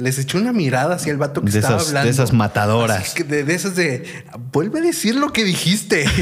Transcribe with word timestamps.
les 0.00 0.18
echó 0.18 0.38
una 0.38 0.52
mirada 0.52 0.96
hacia 0.96 1.12
el 1.12 1.18
vato 1.18 1.42
que 1.42 1.50
De 1.50 1.58
estaba 1.58 1.76
esas, 1.76 1.88
hablando. 1.88 2.06
de 2.06 2.10
esas 2.10 2.32
matadoras. 2.32 3.14
Que 3.14 3.24
de, 3.24 3.44
de 3.44 3.54
esas 3.54 3.76
de, 3.76 4.04
vuelve 4.52 4.80
a 4.80 4.82
decir 4.82 5.14
lo 5.14 5.32
que 5.32 5.44
dijiste. 5.44 6.06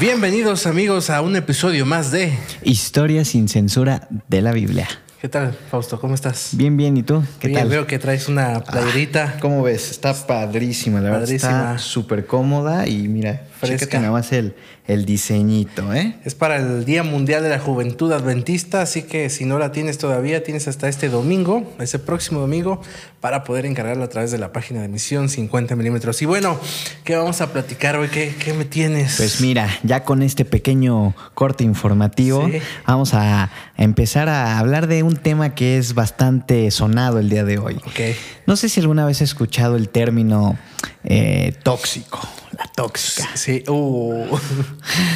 Bienvenidos 0.00 0.66
amigos 0.66 1.08
a 1.10 1.20
un 1.20 1.36
episodio 1.36 1.86
más 1.86 2.10
de... 2.10 2.36
Historia 2.62 3.24
sin 3.24 3.48
censura 3.48 4.08
de 4.28 4.42
la 4.42 4.52
Biblia. 4.52 4.88
¿Qué 5.20 5.28
tal, 5.28 5.56
Fausto? 5.70 5.98
¿Cómo 6.00 6.14
estás? 6.14 6.50
Bien, 6.52 6.76
bien. 6.76 6.96
¿Y 6.98 7.02
tú? 7.02 7.22
¿Qué 7.38 7.48
Bien, 7.48 7.60
tal? 7.60 7.68
Veo 7.70 7.86
que 7.86 7.98
traes 7.98 8.28
una 8.28 8.62
playerita. 8.62 9.36
¿Cómo 9.40 9.62
ves? 9.62 9.90
Está 9.90 10.12
padrísima, 10.12 10.98
la 11.00 11.04
verdad. 11.10 11.20
Padrísima. 11.20 11.50
Está 11.52 11.78
súper 11.78 12.26
cómoda 12.26 12.86
y 12.86 13.08
mira, 13.08 13.44
Fresca. 13.66 13.78
fresca. 13.86 13.98
nada 14.00 14.12
más 14.12 14.32
el, 14.32 14.54
el 14.86 15.04
diseñito, 15.06 15.92
¿eh? 15.94 16.16
Es 16.24 16.34
para 16.34 16.56
el 16.56 16.84
Día 16.84 17.02
Mundial 17.02 17.42
de 17.42 17.48
la 17.48 17.58
Juventud 17.58 18.12
Adventista, 18.12 18.82
así 18.82 19.02
que 19.02 19.30
si 19.30 19.44
no 19.44 19.58
la 19.58 19.72
tienes 19.72 19.98
todavía, 19.98 20.42
tienes 20.44 20.68
hasta 20.68 20.88
este 20.88 21.08
domingo, 21.08 21.72
ese 21.78 21.98
próximo 21.98 22.40
domingo, 22.40 22.80
para 23.20 23.44
poder 23.44 23.66
encargarla 23.66 24.04
a 24.04 24.08
través 24.08 24.30
de 24.30 24.38
la 24.38 24.52
página 24.52 24.82
de 24.82 24.88
Misión 24.88 25.28
50 25.28 25.76
milímetros. 25.76 26.20
Y 26.22 26.26
bueno, 26.26 26.58
¿qué 27.04 27.16
vamos 27.16 27.40
a 27.40 27.52
platicar 27.52 27.96
hoy? 27.96 28.08
¿Qué, 28.08 28.34
qué 28.38 28.52
me 28.52 28.64
tienes? 28.64 29.16
Pues 29.16 29.40
mira, 29.40 29.68
ya 29.82 30.04
con 30.04 30.22
este 30.22 30.44
pequeño 30.44 31.14
corte 31.34 31.64
informativo, 31.64 32.46
Sí. 32.50 32.58
vamos 32.86 33.14
a 33.14 33.50
empezar 33.76 34.28
a 34.28 34.58
hablar 34.58 34.86
de 34.86 35.02
un 35.02 35.16
tema 35.16 35.54
que 35.54 35.78
es 35.78 35.94
bastante 35.94 36.70
sonado 36.70 37.18
el 37.18 37.30
día 37.30 37.44
de 37.44 37.58
hoy. 37.58 37.76
Ok. 37.86 38.00
No 38.46 38.56
sé 38.56 38.68
si 38.68 38.80
alguna 38.80 39.06
vez 39.06 39.18
has 39.22 39.30
escuchado 39.30 39.76
el 39.76 39.88
término 39.88 40.58
eh, 41.04 41.54
tóxico, 41.62 42.20
la 42.64 42.72
tóxica. 42.72 43.28
Sí, 43.34 43.62
uh, 43.68 44.24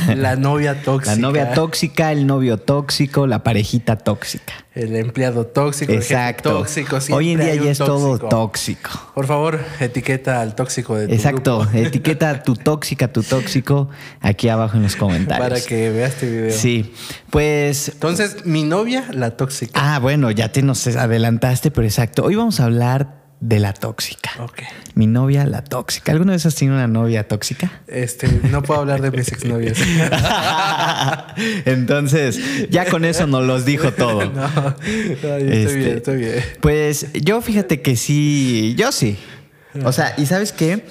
la 0.17 0.37
novia 0.37 0.83
tóxica. 0.83 1.15
La 1.15 1.21
novia 1.21 1.53
tóxica, 1.55 2.13
el 2.13 2.27
novio 2.27 2.59
tóxico, 2.59 3.27
la 3.27 3.43
parejita 3.43 3.97
tóxica. 3.97 4.53
El 4.75 4.95
empleado 4.97 5.47
tóxico, 5.47 5.93
el 5.93 5.99
Exacto. 5.99 6.51
tóxico. 6.59 7.01
siempre 7.01 7.17
Hoy 7.17 7.33
en 7.33 7.41
día 7.41 7.55
ya 7.57 7.71
es 7.71 7.79
todo 7.79 8.11
tóxico. 8.19 8.29
tóxico. 8.29 8.91
Por 9.15 9.27
favor, 9.27 9.61
etiqueta 9.81 10.41
al 10.41 10.55
tóxico 10.55 10.95
de 10.97 11.09
tu 11.09 11.15
Exacto. 11.15 11.61
grupo 11.61 11.77
Etiqueta 11.79 12.43
tu 12.43 12.55
tóxica, 12.55 13.13
tu 13.13 13.23
tóxico 13.23 13.89
aquí 14.21 14.49
abajo 14.49 14.77
en 14.77 14.83
los 14.85 14.97
comentarios. 14.97 15.49
para 15.49 15.61
que 15.61 15.91
veas 15.91 16.15
este 16.15 16.31
video. 16.31 16.51
Sí. 16.53 16.93
Pues. 17.31 17.89
Entonces, 17.89 18.45
mi 18.45 18.63
novia, 18.63 19.07
la 19.13 19.37
tóxica. 19.37 19.73
Ah, 19.75 19.99
bueno, 19.99 20.31
ya 20.31 20.53
te 20.53 20.63
nos 20.63 20.87
adelantaste, 20.87 21.71
pero 21.71 21.87
exacto. 21.87 22.25
Hoy 22.25 22.37
vamos 22.37 22.61
a 22.61 22.65
hablar 22.65 23.28
de 23.41 23.61
la 23.61 23.73
tóxica. 23.73 24.31
Ok. 24.41 24.63
Mi 24.95 25.07
novia, 25.07 25.47
la 25.47 25.63
tóxica. 25.63 26.11
¿Alguna 26.13 26.33
vez 26.33 26.45
has 26.47 26.55
tenido 26.57 26.77
una 26.77 26.89
novia 26.89 27.29
tóxica? 27.29 27.71
Este, 27.87 28.29
no 28.51 28.63
puedo 28.63 28.81
hablar 28.81 29.01
de 29.01 29.11
mis 29.13 29.29
exnovias. 29.29 29.79
Entonces, 31.65 32.41
ya 32.71 32.87
con 32.87 33.05
eso 33.05 33.27
nos 33.27 33.45
los 33.45 33.65
dijo 33.65 33.93
todo. 33.93 34.19
No, 34.39 34.49
no, 34.49 34.77
yo 34.79 35.13
estoy 35.13 35.53
Este, 35.53 35.75
bien, 35.77 35.97
estoy 35.97 36.17
bien. 36.17 36.45
Pues 36.61 37.07
yo 37.15 37.41
fíjate 37.41 37.81
que 37.81 37.97
sí, 37.97 38.75
yo 38.77 38.93
sí. 38.93 39.17
O 39.85 39.93
sea, 39.93 40.15
¿y 40.17 40.27
sabes 40.27 40.53
qué? 40.53 40.85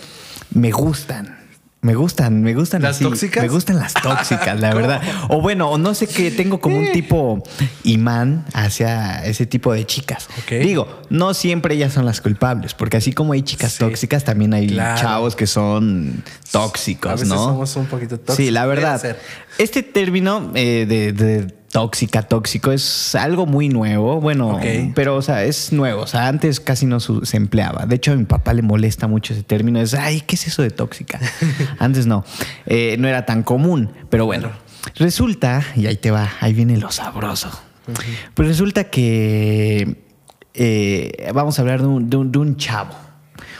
Me 0.54 0.72
gustan. 0.72 1.37
Me 1.80 1.94
gustan, 1.94 2.42
me 2.42 2.54
gustan 2.56 2.82
¿Las 2.82 2.96
así. 2.96 3.04
tóxicas? 3.06 3.44
Me 3.44 3.50
gustan 3.50 3.78
las 3.78 3.94
tóxicas, 3.94 4.60
la 4.60 4.74
verdad. 4.74 5.00
O 5.30 5.42
bueno, 5.42 5.70
o 5.70 5.78
no 5.78 5.94
sé 5.94 6.08
qué, 6.08 6.32
tengo 6.32 6.60
como 6.60 6.78
un 6.80 6.92
tipo 6.92 7.44
imán 7.84 8.46
hacia 8.54 9.24
ese 9.26 9.46
tipo 9.46 9.72
de 9.74 9.86
chicas. 9.86 10.28
Digo, 10.50 11.02
no 11.10 11.34
siempre 11.36 11.76
ellas 11.76 11.94
son 11.94 12.06
las 12.06 12.20
culpables, 12.20 12.74
porque 12.74 12.98
así 12.98 13.14
como 13.14 13.34
hay 13.34 13.44
chicas 13.44 13.74
Sí. 13.74 13.80
tóxicas, 13.80 14.24
también 14.24 14.54
hay 14.56 14.68
Claro. 14.68 15.00
chavos 15.00 15.36
que 15.36 15.46
son 15.46 16.24
tóxicos, 16.52 17.12
A 17.12 17.14
veces 17.14 17.28
¿no? 17.30 17.36
somos 17.36 17.76
un 17.76 17.86
poquito 17.86 18.18
tóxicos. 18.18 18.36
Sí, 18.38 18.50
la 18.52 18.66
verdad. 18.66 19.16
Este 19.60 19.84
término 19.84 20.52
eh, 20.56 20.86
de, 20.88 21.14
de 21.14 21.54
tóxica, 21.72 22.24
tóxico, 22.24 22.72
es 22.72 23.14
algo 23.16 23.46
muy 23.46 23.70
nuevo. 23.70 24.20
Bueno, 24.22 24.60
pero, 24.96 25.16
o 25.16 25.22
sea, 25.22 25.44
es 25.44 25.72
nuevo. 25.74 26.02
O 26.04 26.08
sea, 26.08 26.28
antes 26.28 26.60
casi 26.60 26.86
no 26.86 27.00
se 27.00 27.38
empleaba. 27.38 27.86
De 27.86 27.96
hecho, 27.96 28.12
a 28.12 28.16
mi 28.16 28.26
papá 28.26 28.54
le 28.54 28.62
molesta 28.62 29.08
mucho 29.08 29.34
ese 29.34 29.44
término. 29.44 29.80
Es, 29.80 29.94
ay, 29.94 30.22
¿qué 30.22 30.36
es 30.36 30.48
eso 30.48 30.62
de 30.64 30.70
tóxica? 30.72 31.20
antes 31.80 32.06
no. 32.08 32.24
Eh, 32.66 32.96
no 33.00 33.08
era 33.08 33.26
tan 33.26 33.44
común. 33.44 33.92
Pero 34.10 34.26
bueno, 34.26 34.50
resulta, 34.96 35.64
y 35.76 35.86
ahí 35.88 35.98
te 35.98 36.12
va, 36.12 36.30
ahí 36.40 36.54
viene 36.54 36.78
lo 36.78 36.92
sabroso. 36.92 37.50
Pues 38.34 38.48
resulta 38.48 38.86
que 38.86 40.04
eh, 40.54 41.32
vamos 41.34 41.58
a 41.58 41.62
hablar 41.62 41.82
de 41.82 41.88
un, 41.88 42.10
de 42.10 42.18
un- 42.18 42.32
de 42.32 42.40
un 42.40 42.58
chavo. 42.58 42.94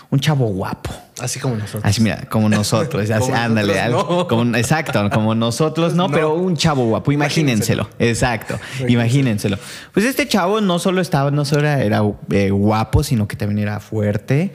Un 0.10 0.20
chavo 0.20 0.48
guapo. 0.48 0.90
Así 1.20 1.40
como 1.40 1.56
nosotros. 1.56 1.84
Así, 1.86 2.02
mira, 2.02 2.26
como 2.30 2.50
nosotros. 2.50 3.10
así, 3.10 3.20
Como 3.20 3.36
ándale. 3.36 3.74
nosotros, 3.74 4.04
algo- 4.04 4.18
no. 4.18 4.28
como- 4.28 4.56
exacto, 4.58 5.10
como 5.12 5.36
nosotros 5.36 5.94
no, 5.96 6.08
No. 6.08 6.14
pero 6.14 6.34
un 6.34 6.56
chavo 6.56 6.86
guapo. 6.86 7.12
Imagínenselo. 7.12 7.90
Exacto. 8.00 8.60
Imagínenselo. 8.88 9.58
Pues 9.94 10.06
este 10.06 10.28
chavo 10.28 10.62
no 10.62 10.80
solo 10.80 11.02
estaba, 11.02 11.32
no 11.32 11.46
solo 11.46 11.62
era, 11.62 11.82
era, 11.84 12.02
eh, 12.32 12.50
guapo, 12.50 13.04
sino 13.04 13.28
que 13.28 13.36
también 13.36 13.60
era 13.60 13.80
fuerte. 13.80 14.54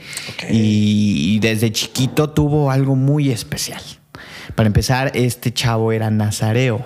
Y, 0.50 1.34
y 1.36 1.38
desde 1.40 1.72
chiquito 1.72 2.30
tuvo 2.30 2.70
algo 2.70 2.96
muy 2.96 3.30
especial. 3.30 3.82
Para 4.54 4.66
empezar, 4.66 5.12
este 5.14 5.52
chavo 5.52 5.92
era 5.92 6.10
nazareo. 6.10 6.84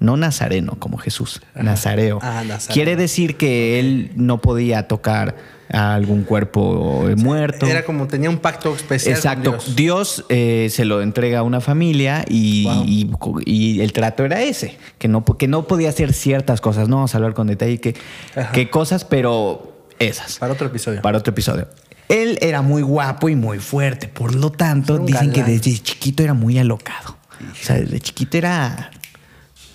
No 0.00 0.16
nazareno 0.16 0.76
como 0.78 0.96
Jesús, 0.98 1.42
nazareo. 1.56 2.20
Ah, 2.22 2.44
nazareo. 2.46 2.72
Quiere 2.72 2.94
decir 2.94 3.36
que 3.36 3.80
él 3.80 4.12
no 4.14 4.40
podía 4.40 4.86
tocar 4.86 5.34
a 5.70 5.94
algún 5.94 6.24
cuerpo 6.24 7.06
muerto. 7.16 7.66
Era 7.66 7.84
como 7.84 8.06
tenía 8.06 8.30
un 8.30 8.38
pacto 8.38 8.74
especial. 8.74 9.12
con 9.14 9.16
Exacto. 9.18 9.50
Dios. 9.50 9.76
Dios, 9.76 10.24
eh, 10.28 10.68
se 10.70 10.84
lo 10.84 11.02
entrega 11.02 11.40
a 11.40 11.42
una 11.42 11.60
familia 11.60 12.24
y, 12.28 12.64
Wow. 12.64 12.84
y- 12.86 13.10
y 13.44 13.80
el 13.80 13.92
trato 13.92 14.24
era 14.24 14.42
ese, 14.42 14.78
que 14.98 15.08
no, 15.08 15.24
que 15.24 15.48
no 15.48 15.66
podía 15.66 15.88
hacer 15.90 16.12
ciertas 16.12 16.60
cosas. 16.60 16.88
No 16.88 16.96
vamos 16.96 17.14
a 17.14 17.18
hablar 17.18 17.34
con 17.34 17.46
detalle 17.46 17.78
qué 17.80 18.70
cosas, 18.70 19.04
pero 19.04 19.86
esas. 19.98 20.38
Para 20.38 20.52
otro 20.54 20.66
episodio. 20.68 21.02
Para 21.02 21.18
otro 21.18 21.32
episodio. 21.32 21.68
Él 22.08 22.38
era 22.40 22.62
muy 22.62 22.80
guapo 22.80 23.28
y 23.28 23.36
muy 23.36 23.58
fuerte, 23.58 24.08
por 24.08 24.34
lo 24.34 24.50
tanto, 24.50 24.96
dicen 24.98 25.30
que 25.32 25.42
desde 25.44 25.78
chiquito 25.78 26.22
era 26.22 26.32
muy 26.32 26.58
alocado. 26.58 27.16
O 27.52 27.54
sea, 27.64 27.76
desde 27.76 28.00
chiquito 28.00 28.38
era, 28.38 28.90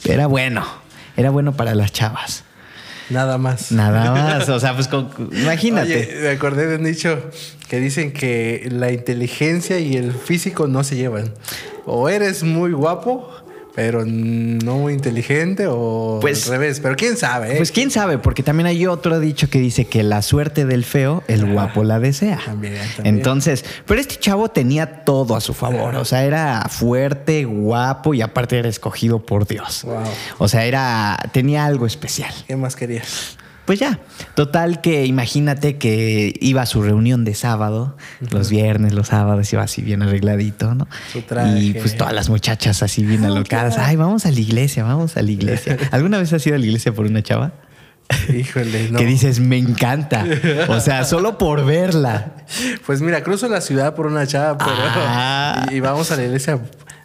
era 0.04 0.26
bueno. 0.28 0.66
Era 1.16 1.30
bueno 1.30 1.54
para 1.54 1.76
las 1.76 1.92
chavas. 1.94 2.44
Nada 3.14 3.38
más. 3.38 3.72
Nada 3.72 4.12
más. 4.14 4.50
O 4.50 4.60
sea, 4.60 4.74
pues 4.76 4.88
con- 4.88 5.10
imagínate. 5.32 5.96
Oye, 5.96 6.20
me 6.22 6.30
acordé 6.30 6.68
de 6.68 6.76
un 6.78 6.84
dicho 6.84 7.20
que 7.70 7.80
dicen 7.80 8.12
que 8.12 8.68
la 8.72 8.92
inteligencia 8.92 9.80
y 9.80 9.96
el 9.96 10.12
físico 10.12 10.68
no 10.68 10.84
se 10.84 10.96
llevan. 10.96 11.34
O 11.86 12.10
eres 12.10 12.44
muy 12.44 12.72
guapo, 12.72 13.30
pero 13.76 14.06
no 14.06 14.78
muy 14.78 14.94
inteligente, 14.94 15.66
o 15.68 16.20
Pues- 16.22 16.46
al 16.46 16.52
revés. 16.60 16.80
Pero 16.80 16.96
quién 16.96 17.18
sabe, 17.18 17.54
¿eh? 17.54 17.58
Pues 17.58 17.72
quién 17.72 17.90
sabe, 17.92 18.18
porque 18.20 18.44
también 18.44 18.68
hay 18.68 18.86
otro 18.86 19.20
dicho 19.20 19.50
que 19.50 19.60
dice 19.60 19.86
que 19.86 20.04
la 20.04 20.22
suerte 20.22 20.66
del 20.66 20.84
feo, 20.86 21.24
el 21.28 21.52
guapo 21.52 21.84
la 21.84 22.00
desea. 22.00 22.40
También, 22.46 22.76
también. 22.96 23.16
Entonces, 23.16 23.66
pero 23.86 24.00
este 24.00 24.18
chavo 24.18 24.50
tenía 24.50 25.04
todo 25.04 25.36
a 25.36 25.42
su 25.42 25.54
favor. 25.54 25.96
O 25.96 26.06
sea, 26.06 26.24
era 26.24 26.68
fuerte, 26.70 27.46
guapo 27.46 28.14
y 28.14 28.22
aparte 28.22 28.60
era 28.60 28.70
escogido 28.70 29.26
por 29.26 29.48
Dios. 29.48 29.84
Wow. 29.84 30.04
O 30.38 30.48
sea, 30.48 30.66
era, 30.66 31.18
tenía 31.32 31.66
algo 31.66 31.86
especial. 31.88 32.34
¿Qué 32.48 32.56
más 32.56 32.76
querías? 32.76 33.38
Pues 33.66 33.80
ya, 33.80 34.00
total 34.36 34.82
que 34.82 35.06
imagínate 35.06 35.78
que 35.78 36.34
iba 36.42 36.62
a 36.62 36.66
su 36.66 36.82
reunión 36.82 37.24
de 37.24 37.34
sábado, 37.34 37.96
los 38.30 38.50
viernes, 38.50 38.94
los 38.94 39.08
sábados, 39.08 39.52
iba 39.54 39.64
así 39.64 39.82
bien 39.82 40.02
arregladito, 40.02 40.76
¿no? 40.76 40.88
Su 41.14 41.22
traje. 41.22 41.60
Y 41.60 41.74
pues 41.74 41.96
todas 41.96 42.14
las 42.14 42.30
muchachas 42.30 42.84
así 42.84 43.06
bien 43.06 43.24
alocadas, 43.24 43.78
ay, 43.78 43.96
vamos 43.96 44.26
a 44.26 44.32
la 44.32 44.40
iglesia, 44.40 44.84
vamos 44.84 45.16
a 45.16 45.22
la 45.22 45.32
iglesia. 45.32 45.78
¿Alguna 45.92 46.18
vez 46.18 46.34
has 46.34 46.46
ido 46.46 46.58
a 46.58 46.60
la 46.60 46.66
iglesia 46.66 46.94
por 46.94 47.06
una 47.06 47.24
chava? 47.24 47.54
Híjole, 48.34 48.90
no. 48.92 49.00
Que 49.00 49.06
dices, 49.06 49.40
me 49.40 49.58
encanta. 49.58 50.26
O 50.68 50.82
sea, 50.82 51.04
solo 51.06 51.38
por 51.38 51.66
verla. 51.66 52.34
Pues 52.86 53.02
mira, 53.02 53.24
cruzo 53.24 53.48
la 53.48 53.62
ciudad 53.62 53.96
por 53.96 54.08
una 54.08 54.28
chava, 54.28 54.58
pero. 54.58 54.72
Ah. 54.76 55.68
Y, 55.72 55.76
y 55.76 55.80
vamos 55.80 56.12
a 56.12 56.18
la 56.18 56.24
iglesia, 56.24 56.60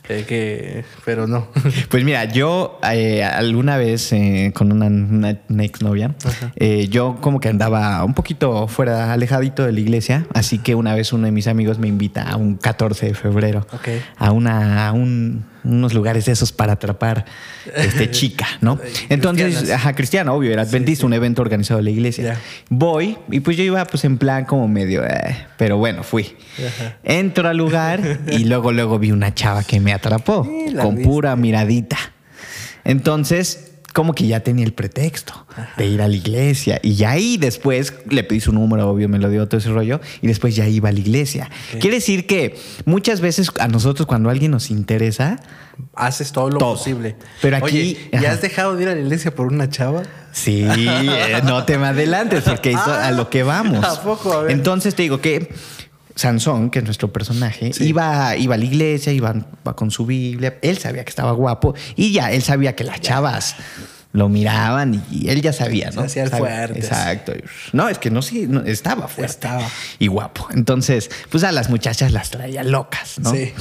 eh, 0.08 0.24
que. 0.26 0.84
Pero 1.04 1.26
no. 1.26 1.48
Pues 1.88 2.04
mira, 2.04 2.24
yo 2.26 2.78
eh, 2.92 3.22
alguna 3.24 3.76
vez 3.76 4.12
eh, 4.12 4.52
con 4.54 4.72
una, 4.72 4.86
una, 4.86 5.38
una 5.48 5.64
exnovia, 5.64 6.14
eh, 6.56 6.88
yo 6.88 7.16
como 7.20 7.40
que 7.40 7.48
andaba 7.48 8.04
un 8.04 8.14
poquito 8.14 8.68
fuera, 8.68 9.12
alejadito 9.12 9.64
de 9.64 9.72
la 9.72 9.80
iglesia, 9.80 10.26
así 10.34 10.58
que 10.58 10.74
una 10.74 10.94
vez 10.94 11.12
uno 11.12 11.24
de 11.26 11.32
mis 11.32 11.46
amigos 11.46 11.78
me 11.78 11.88
invita 11.88 12.22
a 12.22 12.36
un 12.36 12.56
14 12.56 13.06
de 13.06 13.14
febrero 13.14 13.66
a, 14.18 14.32
una, 14.32 14.86
a 14.88 14.92
un- 14.92 15.44
unos 15.68 15.94
lugares 15.94 16.24
de 16.24 16.32
esos 16.32 16.52
para 16.52 16.72
atrapar 16.74 17.24
este, 17.74 18.10
chica, 18.12 18.46
¿no? 18.60 18.78
Entonces, 19.08 19.70
ajá, 19.70 19.94
cristiano, 19.94 20.34
obvio, 20.34 20.52
era 20.52 20.62
adventista, 20.62 21.06
un 21.06 21.12
evento 21.12 21.42
organizado 21.42 21.78
de 21.78 21.84
la 21.84 21.90
iglesia. 21.90 22.38
Voy 22.68 23.16
y 23.30 23.40
pues 23.40 23.56
yo 23.56 23.62
iba 23.62 23.84
pues 23.84 24.04
en 24.04 24.18
plan 24.18 24.44
como 24.44 24.66
medio, 24.68 25.04
eh, 25.04 25.46
pero 25.56 25.76
bueno, 25.76 26.02
fui. 26.02 26.36
Ajá. 26.56 26.96
Entro 27.04 27.48
al 27.48 27.56
lugar 27.56 28.20
y 28.30 28.44
luego, 28.44 28.72
luego 28.72 28.98
vi 28.98 29.12
una 29.12 29.34
chava 29.34 29.62
que 29.62 29.80
me 29.80 29.92
atrapó 29.92 30.44
Sí, 30.44 30.74
con 30.74 31.02
pura 31.02 31.36
miradita. 31.36 31.98
Entonces, 32.84 33.67
como 33.94 34.14
que 34.14 34.26
ya 34.26 34.40
tenía 34.40 34.64
el 34.64 34.72
pretexto 34.74 35.46
de 35.76 35.86
ir 35.86 36.02
a 36.02 36.08
la 36.08 36.14
iglesia. 36.14 36.78
Y 36.82 36.94
ya 36.94 37.10
ahí 37.12 37.36
después 37.36 37.94
le 38.08 38.22
pedí 38.22 38.40
su 38.40 38.52
número, 38.52 38.88
obvio, 38.88 39.08
me 39.08 39.18
lo 39.18 39.28
dio 39.30 39.48
todo 39.48 39.58
ese 39.58 39.70
rollo. 39.70 40.00
Y 40.22 40.26
después 40.28 40.54
ya 40.54 40.68
iba 40.68 40.88
a 40.88 40.92
la 40.92 41.00
iglesia. 41.00 41.50
Quiere 41.80 41.96
decir 41.96 42.26
que 42.26 42.56
muchas 42.84 43.20
veces 43.20 43.50
a 43.58 43.66
nosotros 43.68 44.06
cuando 44.06 44.30
alguien 44.30 44.50
nos 44.52 44.70
interesa... 44.70 45.40
Haces 45.94 46.32
todo 46.32 46.50
lo 46.50 46.58
Todo. 46.58 46.74
posible. 46.74 47.14
Pero 47.40 47.56
aquí- 47.58 47.64
Oye, 47.66 48.08
¿ya 48.12 48.18
ajá. 48.18 48.32
has 48.32 48.42
dejado 48.42 48.74
de 48.76 48.82
ir 48.82 48.88
a 48.88 48.94
la 48.96 49.00
iglesia 49.00 49.32
por 49.34 49.46
una 49.46 49.68
chava? 49.70 50.02
Sí, 50.32 50.64
eh, 50.68 51.40
no 51.44 51.64
te 51.64 51.78
me 51.78 51.86
adelantes 51.86 52.42
porque 52.44 52.72
eso 52.72 52.92
a 52.92 53.10
lo 53.12 53.30
que 53.30 53.42
vamos. 53.44 53.84
¿A 53.84 54.02
poco? 54.02 54.32
A 54.32 54.42
ver. 54.42 54.52
Entonces 54.52 54.94
te 54.96 55.02
digo 55.02 55.20
que 55.20 55.52
Sansón, 56.18 56.70
que 56.70 56.80
es 56.80 56.84
nuestro 56.84 57.12
personaje, 57.12 57.72
Sí. 57.72 57.84
iba, 57.84 58.34
iba 58.36 58.56
a 58.56 58.58
la 58.58 58.64
iglesia, 58.64 59.12
iba, 59.12 59.32
iba 59.62 59.76
con 59.76 59.92
su 59.92 60.04
Biblia. 60.04 60.58
Él 60.62 60.76
sabía 60.76 61.04
que 61.04 61.10
estaba 61.10 61.30
guapo 61.30 61.74
y 61.94 62.12
ya, 62.12 62.32
él 62.32 62.42
sabía 62.42 62.74
que 62.74 62.82
las 62.82 63.00
chavas 63.00 63.54
lo 64.12 64.28
miraban 64.28 65.04
y 65.12 65.28
él 65.28 65.42
ya 65.42 65.52
sabía, 65.52 65.90
¿no? 65.90 66.08
Se 66.08 66.22
hacía 66.22 66.38
fuerte. 66.38 66.80
Exacto. 66.80 67.34
No, 67.72 67.88
es 67.88 67.98
que 67.98 68.10
no, 68.10 68.22
sí, 68.22 68.46
no, 68.48 68.62
estaba 68.62 69.06
fuerte. 69.06 69.30
Estaba. 69.30 69.68
Y 70.00 70.08
guapo. 70.08 70.48
Entonces, 70.52 71.08
pues 71.30 71.44
a 71.44 71.52
las 71.52 71.70
muchachas 71.70 72.10
las 72.10 72.30
traía 72.30 72.64
locas, 72.64 73.20
¿no? 73.20 73.32
Sí. 73.32 73.52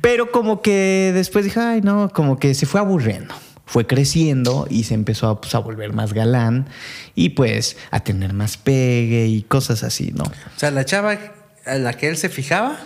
Pero 0.00 0.30
como 0.30 0.62
que 0.62 1.10
después 1.12 1.44
dijo, 1.44 1.60
ay, 1.60 1.82
no, 1.82 2.08
como 2.10 2.38
que 2.38 2.54
se 2.54 2.64
fue 2.64 2.80
aburriendo. 2.80 3.34
Fue 3.66 3.86
creciendo 3.86 4.66
y 4.70 4.84
se 4.84 4.94
empezó 4.94 5.28
a, 5.28 5.40
pues, 5.42 5.54
a 5.54 5.58
volver 5.58 5.92
más 5.92 6.14
galán 6.14 6.68
y 7.14 7.30
pues 7.30 7.76
a 7.90 8.00
tener 8.00 8.32
más 8.32 8.56
pegue 8.56 9.26
y 9.26 9.42
cosas 9.42 9.82
así, 9.82 10.10
¿no? 10.14 10.24
O 10.24 10.58
sea, 10.58 10.70
la 10.70 10.86
chava 10.86 11.18
a 11.68 11.78
la 11.78 11.92
que 11.92 12.08
él 12.08 12.16
se 12.16 12.28
fijaba. 12.28 12.78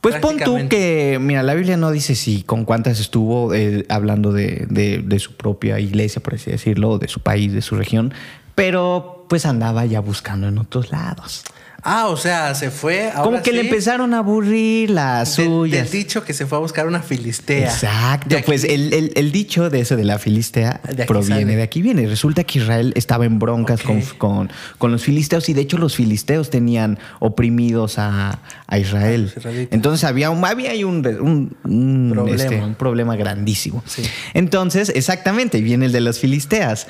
Pues 0.00 0.14
pon 0.16 0.38
tú 0.38 0.56
que, 0.68 1.18
mira, 1.20 1.42
la 1.42 1.52
Biblia 1.54 1.76
no 1.76 1.90
dice 1.90 2.14
si 2.14 2.42
con 2.42 2.64
cuántas 2.64 3.00
estuvo 3.00 3.52
eh, 3.52 3.84
hablando 3.90 4.32
de, 4.32 4.66
de- 4.70 5.02
de 5.04 5.18
su 5.18 5.34
propia 5.36 5.78
iglesia, 5.78 6.22
por 6.22 6.34
así 6.34 6.50
decirlo, 6.50 6.98
de 6.98 7.08
su 7.08 7.20
país, 7.20 7.52
de 7.52 7.60
su 7.60 7.76
región, 7.76 8.14
pero 8.54 9.26
pues 9.28 9.44
andaba 9.44 9.84
ya 9.84 10.00
buscando 10.00 10.48
en 10.48 10.56
otros 10.58 10.90
lados. 10.90 11.44
Ah, 11.82 12.06
o 12.08 12.16
sea, 12.16 12.54
se 12.54 12.70
fue. 12.70 13.10
ahora 13.10 13.22
Como 13.22 13.42
que 13.42 13.52
le 13.52 13.60
empezaron 13.62 14.14
a 14.14 14.18
aburrir 14.18 14.90
las 14.90 15.36
del- 15.36 15.46
suyas. 15.46 15.90
Del 15.90 16.02
dicho 16.02 16.24
que 16.24 16.32
se 16.32 16.46
fue 16.46 16.58
a 16.58 16.60
buscar 16.60 16.86
una 16.86 17.00
filistea. 17.02 17.70
Exacto, 17.70 18.34
De 18.34 18.42
pues 18.42 18.64
el, 18.64 18.92
el- 18.92 19.12
el 19.16 19.32
dicho 19.32 19.70
de 19.70 19.80
eso 19.80 19.96
de 19.96 20.04
la 20.04 20.18
filistea 20.18 20.80
De 20.94 21.04
proviene 21.06 21.40
sale. 21.42 21.56
de 21.56 21.62
aquí 21.62 21.82
viene. 21.82 22.06
Resulta 22.06 22.44
que 22.44 22.58
Israel 22.58 22.92
estaba 22.96 23.24
en 23.24 23.38
broncas 23.38 23.82
con, 23.82 24.00
con- 24.18 24.50
con 24.78 24.92
los 24.92 25.02
filisteos 25.02 25.48
y 25.48 25.54
de 25.54 25.62
hecho 25.62 25.78
los 25.78 25.96
filisteos 25.96 26.50
tenían 26.50 26.98
oprimidos 27.18 27.98
a, 27.98 28.40
a 28.66 28.78
Israel. 28.78 29.32
Israelitas. 29.36 29.72
Entonces 29.74 30.04
había 30.04 30.30
un, 30.30 30.44
había 30.44 30.70
ahí 30.72 30.84
un, 30.84 31.06
un- 31.06 31.56
un, 31.64 32.10
Problema. 32.12 32.42
este, 32.42 32.56
un 32.60 32.74
problema 32.74 33.16
grandísimo. 33.16 33.82
Sí. 33.86 34.02
Entonces, 34.34 34.92
exactamente, 34.94 35.60
viene 35.60 35.86
el 35.86 35.92
de 35.92 36.00
los 36.00 36.18
filisteas. 36.18 36.86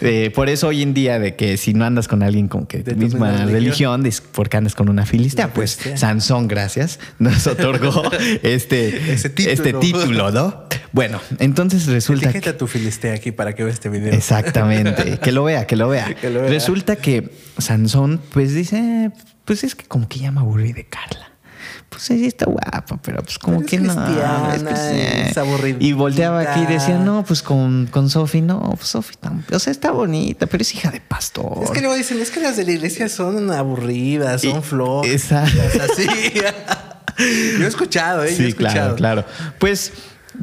Eh, 0.00 0.32
por 0.34 0.48
eso 0.48 0.68
hoy 0.68 0.82
en 0.82 0.94
día 0.94 1.18
de 1.20 1.36
que 1.36 1.56
si 1.56 1.74
no 1.74 1.84
andas 1.84 2.08
con 2.08 2.22
alguien 2.24 2.48
con 2.48 2.66
que 2.66 2.78
De 2.78 2.94
tu 2.94 2.98
misma 3.00 3.44
religión, 3.46 4.02
porque 4.32 4.56
andas 4.56 4.74
con 4.74 4.88
una 4.88 5.06
filistea. 5.06 5.52
Pues. 5.52 5.78
Sansón, 5.94 6.48
gracias, 6.48 6.98
nos 7.18 7.46
otorgó 7.46 8.02
este, 8.42 9.12
Ese 9.12 9.30
título. 9.30 9.52
este 9.52 9.72
título, 9.74 10.30
¿no? 10.30 10.64
Bueno, 10.92 11.20
entonces 11.38 11.86
resulta 11.86 12.28
Etiqueta 12.28 12.50
a 12.50 12.56
tu 12.58 12.66
filistea 12.66 13.14
aquí 13.14 13.32
para 13.32 13.54
que 13.54 13.64
vea 13.64 13.72
este 13.72 13.88
video. 13.88 14.12
Exactamente, 14.12 15.18
que 15.18 15.32
lo 15.32 15.44
vea, 15.44 15.66
que 15.66 15.76
lo 15.76 15.88
vea. 15.88 16.14
Que 16.14 16.30
lo 16.30 16.42
vea. 16.42 16.50
Resulta 16.50 16.96
que 16.96 17.30
Sansón, 17.58 18.20
pues 18.32 18.54
dice, 18.54 19.10
pues 19.44 19.64
es 19.64 19.74
que 19.74 19.86
como 19.86 20.08
que 20.08 20.18
ya 20.18 20.30
me 20.30 20.40
aburrí 20.40 20.72
de 20.72 20.84
Carla. 20.84 21.31
Pues 21.88 22.10
ella 22.10 22.26
está 22.26 22.46
guapa, 22.46 22.98
pero 23.02 23.22
pues 23.22 23.38
como 23.38 23.58
Pero 23.58 23.68
que 23.68 23.78
no. 23.78 24.52
es 24.52 24.62
que 24.62 25.28
es 25.30 25.36
aburridita. 25.38 25.84
Y 25.84 25.92
volteaba 25.92 26.40
aquí 26.40 26.60
y 26.60 26.66
decía, 26.66 26.98
no, 26.98 27.22
pues 27.24 27.42
con, 27.42 27.86
con 27.86 28.08
Sofi, 28.08 28.40
no, 28.40 28.60
pues 28.76 28.88
Sofi, 28.88 29.14
o 29.52 29.58
sea, 29.58 29.70
está 29.70 29.90
bonita, 29.90 30.46
pero 30.46 30.62
es 30.62 30.74
hija 30.74 30.90
de 30.90 31.00
pastor. 31.00 31.64
Es 31.64 31.70
que 31.70 31.80
luego 31.80 31.94
dicen, 31.94 32.20
es 32.20 32.30
que 32.30 32.40
las 32.40 32.56
de 32.56 32.64
la 32.64 32.72
iglesia 32.72 33.08
son 33.08 33.50
aburridas, 33.50 34.40
son 34.42 34.58
Y- 34.58 34.62
flojas. 34.62 35.10
esa- 35.10 35.44
O 35.44 35.70
sea, 35.70 35.86
sí. 35.96 36.06
Yo 37.58 37.64
he 37.64 37.68
escuchado, 37.68 38.24
¿eh? 38.24 38.28
Yo 38.28 38.32
he 38.32 38.36
Sí, 38.36 38.44
escuchado. 38.48 38.96
claro, 38.96 39.24
claro. 39.24 39.52
Pues, 39.58 39.92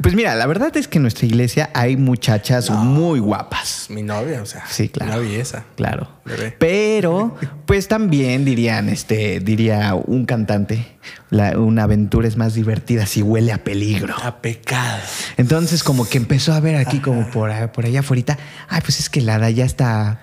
pues 0.02 0.14
mira, 0.14 0.34
la 0.34 0.46
verdad 0.46 0.76
es 0.76 0.88
que 0.88 0.98
en 0.98 1.02
nuestra 1.02 1.26
iglesia 1.26 1.70
hay 1.74 1.96
muchachas 1.96 2.70
muy 2.70 3.18
guapas. 3.20 3.86
Mi 3.88 4.02
novia, 4.02 4.42
o 4.42 4.46
sea. 4.46 4.64
Sí, 4.68 4.88
claro. 4.88 5.12
Una 5.12 5.20
belleza. 5.20 5.64
Claro. 5.76 6.08
Bebé. 6.24 6.54
Pero, 6.58 7.36
pues 7.66 7.88
también 7.88 8.44
dirían, 8.44 8.88
este, 8.88 9.40
diría 9.40 9.94
un 9.94 10.26
cantante, 10.26 10.96
la- 11.30 11.58
una 11.58 11.84
aventura 11.84 12.28
es 12.28 12.36
más 12.36 12.54
divertida 12.54 13.06
si 13.06 13.22
huele 13.22 13.52
a 13.52 13.64
peligro. 13.64 14.14
A 14.22 14.40
pecado. 14.40 15.00
Entonces, 15.36 15.82
como 15.82 16.08
que 16.08 16.18
empezó 16.18 16.52
a 16.52 16.60
ver 16.60 16.76
aquí, 16.76 17.00
como 17.00 17.28
por, 17.30 17.50
por 17.72 17.84
allá 17.86 18.00
afuera, 18.00 18.38
ay, 18.68 18.80
pues 18.82 19.00
es 19.00 19.08
que 19.10 19.20
la 19.20 19.36
allá 19.36 19.64
está. 19.64 20.20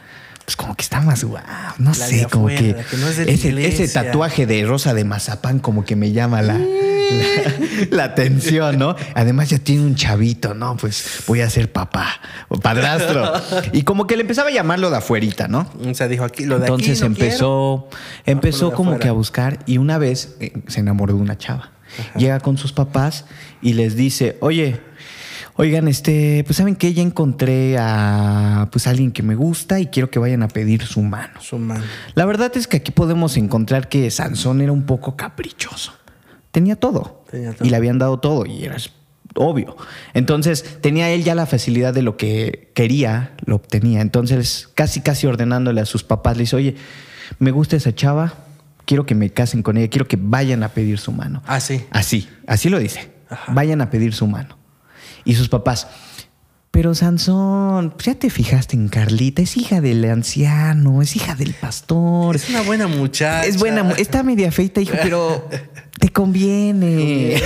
Pues 0.48 0.56
como 0.56 0.76
que 0.76 0.82
está 0.84 1.02
más 1.02 1.26
guau, 1.26 1.44
no 1.78 1.90
La 1.90 1.94
sé, 1.94 2.26
como 2.32 2.48
afuera, 2.48 2.82
que, 2.86 2.96
no 2.96 3.10
es 3.10 3.20
ese, 3.20 3.88
tatuaje 3.90 4.46
de 4.46 4.66
rosa 4.66 4.94
de 4.94 5.04
mazapán 5.04 5.60
como 5.60 5.84
que 5.84 5.98
me 5.98 6.14
llama 6.14 6.42
la, 6.42 6.58
la, 6.58 7.54
la 7.92 8.04
atención, 8.06 8.80
¿no? 8.80 8.96
Además 9.14 9.50
ya 9.50 9.60
tiene 9.60 9.82
un 9.82 9.96
chavito, 9.96 10.54
¿no? 10.54 10.78
Pues 10.78 11.24
voy 11.28 11.42
a 11.42 11.50
ser 11.50 11.70
papá 11.74 12.22
o 12.48 12.58
padrastro. 12.58 13.34
Y 13.74 13.82
como 13.82 14.08
que 14.08 14.16
le 14.16 14.22
empezaba 14.22 14.48
a 14.48 14.54
llamarlo 14.54 14.90
de 14.90 14.96
afuerita, 14.96 15.50
¿no? 15.50 15.68
O 15.86 15.94
sea, 15.94 16.08
dijo 16.08 16.24
aquí, 16.24 16.46
lo 16.46 16.60
de 16.60 16.68
Entonces 16.68 17.02
aquí 17.02 17.02
no 17.02 17.08
empezó, 17.08 17.90
empezó 18.26 18.66
lo 18.68 18.70
de 18.70 18.76
como 18.78 18.92
afuera. 18.92 19.04
que 19.04 19.10
a 19.10 19.12
buscar 19.12 19.60
y 19.66 19.80
una 19.80 19.98
vez 19.98 20.38
eh, 20.40 20.54
se 20.68 20.80
enamoró 20.80 21.14
de 21.14 21.20
una 21.20 21.38
chava. 21.38 21.72
Llega 22.16 22.40
con 22.40 22.58
sus 22.58 22.72
papás 22.72 23.26
y 23.62 23.74
les 23.74 23.98
dice, 23.98 24.38
oye, 24.40 24.80
oigan, 25.58 25.88
este, 25.88 26.44
pues 26.46 26.58
saben 26.58 26.76
que 26.76 26.94
ya 26.94 27.02
encontré 27.02 27.78
a 27.78 28.70
pues 28.72 28.88
alguien 28.88 29.12
que 29.12 29.24
me 29.24 29.36
gusta 29.36 29.80
y 29.80 29.88
quiero 29.88 30.10
que 30.10 30.20
vayan 30.20 30.44
a 30.44 30.48
pedir 30.48 30.84
su 30.84 31.02
mano. 31.02 31.42
Su 31.42 31.58
mano. 31.58 31.84
La 32.16 32.26
verdad 32.26 32.56
es 32.56 32.68
que 32.68 32.78
aquí 32.78 32.92
podemos 32.92 33.38
encontrar 33.38 33.90
que 33.90 34.10
Sansón 34.10 34.62
era 34.62 34.72
un 34.72 34.86
poco 34.86 35.16
caprichoso. 35.16 35.94
Tenía 36.52 36.76
todo. 36.76 37.24
Tenía 37.30 37.54
todo. 37.54 37.68
Y 37.68 37.70
le 37.70 37.76
habían 37.76 38.00
dado 38.00 38.20
todo 38.20 38.46
y 38.46 38.64
era 38.64 38.78
obvio. 39.36 39.76
Entonces 40.14 40.80
tenía 40.82 41.10
él 41.10 41.24
ya 41.24 41.36
la 41.36 41.46
facilidad 41.46 41.94
de 41.94 42.02
lo 42.02 42.18
que 42.18 42.72
quería, 42.74 43.34
lo 43.46 43.56
obtenía. 43.56 44.02
Entonces 44.02 44.70
casi, 44.74 45.02
casi 45.02 45.28
ordenándole 45.28 45.82
a 45.82 45.86
sus 45.86 46.04
papás, 46.04 46.38
le 46.38 46.44
dice, 46.44 46.56
oye, 46.56 46.76
me 47.40 47.52
gusta 47.52 47.76
esa 47.76 47.94
chava, 47.94 48.34
quiero 48.86 49.06
que 49.06 49.16
me 49.16 49.30
casen 49.30 49.64
con 49.64 49.78
ella, 49.78 49.90
quiero 49.90 50.08
que 50.08 50.18
vayan 50.20 50.64
a 50.64 50.70
pedir 50.70 51.00
su 51.00 51.12
mano. 51.12 51.44
Ah, 51.46 51.60
sí. 51.60 51.84
Así, 51.92 52.28
así 52.48 52.70
lo 52.70 52.80
dice. 52.80 53.12
Ajá. 53.30 53.54
Vayan 53.54 53.82
a 53.82 53.90
pedir 53.90 54.14
su 54.14 54.26
mano. 54.28 54.57
Y 55.28 55.36
sus 55.36 55.50
papás, 55.50 55.88
pero 56.72 56.94
Sansón, 56.96 57.92
pues 57.92 58.06
ya 58.06 58.16
te 58.16 58.30
fijaste 58.30 58.76
en 58.76 58.88
Carlita, 58.88 59.42
es 59.42 59.58
hija 59.58 59.82
del 59.82 60.06
anciano, 60.06 61.02
es 61.02 61.16
hija 61.16 61.34
del 61.36 61.54
pastor. 61.54 62.36
Es 62.36 62.50
una 62.50 62.62
buena 62.62 62.88
muchacha. 62.88 63.46
Es 63.46 63.58
buena, 63.58 63.92
está 63.98 64.22
media 64.24 64.52
feita, 64.52 64.80
hijo, 64.82 64.94
pero 65.02 65.50
te 66.00 66.10
conviene. 66.10 67.42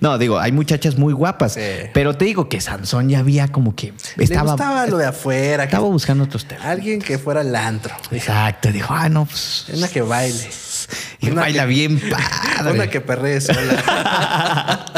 no, 0.00 0.16
digo, 0.18 0.38
hay 0.38 0.50
muchachas 0.52 0.96
muy 0.96 1.12
guapas, 1.12 1.52
Sí. 1.54 1.60
pero 1.92 2.16
te 2.16 2.24
digo 2.24 2.48
que 2.48 2.60
Sansón 2.60 3.08
ya 3.10 3.18
había 3.18 3.48
como 3.48 3.74
que 3.74 3.92
Le 4.16 4.24
estaba, 4.24 4.52
gustaba 4.52 4.86
lo 4.86 4.96
de 4.96 5.06
afuera. 5.06 5.64
estaba 5.64 5.86
buscando 5.88 6.24
otros 6.24 6.46
temas. 6.46 6.64
Alguien 6.64 7.00
que 7.00 7.18
fuera 7.18 7.40
al 7.42 7.54
antro. 7.54 7.94
Exacto, 8.10 8.72
dijo, 8.72 8.94
ah, 8.94 9.08
no, 9.08 9.26
pues. 9.26 9.66
Una 9.74 9.88
que 9.88 10.00
baile. 10.00 10.48
Y 11.28 11.30
una 11.30 11.42
baila 11.42 11.62
que- 11.62 11.68
bien 11.68 12.00
padre. 12.56 12.72
Una 12.74 12.88
que 12.90 13.00
perree 13.00 13.40
sola. 13.40 14.84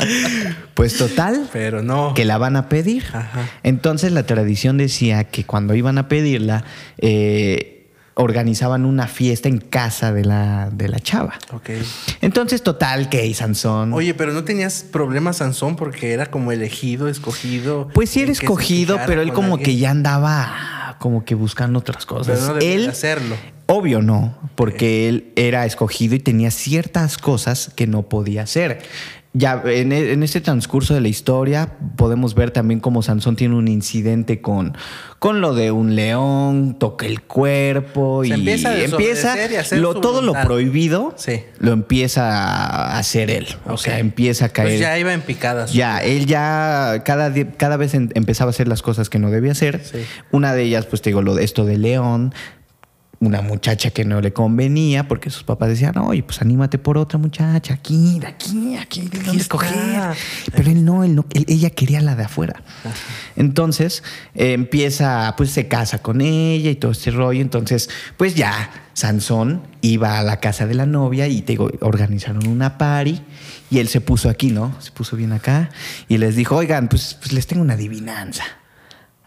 Pues 0.74 0.96
total, 0.96 1.48
Pero 1.52 1.82
no. 1.82 2.14
que 2.14 2.24
la 2.24 2.38
van 2.38 2.56
a 2.56 2.68
pedir. 2.68 3.04
Ajá. 3.12 3.48
Entonces 3.62 4.12
la 4.12 4.22
tradición 4.24 4.78
decía 4.78 5.24
que 5.24 5.44
cuando 5.44 5.74
iban 5.74 5.98
a 5.98 6.08
pedirla, 6.08 6.64
eh, 6.98 7.86
organizaban 8.14 8.84
una 8.86 9.06
fiesta 9.06 9.48
en 9.48 9.58
casa 9.58 10.12
de 10.12 10.24
la, 10.24 10.70
de 10.72 10.88
la 10.88 10.98
chava. 11.00 11.34
Ok. 11.52 11.70
Entonces, 12.22 12.62
total, 12.62 13.08
que 13.10 13.32
Sansón. 13.34 13.92
Oye, 13.92 14.14
pero 14.14 14.32
no 14.32 14.44
tenías 14.44 14.84
problemas, 14.90 15.38
Sansón, 15.38 15.76
porque 15.76 16.12
era 16.12 16.26
como 16.26 16.50
elegido, 16.52 17.08
escogido. 17.08 17.88
pues 17.94 18.10
sí 18.10 18.20
era 18.20 18.28
que 18.28 18.32
escogido, 18.32 18.98
pero 19.06 19.20
él 19.22 19.32
como 19.32 19.54
alguien. 19.56 19.64
que 19.64 19.76
ya 19.76 19.90
andaba 19.90 20.54
como 21.00 21.24
que 21.24 21.34
buscando 21.34 21.78
otras 21.78 22.04
cosas. 22.04 22.38
Pero 22.38 22.46
no 22.46 22.54
debía 22.54 22.74
él 22.74 22.90
hacerlo. 22.90 23.34
Obvio 23.66 24.02
no, 24.02 24.36
porque 24.54 25.08
él 25.08 25.32
era 25.34 25.64
escogido 25.64 26.14
y 26.14 26.18
tenía 26.18 26.50
ciertas 26.50 27.16
cosas 27.16 27.72
que 27.74 27.86
no 27.86 28.02
podía 28.02 28.42
hacer. 28.42 28.82
Ya 29.32 29.62
en, 29.64 29.92
e- 29.92 30.10
en 30.12 30.24
este 30.24 30.40
transcurso 30.40 30.92
de 30.92 31.00
la 31.00 31.06
historia 31.06 31.68
podemos 31.94 32.34
ver 32.34 32.50
también 32.50 32.80
cómo 32.80 33.00
Sansón 33.00 33.36
tiene 33.36 33.54
un 33.54 33.68
incidente 33.68 34.40
con, 34.40 34.76
con 35.20 35.40
lo 35.40 35.54
de 35.54 35.70
un 35.70 35.94
león, 35.94 36.74
toca 36.80 37.06
el 37.06 37.22
cuerpo 37.22 38.22
Se 38.24 38.30
y 38.30 38.32
empieza 38.32 38.70
a 38.70 38.82
empieza 38.82 39.36
y 39.52 39.54
hacer 39.54 39.78
lo, 39.78 39.94
todo 40.00 40.20
lo 40.20 40.32
prohibido 40.32 41.14
Sí. 41.16 41.44
lo 41.60 41.70
empieza 41.70 42.28
a 42.44 42.98
hacer 42.98 43.30
él. 43.30 43.46
O 43.66 43.76
sea, 43.76 44.00
empieza 44.00 44.46
a 44.46 44.48
caer. 44.48 44.68
Pues 44.70 44.80
ya 44.80 44.98
iba 44.98 45.12
en 45.12 45.20
picadas. 45.20 45.72
Ya, 45.72 45.98
él 45.98 46.26
ya 46.26 47.02
cada, 47.04 47.32
cada 47.56 47.76
vez 47.76 47.94
en- 47.94 48.10
empezaba 48.16 48.48
a 48.48 48.50
hacer 48.50 48.66
las 48.66 48.82
cosas 48.82 49.08
que 49.10 49.20
no 49.20 49.30
debía 49.30 49.52
hacer. 49.52 49.80
Sí. 49.84 49.98
Una 50.32 50.54
de 50.54 50.64
ellas, 50.64 50.86
pues 50.86 51.02
te 51.02 51.10
digo, 51.10 51.22
lo 51.22 51.36
de 51.36 51.44
esto 51.44 51.64
de 51.64 51.78
León. 51.78 52.34
Una 53.20 53.42
muchacha 53.42 53.90
que 53.90 54.06
no 54.06 54.22
le 54.22 54.32
convenía 54.32 55.06
porque 55.06 55.28
sus 55.28 55.42
papás 55.42 55.68
decían, 55.68 55.98
oye, 55.98 56.22
pues 56.22 56.40
anímate 56.40 56.78
por 56.78 56.96
otra 56.96 57.18
muchacha, 57.18 57.74
aquí, 57.74 58.18
de 58.18 58.26
aquí, 58.26 58.76
aquí, 58.76 59.10
dónde 59.12 59.42
escoger. 59.42 60.16
Pero 60.54 60.70
él 60.70 60.84
no, 60.86 61.04
él 61.04 61.14
no, 61.14 61.26
ella 61.34 61.68
quería 61.68 62.00
la 62.00 62.16
de 62.16 62.24
afuera. 62.24 62.62
Entonces 63.36 64.02
eh, 64.34 64.54
empieza, 64.54 65.34
pues 65.36 65.50
se 65.50 65.68
casa 65.68 66.00
con 66.00 66.22
ella 66.22 66.70
y 66.70 66.76
todo 66.76 66.92
este 66.92 67.10
rollo. 67.10 67.42
Entonces, 67.42 67.90
pues 68.16 68.34
ya 68.34 68.70
Sansón 68.94 69.62
iba 69.82 70.18
a 70.18 70.22
la 70.22 70.40
casa 70.40 70.66
de 70.66 70.74
la 70.74 70.86
novia 70.86 71.28
y 71.28 71.42
te 71.42 71.52
digo, 71.52 71.70
organizaron 71.80 72.46
una 72.46 72.78
party 72.78 73.20
y 73.70 73.80
él 73.80 73.88
se 73.88 74.00
puso 74.00 74.30
aquí, 74.30 74.50
¿no? 74.50 74.74
Se 74.80 74.92
puso 74.92 75.16
bien 75.16 75.32
acá 75.32 75.68
y 76.08 76.16
les 76.16 76.36
dijo, 76.36 76.56
oigan, 76.56 76.88
pues, 76.88 77.18
pues 77.20 77.34
les 77.34 77.46
tengo 77.46 77.60
una 77.60 77.74
adivinanza. 77.74 78.44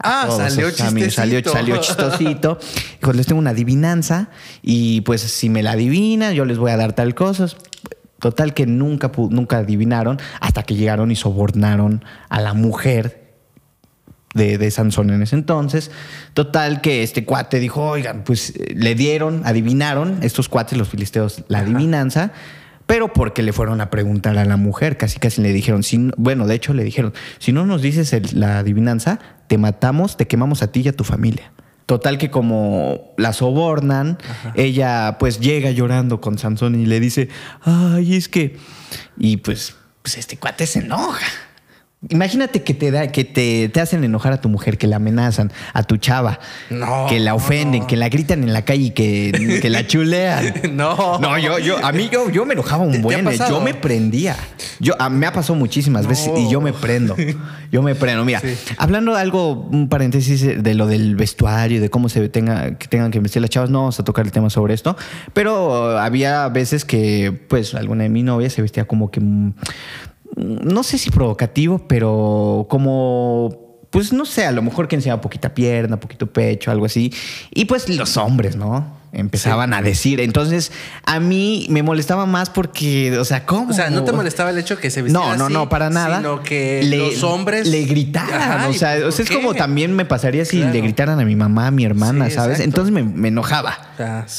Ah, 0.03 0.27
salió 0.29 0.69
chistosito. 0.69 1.11
Salió, 1.11 1.43
salió 1.43 1.77
chistosito. 1.77 2.59
Dijo, 2.99 3.13
les 3.13 3.25
tengo 3.25 3.39
una 3.39 3.51
adivinanza 3.51 4.29
y 4.61 5.01
pues 5.01 5.21
si 5.21 5.49
me 5.49 5.63
la 5.63 5.71
adivinan, 5.71 6.33
yo 6.33 6.45
les 6.45 6.57
voy 6.57 6.71
a 6.71 6.77
dar 6.77 6.93
tal 6.93 7.15
cosa. 7.15 7.47
Total 8.19 8.53
que 8.53 8.65
nunca, 8.65 9.11
nunca 9.29 9.57
adivinaron 9.57 10.19
hasta 10.39 10.63
que 10.63 10.75
llegaron 10.75 11.11
y 11.11 11.15
sobornaron 11.15 12.03
a 12.29 12.41
la 12.41 12.53
mujer 12.53 13.23
de, 14.33 14.57
de, 14.57 14.71
Sansón 14.71 15.09
en 15.09 15.21
ese 15.21 15.35
entonces. 15.35 15.91
Total 16.33 16.81
que 16.81 17.03
este 17.03 17.25
cuate 17.25 17.59
dijo, 17.59 17.83
oigan, 17.83 18.23
pues 18.23 18.53
le 18.73 18.95
dieron, 18.95 19.41
adivinaron, 19.45 20.19
estos 20.21 20.49
cuates, 20.49 20.77
los 20.77 20.89
filisteos, 20.89 21.43
la 21.47 21.59
adivinanza 21.59 22.31
pero 22.85 23.13
porque 23.13 23.41
le 23.41 23.53
fueron 23.53 23.81
a 23.81 23.89
preguntar 23.89 24.37
a 24.37 24.45
la 24.45 24.57
mujer, 24.57 24.97
casi 24.97 25.19
casi 25.19 25.41
le 25.41 25.53
dijeron, 25.53 25.83
si, 25.83 26.11
bueno, 26.17 26.47
de 26.47 26.55
hecho 26.55 26.73
le 26.73 26.83
dijeron, 26.83 27.13
si 27.39 27.51
no 27.51 27.65
nos 27.65 27.81
dices 27.81 28.33
la 28.33 28.59
adivinanza, 28.59 29.19
te 29.53 29.59
matamos, 29.59 30.17
te 30.17 30.25
quemamos 30.25 30.63
a 30.63 30.71
ti 30.71 30.81
y 30.81 30.87
a 30.87 30.93
tu 30.93 31.03
familia. 31.03 31.51
Total 31.85 32.17
que 32.17 32.31
como 32.31 33.13
la 33.17 33.33
sobornan, 33.33 34.17
ella 34.55 35.17
pues 35.19 35.39
llega 35.39 35.69
llorando 35.69 36.21
con 36.21 36.39
Sansón 36.39 36.73
y 36.73 36.87
le 36.87 36.99
dice, 36.99 37.29
ay, 37.61 38.15
es 38.15 38.29
que... 38.29 38.57
Y 39.15 39.37
pues, 39.37 39.75
pues 40.01 40.17
este 40.17 40.37
cuate 40.37 40.65
se 40.65 40.79
enoja. 40.79 41.23
Imagínate 42.09 42.63
que 42.63 42.73
te 42.73 42.91
da, 42.91 43.11
que 43.11 43.23
te, 43.23 43.69
te, 43.69 43.79
hacen 43.79 44.03
enojar 44.03 44.33
a 44.33 44.41
tu 44.41 44.49
mujer, 44.49 44.77
que 44.77 44.87
la 44.87 44.97
amenazan, 44.97 45.51
a 45.73 45.83
tu 45.83 45.97
chava, 45.97 46.39
que 47.07 47.19
la 47.19 47.33
ofenden, 47.33 47.87
que 47.87 47.95
la 47.95 48.09
gritan 48.09 48.43
en 48.43 48.51
la 48.51 48.65
calle 48.65 48.83
y 48.83 48.91
que, 48.91 49.59
que 49.61 49.69
la 49.69 49.87
chulean. 49.87 50.53
no. 50.73 51.19
No, 51.19 51.37
yo, 51.37 51.59
yo, 51.59 51.83
a 51.83 51.91
mí 51.93 52.09
yo, 52.11 52.29
yo 52.29 52.45
me 52.45 52.53
enojaba 52.53 52.83
un 52.83 53.01
buen, 53.01 53.25
eh, 53.27 53.37
yo 53.49 53.61
me 53.61 53.73
prendía. 53.73 54.35
Yo, 54.79 54.95
a, 54.99 55.09
me 55.09 55.25
ha 55.27 55.31
pasado 55.31 55.55
muchísimas 55.55 56.05
veces 56.05 56.29
y 56.35 56.49
yo 56.49 56.59
me 56.59 56.73
prendo. 56.73 57.15
Yo 57.71 57.81
me 57.81 57.95
prendo. 57.95 58.25
Mira, 58.25 58.41
hablando 58.77 59.13
de 59.13 59.21
algo, 59.21 59.53
un 59.53 59.87
paréntesis 59.87 60.61
de 60.61 60.73
lo 60.73 60.87
del 60.87 61.15
vestuario, 61.15 61.79
de 61.79 61.89
cómo 61.89 62.09
se 62.09 62.27
tenga, 62.27 62.77
que 62.77 62.87
tengan 62.87 63.11
que 63.11 63.19
vestir 63.19 63.41
las 63.41 63.49
chavas, 63.49 63.69
no 63.69 63.79
vamos 63.79 63.99
a 63.99 64.03
tocar 64.03 64.25
el 64.25 64.31
tema 64.31 64.49
sobre 64.49 64.73
esto, 64.73 64.97
pero 65.33 65.97
había 65.97 66.49
veces 66.49 66.83
que, 66.83 67.31
pues, 67.47 67.73
alguna 67.75 68.03
de 68.03 68.09
mi 68.09 68.23
novia 68.23 68.49
se 68.49 68.61
vestía 68.61 68.85
como 68.85 69.09
que 69.09 69.21
no 70.35 70.83
sé 70.83 70.97
si 70.97 71.09
provocativo, 71.09 71.79
pero 71.87 72.65
como 72.69 73.63
pues 73.89 74.11
no 74.11 74.25
sé, 74.25 74.45
a 74.45 74.51
lo 74.51 74.63
mejor 74.63 74.87
que 74.87 74.95
enseñaba 74.95 75.21
poquita 75.21 75.53
pierna, 75.53 75.99
poquito 75.99 76.25
pecho, 76.25 76.71
algo 76.71 76.85
así. 76.85 77.13
Y 77.51 77.65
pues 77.65 77.89
los 77.89 78.17
hombres, 78.17 78.55
¿no? 78.55 79.02
Empezaban 79.13 79.73
a 79.73 79.81
decir. 79.81 80.19
Entonces, 80.19 80.71
a 81.05 81.19
mí 81.19 81.67
me 81.69 81.83
molestaba 81.83 82.25
más 82.25 82.49
porque, 82.49 83.17
o 83.17 83.25
sea, 83.25 83.45
¿cómo? 83.45 83.69
O 83.69 83.73
sea, 83.73 83.89
no 83.89 84.03
te 84.03 84.11
molestaba 84.11 84.49
el 84.49 84.57
hecho 84.57 84.77
que 84.77 84.89
se 84.89 85.01
vistiera 85.01 85.37
No, 85.37 85.37
no, 85.37 85.49
no, 85.49 85.69
para 85.69 85.89
nada. 85.89 86.17
Sino 86.17 86.41
que 86.41 86.83
los 86.83 87.23
hombres 87.23 87.67
le 87.67 87.83
gritaran. 87.83 88.69
o 88.69 88.73
sea, 88.73 88.97
es 88.97 89.29
como 89.29 89.53
también 89.53 89.95
me 89.95 90.05
pasaría 90.05 90.45
si 90.45 90.63
le 90.63 90.81
gritaran 90.81 91.19
a 91.19 91.25
mi 91.25 91.35
mamá, 91.35 91.67
a 91.67 91.71
mi 91.71 91.85
hermana, 91.85 92.29
¿sabes? 92.29 92.59
Entonces 92.59 92.91
me, 92.93 93.27
enojaba. 93.27 93.77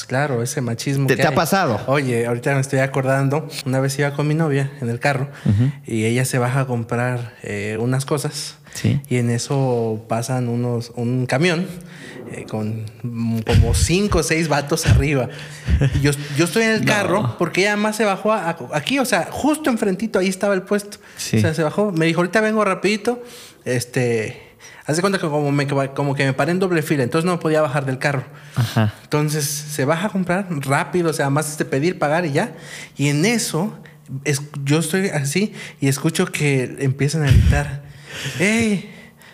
claro, 0.07 0.43
ese 0.43 0.61
machismo. 0.61 1.07
¿Te, 1.07 1.25
ha 1.25 1.35
pasado? 1.35 1.81
Oye, 1.87 2.27
ahorita 2.27 2.55
me 2.55 2.61
estoy 2.61 2.81
acordando. 2.81 3.49
Una 3.65 3.81
vez 3.81 3.99
iba 3.99 4.13
con 4.13 4.27
mi 4.27 4.35
novia 4.35 4.71
en 4.81 4.91
el 4.91 4.99
carro 4.99 5.29
y 5.87 6.05
ella 6.05 6.25
se 6.25 6.39
baja 6.39 6.61
a 6.61 6.67
comprar 6.67 7.35
eh, 7.43 7.77
unas 7.81 8.05
cosas. 8.05 8.57
Sí. 8.75 9.01
Y 9.09 9.17
en 9.17 9.31
eso 9.31 10.05
pasan 10.09 10.49
unos, 10.49 10.93
un 10.97 11.27
camión 11.27 11.67
eh, 12.33 12.47
con 12.49 12.85
como 13.47 13.75
cinco 13.75 14.19
o 14.19 14.23
seis 14.23 14.49
vatos 14.49 14.87
arriba. 14.87 15.29
Y 15.95 16.01
yo, 16.01 16.11
yo 16.37 16.47
estoy 16.47 16.65
en 16.65 16.71
el 16.71 16.85
carro 16.87 17.37
porque 17.39 17.63
ella 17.63 17.77
más 17.77 17.97
se 17.97 18.05
bajó 18.05 18.33
aquí, 18.33 18.99
o 18.99 19.05
sea, 19.05 19.29
justo 19.31 19.71
enfrentito, 19.71 20.19
ahí 20.19 20.29
estaba 20.29 20.55
el 20.55 20.63
puesto. 20.63 20.99
O 20.99 21.21
sea, 21.41 21.55
se 21.55 21.63
bajó, 21.63 21.93
me 21.93 22.07
dijo, 22.07 22.21
ahorita 22.21 22.41
vengo 22.41 22.65
rapidito, 22.65 23.23
este... 23.65 24.43
Hace 24.87 25.01
cuenta 25.01 25.19
que 25.19 25.27
como, 25.27 25.51
me, 25.51 25.67
como 25.67 26.15
que 26.15 26.27
me 26.27 26.35
paré 26.35 26.53
en 26.53 26.59
doble 26.59 26.83
fila, 26.83 27.03
entonces 27.05 27.25
no 27.25 27.41
podía 27.41 27.63
bajar 27.63 27.87
del 27.87 27.99
carro. 27.99 28.25
Entonces 29.03 29.47
se 29.47 29.87
baja 29.87 30.09
a 30.09 30.11
comprar 30.11 30.47
rápido, 30.61 31.09
o 31.09 31.13
sea, 31.15 31.31
más 31.31 31.51
este 31.51 31.65
pedir, 31.65 31.99
pagar 31.99 32.27
y 32.27 32.33
ya. 32.33 32.53
Y 32.99 33.09
en 33.09 33.25
eso, 33.25 33.79
es, 34.25 34.43
yo 34.63 34.81
estoy 34.81 35.09
así 35.09 35.55
y 35.81 35.89
escucho 35.89 36.27
que 36.27 36.77
empiezan 36.81 37.23
a 37.23 37.31
gritar, 37.31 37.84
¡Ey! 38.39 38.91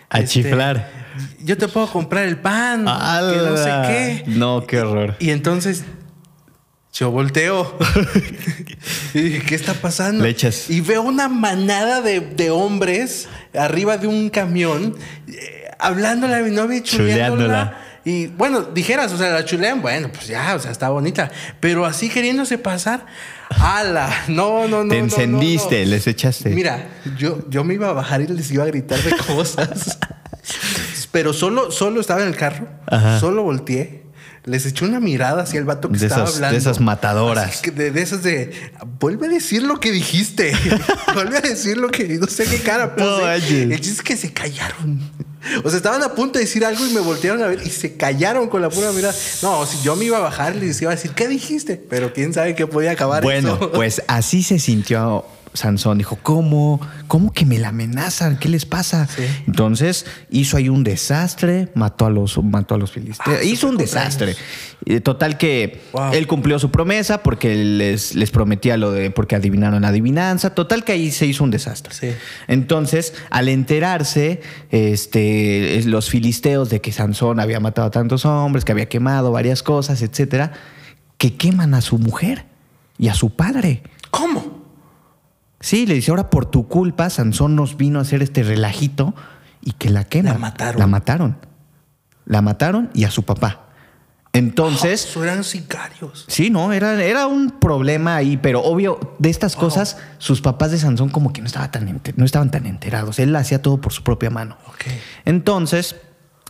A 0.09 0.19
este, 0.19 0.41
chiflar 0.41 1.01
yo 1.43 1.57
te 1.57 1.67
puedo 1.67 1.87
comprar 1.87 2.25
el 2.25 2.37
pan, 2.37 2.85
que 2.85 3.37
no 3.37 3.57
sé 3.57 3.71
qué. 3.87 4.23
No, 4.27 4.65
qué 4.65 4.79
horror. 4.79 5.15
Y, 5.19 5.31
entonces 5.31 5.83
yo 6.93 7.11
volteo. 7.11 7.77
y 9.13 9.21
dije, 9.21 9.45
¿qué 9.45 9.55
está 9.55 9.73
pasando? 9.73 10.23
Lechas. 10.23 10.69
Y 10.69 10.81
veo 10.81 11.01
una 11.01 11.27
manada 11.27 12.01
de, 12.01 12.49
hombres 12.49 13.27
arriba 13.53 13.97
de 13.97 14.07
un 14.07 14.29
camión, 14.29 14.95
eh, 15.27 15.69
hablándole 15.79 16.35
a 16.35 16.39
mi 16.39 16.51
novia 16.51 16.77
y 16.77 16.81
chuleándola. 16.81 17.77
Y 18.03 18.27
bueno, 18.27 18.61
dijeras, 18.61 19.11
o 19.11 19.17
sea, 19.17 19.29
la 19.29 19.45
chulean, 19.45 19.81
bueno, 19.81 20.09
pues 20.11 20.27
ya, 20.27 20.55
o 20.55 20.59
sea, 20.59 20.71
está 20.71 20.89
bonita. 20.89 21.29
Pero 21.59 21.85
así 21.85 22.09
queriéndose 22.09 22.57
pasar, 22.57 23.05
¡ala! 23.59 24.25
No, 24.27 24.67
no, 24.67 24.83
no. 24.83 24.89
Te 24.89 24.97
encendiste, 24.97 25.85
les 25.85 26.07
echaste. 26.07 26.49
Mira, 26.49 26.89
yo, 27.17 27.47
yo 27.49 27.63
me 27.63 27.73
iba 27.73 27.89
a 27.89 27.93
bajar 27.93 28.21
y 28.21 28.27
les 28.27 28.51
iba 28.51 28.63
a 28.63 28.67
gritar 28.67 29.01
de 29.01 29.11
cosas. 29.17 29.97
Pero 31.11 31.33
solo, 31.33 31.71
solo 31.71 31.99
estaba 31.99 32.21
en 32.21 32.29
el 32.29 32.35
carro, 32.35 32.67
solo 33.19 33.43
volteé. 33.43 34.01
Les 34.43 34.65
eché 34.65 34.85
una 34.85 34.99
mirada 34.99 35.43
hacia 35.43 35.59
el 35.59 35.65
vato 35.65 35.89
que 35.91 35.97
estaba 35.97 36.27
hablando. 36.27 36.53
De 36.53 36.57
esas 36.57 36.79
matadoras. 36.79 37.61
de, 37.61 38.01
esas 38.01 38.23
de. 38.23 38.71
Vuelve 38.99 39.27
a 39.27 39.29
decir 39.29 39.61
lo 39.61 39.79
que 39.79 39.91
dijiste. 39.91 40.53
vuelve 41.13 41.37
a 41.37 41.41
decir 41.41 41.77
lo 41.77 41.89
que. 41.89 42.17
No 42.17 42.25
sé 42.25 42.45
qué 42.45 42.57
cara 42.57 42.95
puse. 42.95 43.35
el 43.63 43.79
chiste 43.79 43.89
es 43.89 44.01
que 44.01 44.17
se 44.17 44.33
callaron. 44.33 44.99
O 45.63 45.69
sea, 45.69 45.77
estaban 45.77 46.03
a 46.03 46.13
punto 46.13 46.39
de 46.39 46.45
decir 46.45 46.63
algo 46.65 46.85
y 46.85 46.91
me 46.91 46.99
voltearon 46.99 47.41
a 47.43 47.47
ver 47.47 47.61
y 47.65 47.69
se 47.69 47.95
callaron 47.95 48.47
con 48.47 48.61
la 48.61 48.69
pura 48.69 48.91
mirada. 48.91 49.13
No, 49.41 49.65
si 49.65 49.81
yo 49.81 49.95
me 49.95 50.05
iba 50.05 50.17
a 50.17 50.21
bajar, 50.21 50.55
les 50.55 50.81
iba 50.81 50.91
a 50.91 50.95
decir, 50.95 51.11
¿qué 51.11 51.27
dijiste? 51.27 51.77
Pero 51.77 52.13
quién 52.13 52.33
sabe 52.33 52.55
qué 52.55 52.67
podía 52.67 52.91
acabar. 52.91 53.23
Bueno, 53.23 53.71
pues 53.71 54.01
así 54.07 54.43
se 54.43 54.59
sintió 54.59 55.25
Sansón 55.53 55.97
dijo, 55.97 56.17
¿cómo? 56.21 56.79
¿Cómo 57.07 57.33
que 57.33 57.45
me 57.45 57.59
la 57.59 57.69
amenazan? 57.69 58.37
¿Qué 58.37 58.49
les 58.49 58.65
pasa? 58.65 59.07
Entonces 59.47 60.05
hizo 60.29 60.57
ahí 60.57 60.69
un 60.69 60.83
desastre, 60.83 61.69
mató 61.75 62.05
a 62.05 62.09
los, 62.09 62.41
mató 62.43 62.75
a 62.75 62.77
los 62.77 62.91
filisteos. 62.91 63.37
Ah, 63.39 63.43
hizo 63.43 63.67
un 63.67 63.77
desastre. 63.77 64.35
Total 65.03 65.37
que 65.37 65.81
él 66.13 66.27
cumplió 66.27 66.57
su 66.57 66.71
promesa 66.71 67.21
porque 67.21 67.55
les, 67.55 68.15
les 68.15 68.31
prometía 68.31 68.77
lo 68.77 68.91
de 68.91 69.11
porque 69.11 69.35
adivinaron 69.35 69.81
la 69.81 69.89
adivinanza. 69.89 70.55
Total 70.55 70.83
que 70.83 70.93
ahí 70.93 71.11
se 71.11 71.25
hizo 71.25 71.43
un 71.43 71.51
desastre. 71.51 72.15
Entonces, 72.47 73.13
al 73.29 73.49
enterarse, 73.49 74.41
este, 74.69 75.81
los 75.85 76.09
filisteos 76.09 76.69
de 76.69 76.81
que 76.81 76.91
Sansón 76.91 77.39
había 77.39 77.59
matado 77.59 77.87
a 77.87 77.91
tantos 77.91 78.25
hombres, 78.25 78.65
que 78.65 78.71
había 78.71 78.87
quemado 78.87 79.31
varias 79.31 79.63
cosas, 79.63 80.01
etcétera, 80.01 80.53
que 81.17 81.35
queman 81.35 81.73
a 81.73 81.81
su 81.81 81.97
mujer 81.97 82.45
y 82.97 83.09
a 83.09 83.13
su 83.13 83.31
padre. 83.31 83.83
¿Cómo? 84.09 84.50
Sí, 85.61 85.85
le 85.85 85.93
dice, 85.93 86.11
ahora 86.11 86.29
por 86.29 86.45
tu 86.47 86.67
culpa 86.67 87.09
Sansón 87.09 87.55
nos 87.55 87.77
vino 87.77 87.99
a 87.99 88.01
hacer 88.01 88.21
este 88.21 88.43
relajito 88.43 89.15
y 89.61 89.73
que 89.73 89.89
la 89.89 90.03
quema. 90.03 90.33
La 90.33 90.37
mataron. 90.37 90.79
La 90.79 90.87
mataron. 90.87 91.37
La 92.25 92.41
mataron 92.41 92.89
y 92.93 93.05
a 93.05 93.11
su 93.11 93.23
papá. 93.23 93.67
Entonces. 94.33 95.15
Oh, 95.15 95.23
eran 95.23 95.43
sicarios. 95.43 96.25
Sí, 96.27 96.49
no, 96.49 96.71
era, 96.71 97.01
era 97.03 97.27
un 97.27 97.51
problema 97.51 98.15
ahí, 98.15 98.37
pero 98.37 98.61
obvio, 98.63 99.15
de 99.19 99.29
estas 99.29 99.55
cosas, 99.55 99.97
sus 100.17 100.41
papás 100.41 100.71
de 100.71 100.79
Sansón 100.79 101.09
como 101.09 101.33
que 101.33 101.41
no, 101.41 101.47
estaba 101.47 101.69
tan 101.69 102.01
no 102.15 102.25
estaban 102.25 102.49
tan 102.49 102.65
enterados. 102.65 103.19
Él 103.19 103.35
hacía 103.35 103.61
todo 103.61 103.79
por 103.81 103.93
su 103.93 104.03
propia 104.03 104.29
mano. 104.29 104.57
Entonces, 105.25 105.95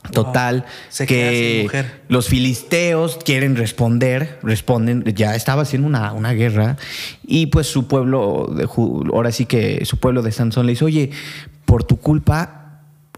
Total, 0.10 0.66
que 1.08 1.70
los 2.08 2.28
filisteos 2.28 3.20
quieren 3.24 3.56
responder, 3.56 4.40
responden, 4.42 5.04
ya 5.16 5.36
estaba 5.36 5.62
haciendo 5.62 5.88
una, 5.88 6.12
una, 6.14 6.34
guerra 6.34 6.78
y 7.24 7.46
pues 7.46 7.68
su 7.68 7.88
pueblo, 7.88 8.52
de, 8.56 8.68
ahora 9.14 9.32
sí 9.32 9.46
que 9.46 9.86
su 9.86 9.98
pueblo 9.98 10.24
de 10.24 10.32
Sansón 10.32 10.66
le 10.66 10.72
dice, 10.72 10.86
oye, 10.86 11.12
por 11.66 11.84
tu 11.84 11.98
culpa, 11.98 12.62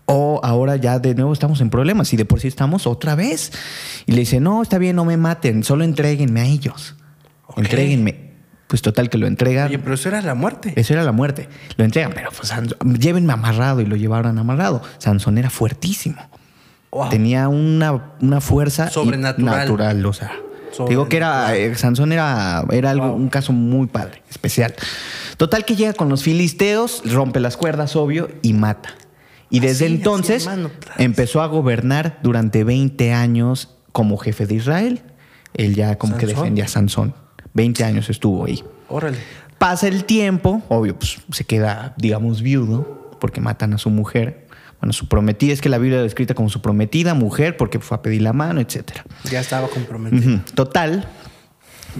o 0.05 0.41
ahora 0.43 0.75
ya 0.75 0.99
de 0.99 1.15
nuevo 1.15 1.31
estamos 1.31 1.61
en 1.61 1.69
problemas 1.69 2.11
y 2.13 2.17
de 2.17 2.25
por 2.25 2.41
sí 2.41 2.47
estamos 2.47 2.85
otra 2.85 3.15
vez. 3.15 3.51
Y 4.05 4.11
le 4.11 4.19
dice, 4.19 4.39
no, 4.39 4.61
está 4.61 4.77
bien, 4.77 4.95
no 4.95 5.05
me 5.05 5.17
maten, 5.17 5.63
solo 5.63 5.83
entreguenme 5.83 6.41
a 6.41 6.45
ellos. 6.45 6.95
Entréguenme. 7.55 8.33
Pues 8.67 8.81
total 8.81 9.09
que 9.09 9.17
lo 9.17 9.27
entregan. 9.27 9.67
Oye, 9.67 9.77
pero 9.77 9.93
eso 9.93 10.09
era 10.09 10.21
la 10.21 10.33
muerte. 10.33 10.73
Eso 10.75 10.93
era 10.93 11.03
la 11.03 11.11
muerte. 11.11 11.47
Lo 11.77 11.85
entregan, 11.85 12.11
pero 12.13 12.31
pues 12.31 12.51
llévenme 12.99 13.31
amarrado 13.31 13.81
y 13.81 13.85
lo 13.85 13.95
llevaron 13.95 14.37
amarrado. 14.39 14.81
Sansón 14.97 15.37
era 15.37 15.49
fuertísimo. 15.49 16.17
Wow. 16.93 17.09
Tenía 17.09 17.47
una, 17.49 18.13
una 18.21 18.39
fuerza 18.39 18.89
Sobrenatural. 18.89 19.57
natural, 19.59 20.05
o 20.05 20.13
sea. 20.13 20.31
te 20.77 20.83
Digo 20.89 21.09
que 21.09 21.17
era, 21.17 21.55
eh, 21.55 21.73
Sansón 21.75 22.11
era, 22.11 22.63
era 22.71 22.91
algo, 22.91 23.07
Wow. 23.09 23.15
un 23.15 23.29
caso 23.29 23.51
muy 23.53 23.87
padre, 23.87 24.21
especial. 24.29 24.73
Total 25.37 25.65
que 25.65 25.75
llega 25.75 25.93
con 25.93 26.09
los 26.09 26.23
filisteos, 26.23 27.01
rompe 27.11 27.39
las 27.39 27.57
cuerdas, 27.57 27.95
obvio, 27.95 28.29
y 28.43 28.53
mata. 28.53 28.89
Y 29.49 29.59
desde 29.59 29.85
Así, 29.85 29.93
así, 29.93 29.93
entonces 29.95 30.47
atrás. 30.47 30.69
empezó 30.97 31.41
a 31.41 31.47
gobernar 31.47 32.19
durante 32.23 32.63
20 32.63 33.11
años 33.13 33.75
como 33.91 34.17
jefe 34.17 34.45
de 34.47 34.55
Israel. 34.55 35.01
Él 35.53 35.75
ya 35.75 35.97
como 35.97 36.17
que 36.17 36.25
defendía 36.25 36.65
a 36.65 36.67
Sansón. 36.67 37.13
20 37.53 37.83
años 37.83 38.09
estuvo 38.09 38.45
ahí. 38.45 38.63
Órale. 38.89 39.17
Pasa 39.59 39.87
el 39.87 40.05
tiempo, 40.05 40.61
obvio, 40.69 40.97
pues 40.97 41.19
se 41.31 41.43
queda, 41.45 41.93
digamos, 41.97 42.41
viudo, 42.41 43.11
porque 43.19 43.41
matan 43.41 43.73
a 43.73 43.77
su 43.77 43.89
mujer. 43.91 44.42
Bueno, 44.83 44.91
su 44.91 45.07
prometida, 45.07 45.53
es 45.53 45.61
que 45.61 45.69
la 45.69 45.77
Biblia 45.77 45.99
lo 45.99 46.03
descrita 46.03 46.33
como 46.33 46.49
su 46.49 46.61
prometida 46.61 47.13
mujer, 47.13 47.55
porque 47.55 47.79
fue 47.79 47.95
a 47.95 48.01
pedir 48.01 48.21
la 48.21 48.33
mano, 48.33 48.59
etcétera. 48.59 49.05
Ya 49.31 49.39
estaba 49.39 49.69
comprometido. 49.69 50.35
Ujú. 50.35 50.43
Total, 50.55 51.07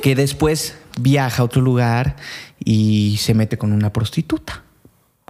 que 0.02 0.16
después 0.16 0.76
viaja 1.00 1.44
a 1.44 1.46
otro 1.46 1.62
lugar 1.62 2.18
y 2.60 3.16
se 3.22 3.34
mete 3.36 3.58
con 3.58 3.72
una 3.72 3.94
prostituta. 3.94 4.64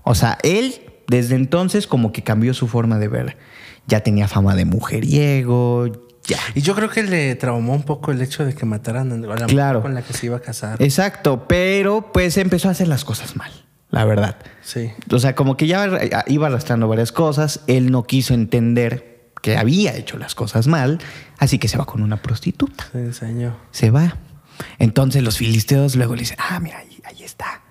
O 0.04 0.16
sea, 0.16 0.40
él 0.42 0.82
desde 1.08 1.36
entonces 1.36 1.86
como 1.86 2.12
que 2.12 2.24
cambió 2.24 2.56
su 2.56 2.68
forma 2.68 2.98
de 2.98 3.08
ver. 3.08 3.38
Ya 3.86 4.00
tenía 4.00 4.28
fama 4.28 4.56
de 4.56 4.66
mujeriego, 4.66 5.92
ya. 6.26 6.40
Y 6.56 6.62
yo 6.62 6.74
creo 6.74 6.90
que 6.90 7.04
le 7.04 7.36
traumó 7.36 7.76
un 7.76 7.84
poco 7.84 8.12
el 8.12 8.20
hecho 8.24 8.44
de 8.46 8.56
que 8.56 8.66
mataran 8.66 9.12
a 9.12 9.16
la 9.18 9.28
mujer 9.28 9.46
Claro. 9.48 9.84
con 9.84 9.94
la 9.94 10.02
que 10.02 10.14
se 10.14 10.26
iba 10.26 10.38
a 10.38 10.42
casar. 10.42 10.82
Exacto, 10.82 11.48
pero 11.48 12.12
pues 12.12 12.36
empezó 12.38 12.70
a 12.70 12.72
hacer 12.72 12.88
las 12.88 13.06
cosas 13.06 13.36
mal, 13.36 13.52
la 13.94 14.06
verdad. 14.06 14.38
Sí. 14.64 14.92
O 15.12 15.20
sea, 15.20 15.36
como 15.36 15.56
que 15.56 15.68
ya 15.68 15.88
iba 16.26 16.48
arrastrando 16.48 16.88
varias 16.88 17.12
cosas, 17.12 17.60
él 17.68 17.92
no 17.92 18.04
quiso 18.04 18.34
entender 18.34 19.30
que 19.44 19.56
había 19.56 19.96
hecho 19.96 20.18
las 20.18 20.34
cosas 20.34 20.66
mal, 20.66 21.00
así 21.38 21.60
que 21.60 21.68
se 21.68 21.78
va 21.78 21.86
con 21.86 22.02
una 22.02 22.18
prostituta. 22.18 22.88
Se 22.92 22.98
enseñó. 22.98 23.56
Se 23.70 23.92
va. 23.92 24.18
Entonces 24.80 25.22
los 25.22 25.38
filisteos 25.38 25.96
luego 25.96 26.16
le 26.16 26.22
dicen, 26.22 26.38
ah, 26.40 26.60
mira, 26.60 26.80
ahí, 26.80 27.02
ahí 27.04 27.24
está. 27.24 27.62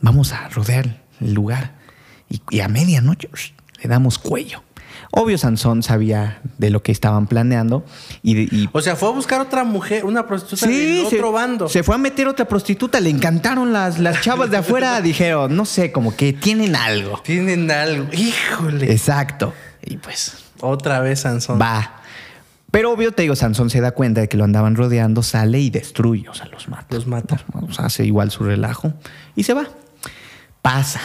Vamos 0.00 0.32
a 0.32 0.48
rodear 0.48 1.02
el 1.20 1.34
lugar. 1.34 1.74
Y, 2.30 2.40
y 2.48 2.60
a 2.60 2.68
medianoche 2.68 3.28
le 3.82 3.88
damos 3.90 4.18
cuello. 4.18 4.62
Obvio, 5.14 5.36
Sansón 5.36 5.82
sabía 5.82 6.40
de 6.56 6.70
lo 6.70 6.82
que 6.82 6.90
estaban 6.90 7.26
planeando 7.26 7.84
y, 8.22 8.66
O 8.72 8.80
sea, 8.80 8.96
fue 8.96 9.10
a 9.10 9.12
buscar 9.12 9.42
otra 9.42 9.62
mujer, 9.62 10.06
una 10.06 10.26
prostituta 10.26 10.66
del 10.66 11.06
se, 11.06 11.16
otro 11.16 11.32
bando. 11.32 11.68
se 11.68 11.82
fue 11.82 11.94
a 11.94 11.98
meter 11.98 12.28
otra 12.28 12.46
prostituta, 12.48 12.98
le 12.98 13.10
encantaron 13.10 13.74
las, 13.74 13.98
las 13.98 14.22
chavas 14.22 14.50
de 14.50 14.56
afuera, 14.56 15.00
dijeron, 15.02 15.54
no 15.54 15.66
sé, 15.66 15.92
como 15.92 16.16
que 16.16 16.32
tienen 16.32 16.74
algo. 16.74 17.20
Tienen 17.22 17.70
algo. 17.70 18.08
Híjole. 18.10 18.90
Exacto. 18.90 19.52
Y 19.84 19.98
pues 19.98 20.32
Otra 20.60 21.00
vez 21.00 21.20
Sansón. 21.20 21.60
va. 21.60 21.98
Pero 22.70 22.90
obvio, 22.90 23.12
te 23.12 23.20
digo, 23.20 23.36
Sansón 23.36 23.68
se 23.68 23.82
da 23.82 23.90
cuenta 23.90 24.22
de 24.22 24.30
que 24.30 24.38
lo 24.38 24.44
andaban 24.44 24.76
rodeando, 24.76 25.22
sale 25.22 25.60
y 25.60 25.68
destruye, 25.68 26.26
o 26.30 26.34
sea, 26.34 26.46
los 26.46 26.68
mata. 26.68 26.86
Los 26.94 27.06
mata. 27.06 27.38
O 27.60 27.70
sea, 27.70 27.84
hace 27.84 28.06
igual 28.06 28.30
su 28.30 28.44
relajo 28.44 28.94
y 29.36 29.42
se 29.42 29.52
va. 29.52 29.66
Pasa. 30.62 31.02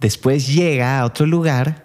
Después 0.00 0.48
llega 0.48 0.98
a 0.98 1.04
otro 1.04 1.26
lugar 1.26 1.84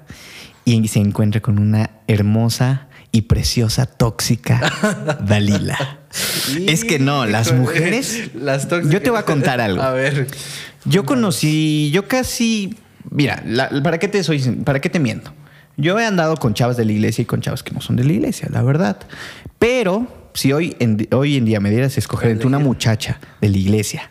y 0.65 0.87
se 0.87 0.99
encuentra 0.99 1.41
con 1.41 1.59
una 1.59 1.89
hermosa 2.07 2.87
y 3.11 3.23
preciosa 3.23 3.85
tóxica 3.85 4.61
Dalila. 5.25 5.99
es 6.67 6.85
que 6.85 6.99
no, 6.99 7.25
las 7.25 7.53
mujeres. 7.53 8.31
Las 8.35 8.67
tóxicas. 8.67 8.93
Yo 8.93 9.01
te 9.01 9.09
voy 9.09 9.19
a 9.19 9.23
contar 9.23 9.59
algo. 9.59 9.81
A 9.81 9.91
ver. 9.91 10.27
Yo 10.85 11.05
conocí, 11.05 11.91
yo 11.91 12.07
casi, 12.07 12.75
mira, 13.09 13.43
la- 13.45 13.69
¿para 13.83 13.97
qué 13.99 14.07
te 14.07 14.23
soy, 14.23 14.39
para 14.63 14.79
qué 14.81 14.89
te 14.89 14.99
miento? 14.99 15.33
Yo 15.77 15.99
he 15.99 16.05
andado 16.05 16.37
con 16.37 16.53
chavas 16.53 16.77
de 16.77 16.85
la 16.85 16.91
iglesia 16.91 17.21
y 17.23 17.25
con 17.25 17.41
chavas 17.41 17.63
que 17.63 17.71
no 17.71 17.81
son 17.81 17.95
de 17.95 18.03
la 18.03 18.13
iglesia, 18.13 18.47
la 18.51 18.61
verdad. 18.61 18.97
Pero 19.59 20.29
si 20.33 20.53
hoy 20.53 20.75
en, 20.79 21.07
hoy 21.11 21.37
en 21.37 21.45
día 21.45 21.59
me 21.59 21.69
dieras 21.69 21.95
a 21.97 21.99
escoger 21.99 22.31
entre 22.31 22.47
una 22.47 22.59
muchacha 22.59 23.19
de 23.41 23.49
la 23.49 23.57
iglesia 23.57 24.09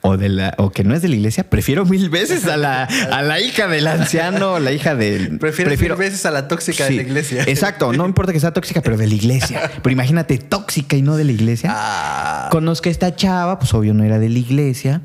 o 0.00 0.16
de 0.16 0.28
la 0.28 0.54
o 0.58 0.70
que 0.70 0.84
no 0.84 0.94
es 0.94 1.02
de 1.02 1.08
la 1.08 1.16
iglesia, 1.16 1.48
prefiero 1.50 1.84
mil 1.84 2.08
veces 2.08 2.46
a 2.46 2.56
la, 2.56 2.84
a 3.12 3.22
la 3.22 3.40
hija 3.40 3.66
del 3.68 3.86
anciano, 3.86 4.54
o 4.54 4.58
la 4.58 4.72
hija 4.72 4.94
del. 4.94 5.38
Prefiero, 5.40 5.70
mil 5.70 5.94
veces 5.94 6.24
a 6.26 6.30
la 6.30 6.48
tóxica 6.48 6.84
de 6.84 6.92
la 6.92 7.02
iglesia. 7.02 7.44
Exacto, 7.46 7.92
no 7.92 8.06
importa 8.06 8.32
que 8.32 8.40
sea 8.40 8.52
tóxica, 8.52 8.80
pero 8.80 8.96
de 8.96 9.06
la 9.06 9.14
iglesia. 9.14 9.70
Pero 9.82 9.92
imagínate, 9.92 10.38
tóxica 10.38 10.96
y 10.96 11.02
no 11.02 11.16
de 11.16 11.24
la 11.24 11.32
iglesia. 11.32 11.70
Ah, 11.74 12.48
Conozco 12.50 12.88
a 12.88 12.92
esta 12.92 13.14
chava, 13.14 13.58
pues 13.58 13.74
obvio 13.74 13.94
no 13.94 14.04
era 14.04 14.18
de 14.18 14.28
la 14.28 14.38
iglesia. 14.38 15.02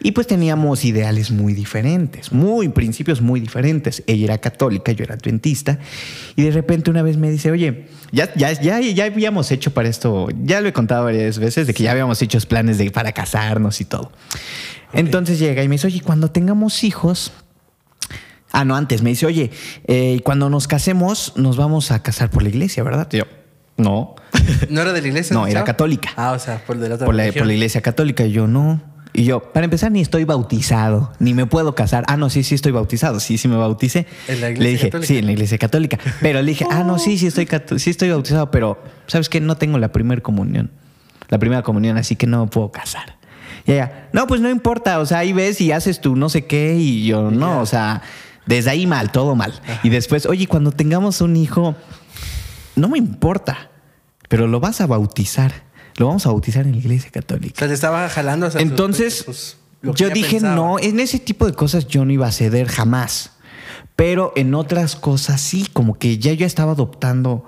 Y 0.00 0.12
pues 0.12 0.26
teníamos 0.26 0.84
ideales 0.84 1.30
muy 1.30 1.54
diferentes, 1.54 2.32
muy 2.32 2.68
principios 2.68 3.20
muy 3.20 3.40
diferentes. 3.40 4.02
Ella 4.06 4.24
era 4.26 4.38
católica, 4.38 4.92
yo 4.92 5.04
era 5.04 5.14
adventista. 5.14 5.78
Y 6.36 6.42
de 6.42 6.50
repente 6.52 6.90
una 6.90 7.02
vez 7.02 7.16
me 7.16 7.30
dice, 7.30 7.50
oye, 7.50 7.88
ya, 8.12 8.32
ya, 8.34 8.52
ya, 8.52 8.80
ya 8.80 9.04
habíamos 9.04 9.50
hecho 9.50 9.72
para 9.72 9.88
esto, 9.88 10.28
ya 10.44 10.60
lo 10.60 10.68
he 10.68 10.72
contado 10.72 11.04
varias 11.04 11.38
veces, 11.38 11.66
de 11.66 11.74
que 11.74 11.82
ya 11.82 11.90
habíamos 11.90 12.22
hecho 12.22 12.38
planes 12.48 12.78
de, 12.78 12.90
para 12.90 13.12
casarnos 13.12 13.80
y 13.80 13.84
todo. 13.84 14.12
Entonces 14.92 15.38
llega 15.38 15.62
y 15.64 15.68
me 15.68 15.74
dice, 15.74 15.88
oye, 15.88 16.00
cuando 16.00 16.30
tengamos 16.30 16.84
hijos, 16.84 17.32
Ah, 18.50 18.64
no, 18.64 18.76
antes 18.76 19.02
me 19.02 19.10
dice, 19.10 19.26
oye, 19.26 19.50
eh, 19.86 20.20
cuando 20.24 20.48
nos 20.48 20.66
casemos, 20.68 21.34
nos 21.36 21.56
vamos 21.56 21.90
a 21.90 22.02
casar 22.02 22.30
por 22.30 22.42
la 22.42 22.48
iglesia, 22.48 22.82
¿verdad? 22.82 23.06
Yo, 23.10 23.24
no. 23.76 24.16
¿No 24.70 24.80
era 24.80 24.92
de 24.92 25.02
la 25.02 25.08
iglesia? 25.08 25.34
No, 25.34 25.46
era 25.46 25.64
católica. 25.64 26.10
Ah, 26.16 26.32
o 26.32 26.38
sea, 26.38 26.64
por 26.66 26.78
de 26.78 26.88
la 26.88 26.94
otra 26.94 27.04
Por 27.04 27.14
la, 27.14 27.30
por 27.32 27.46
la 27.46 27.52
iglesia 27.52 27.82
católica. 27.82 28.24
Y 28.24 28.32
yo, 28.32 28.46
no. 28.46 28.80
Y 29.12 29.24
yo, 29.24 29.40
para 29.52 29.64
empezar, 29.64 29.90
ni 29.90 30.00
estoy 30.00 30.24
bautizado, 30.24 31.12
ni 31.18 31.34
me 31.34 31.46
puedo 31.46 31.74
casar. 31.74 32.04
Ah, 32.08 32.16
no, 32.16 32.30
sí, 32.30 32.42
sí 32.42 32.54
estoy 32.54 32.72
bautizado. 32.72 33.20
Sí, 33.20 33.38
sí 33.38 33.48
me 33.48 33.56
bauticé. 33.56 34.06
¿En 34.28 34.40
la 34.40 34.50
iglesia 34.50 34.62
le 34.62 34.70
dije, 34.70 34.90
católica? 34.90 35.06
sí, 35.06 35.18
en 35.18 35.26
la 35.26 35.32
iglesia 35.32 35.58
católica. 35.58 35.98
Pero 36.20 36.42
le 36.42 36.48
dije, 36.48 36.66
ah, 36.70 36.84
no, 36.84 36.98
sí, 36.98 37.18
sí 37.18 37.26
estoy, 37.26 37.48
sí 37.78 37.90
estoy 37.90 38.10
bautizado, 38.10 38.50
pero 38.50 38.78
¿sabes 39.06 39.28
qué? 39.28 39.40
No 39.40 39.56
tengo 39.56 39.78
la 39.78 39.92
primera 39.92 40.20
comunión. 40.22 40.70
La 41.28 41.38
primera 41.38 41.62
comunión, 41.62 41.96
así 41.96 42.16
que 42.16 42.26
no 42.26 42.44
me 42.44 42.50
puedo 42.50 42.70
casar. 42.70 43.16
Y 43.66 43.72
ella, 43.72 44.08
no, 44.12 44.26
pues 44.26 44.40
no 44.40 44.50
importa. 44.50 44.98
O 44.98 45.06
sea, 45.06 45.18
ahí 45.18 45.32
ves 45.32 45.60
y 45.60 45.72
haces 45.72 46.00
tú 46.00 46.16
no 46.16 46.28
sé 46.28 46.46
qué. 46.46 46.74
Y 46.76 47.06
yo, 47.06 47.30
no, 47.30 47.60
o 47.60 47.66
sea, 47.66 48.02
desde 48.46 48.70
ahí 48.70 48.86
mal, 48.86 49.12
todo 49.12 49.34
mal. 49.34 49.52
Y 49.82 49.90
después, 49.90 50.26
oye, 50.26 50.46
cuando 50.46 50.72
tengamos 50.72 51.20
un 51.20 51.36
hijo, 51.36 51.74
no 52.76 52.88
me 52.88 52.98
importa, 52.98 53.70
pero 54.28 54.46
lo 54.46 54.60
vas 54.60 54.80
a 54.80 54.86
bautizar. 54.86 55.67
Lo 55.98 56.06
vamos 56.06 56.24
a 56.26 56.30
bautizar 56.30 56.64
en 56.66 56.72
la 56.72 56.78
iglesia 56.78 57.10
O 57.10 57.12
católica. 57.12 57.58
sea, 57.58 57.68
te 57.68 57.74
estaba 57.74 58.08
jalando 58.08 58.46
hacia 58.46 58.60
Entonces, 58.60 59.22
pues, 59.24 59.56
lo 59.82 59.92
que 59.94 60.02
yo 60.04 60.10
dije, 60.10 60.32
pensaba. 60.36 60.54
no, 60.54 60.78
en 60.78 61.00
ese 61.00 61.18
tipo 61.18 61.44
de 61.46 61.52
cosas 61.52 61.86
yo 61.86 62.04
no 62.04 62.12
iba 62.12 62.26
a 62.26 62.32
ceder 62.32 62.68
jamás. 62.68 63.32
Pero 63.96 64.32
en 64.36 64.54
otras 64.54 64.94
cosas 64.96 65.40
sí, 65.40 65.66
como 65.72 65.98
que 65.98 66.18
ya 66.18 66.32
yo 66.32 66.46
estaba 66.46 66.72
adoptando 66.72 67.44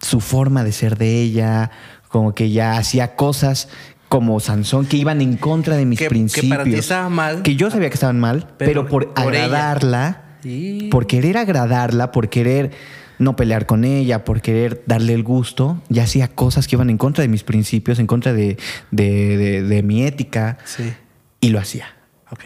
su 0.00 0.20
forma 0.20 0.64
de 0.64 0.72
ser 0.72 0.98
de 0.98 1.20
ella, 1.22 1.70
como 2.08 2.34
que 2.34 2.50
ya 2.50 2.76
hacía 2.76 3.14
cosas 3.14 3.68
como 4.08 4.40
Sansón 4.40 4.86
que 4.86 4.96
iban 4.96 5.20
en 5.20 5.36
contra 5.36 5.76
de 5.76 5.86
mis 5.86 5.98
Que- 5.98 6.06
que 6.06 6.10
principios. 6.10 6.50
para 6.50 6.64
ti 6.64 6.74
estaba 6.74 7.08
mal. 7.08 7.42
Que 7.42 7.54
yo 7.54 7.70
sabía 7.70 7.88
que 7.88 7.94
estaban 7.94 8.18
mal, 8.18 8.48
Pero 8.58 8.70
pero, 8.82 8.88
por, 8.88 9.12
agradarla, 9.14 10.22
Y- 10.42 10.88
por 10.88 11.06
querer 11.06 11.36
agradarla, 11.36 12.10
por 12.10 12.28
querer 12.28 12.72
no 13.20 13.36
pelear 13.36 13.66
con 13.66 13.84
ella, 13.84 14.24
por 14.24 14.40
querer 14.42 14.82
darle 14.86 15.14
el 15.14 15.22
gusto, 15.22 15.80
ya 15.88 16.02
hacía 16.02 16.26
cosas 16.26 16.66
que 16.66 16.74
iban 16.74 16.90
en 16.90 16.98
contra 16.98 17.22
de 17.22 17.28
mis 17.28 17.44
principios, 17.44 17.98
en 18.00 18.06
contra 18.08 18.32
de, 18.32 18.56
de- 18.90 19.36
de- 19.36 19.62
de 19.62 19.82
mi 19.84 20.02
ética, 20.04 20.58
Sí. 20.64 20.92
y 21.40 21.50
lo 21.50 21.60
hacía. 21.60 21.86
Ok. 22.30 22.40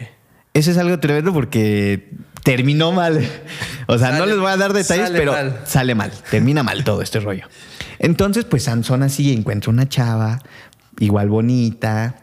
Eso 0.53 0.69
es 0.71 0.77
algo 0.77 0.99
tremendo 0.99 1.33
porque 1.33 2.09
terminó 2.43 2.91
mal. 2.91 3.19
O 3.87 3.97
sea, 3.99 4.11
no 4.17 4.25
les 4.25 4.37
voy 4.37 4.51
a 4.51 4.57
dar 4.57 4.73
detalles, 4.73 5.05
sale 5.07 5.19
pero 5.19 5.31
mal. 5.33 5.59
sale 5.65 5.93
mal. 5.95 6.11
Termina 6.31 6.63
mal 6.63 6.83
todo 6.83 7.01
este 7.03 7.19
rollo. 7.19 7.47
Entonces, 7.99 8.43
pues 8.45 8.63
Sansón 8.63 9.03
así 9.03 9.31
encuentra 9.31 9.69
una 9.71 9.87
chava, 9.87 10.39
igual 10.99 11.29
bonita, 11.29 12.15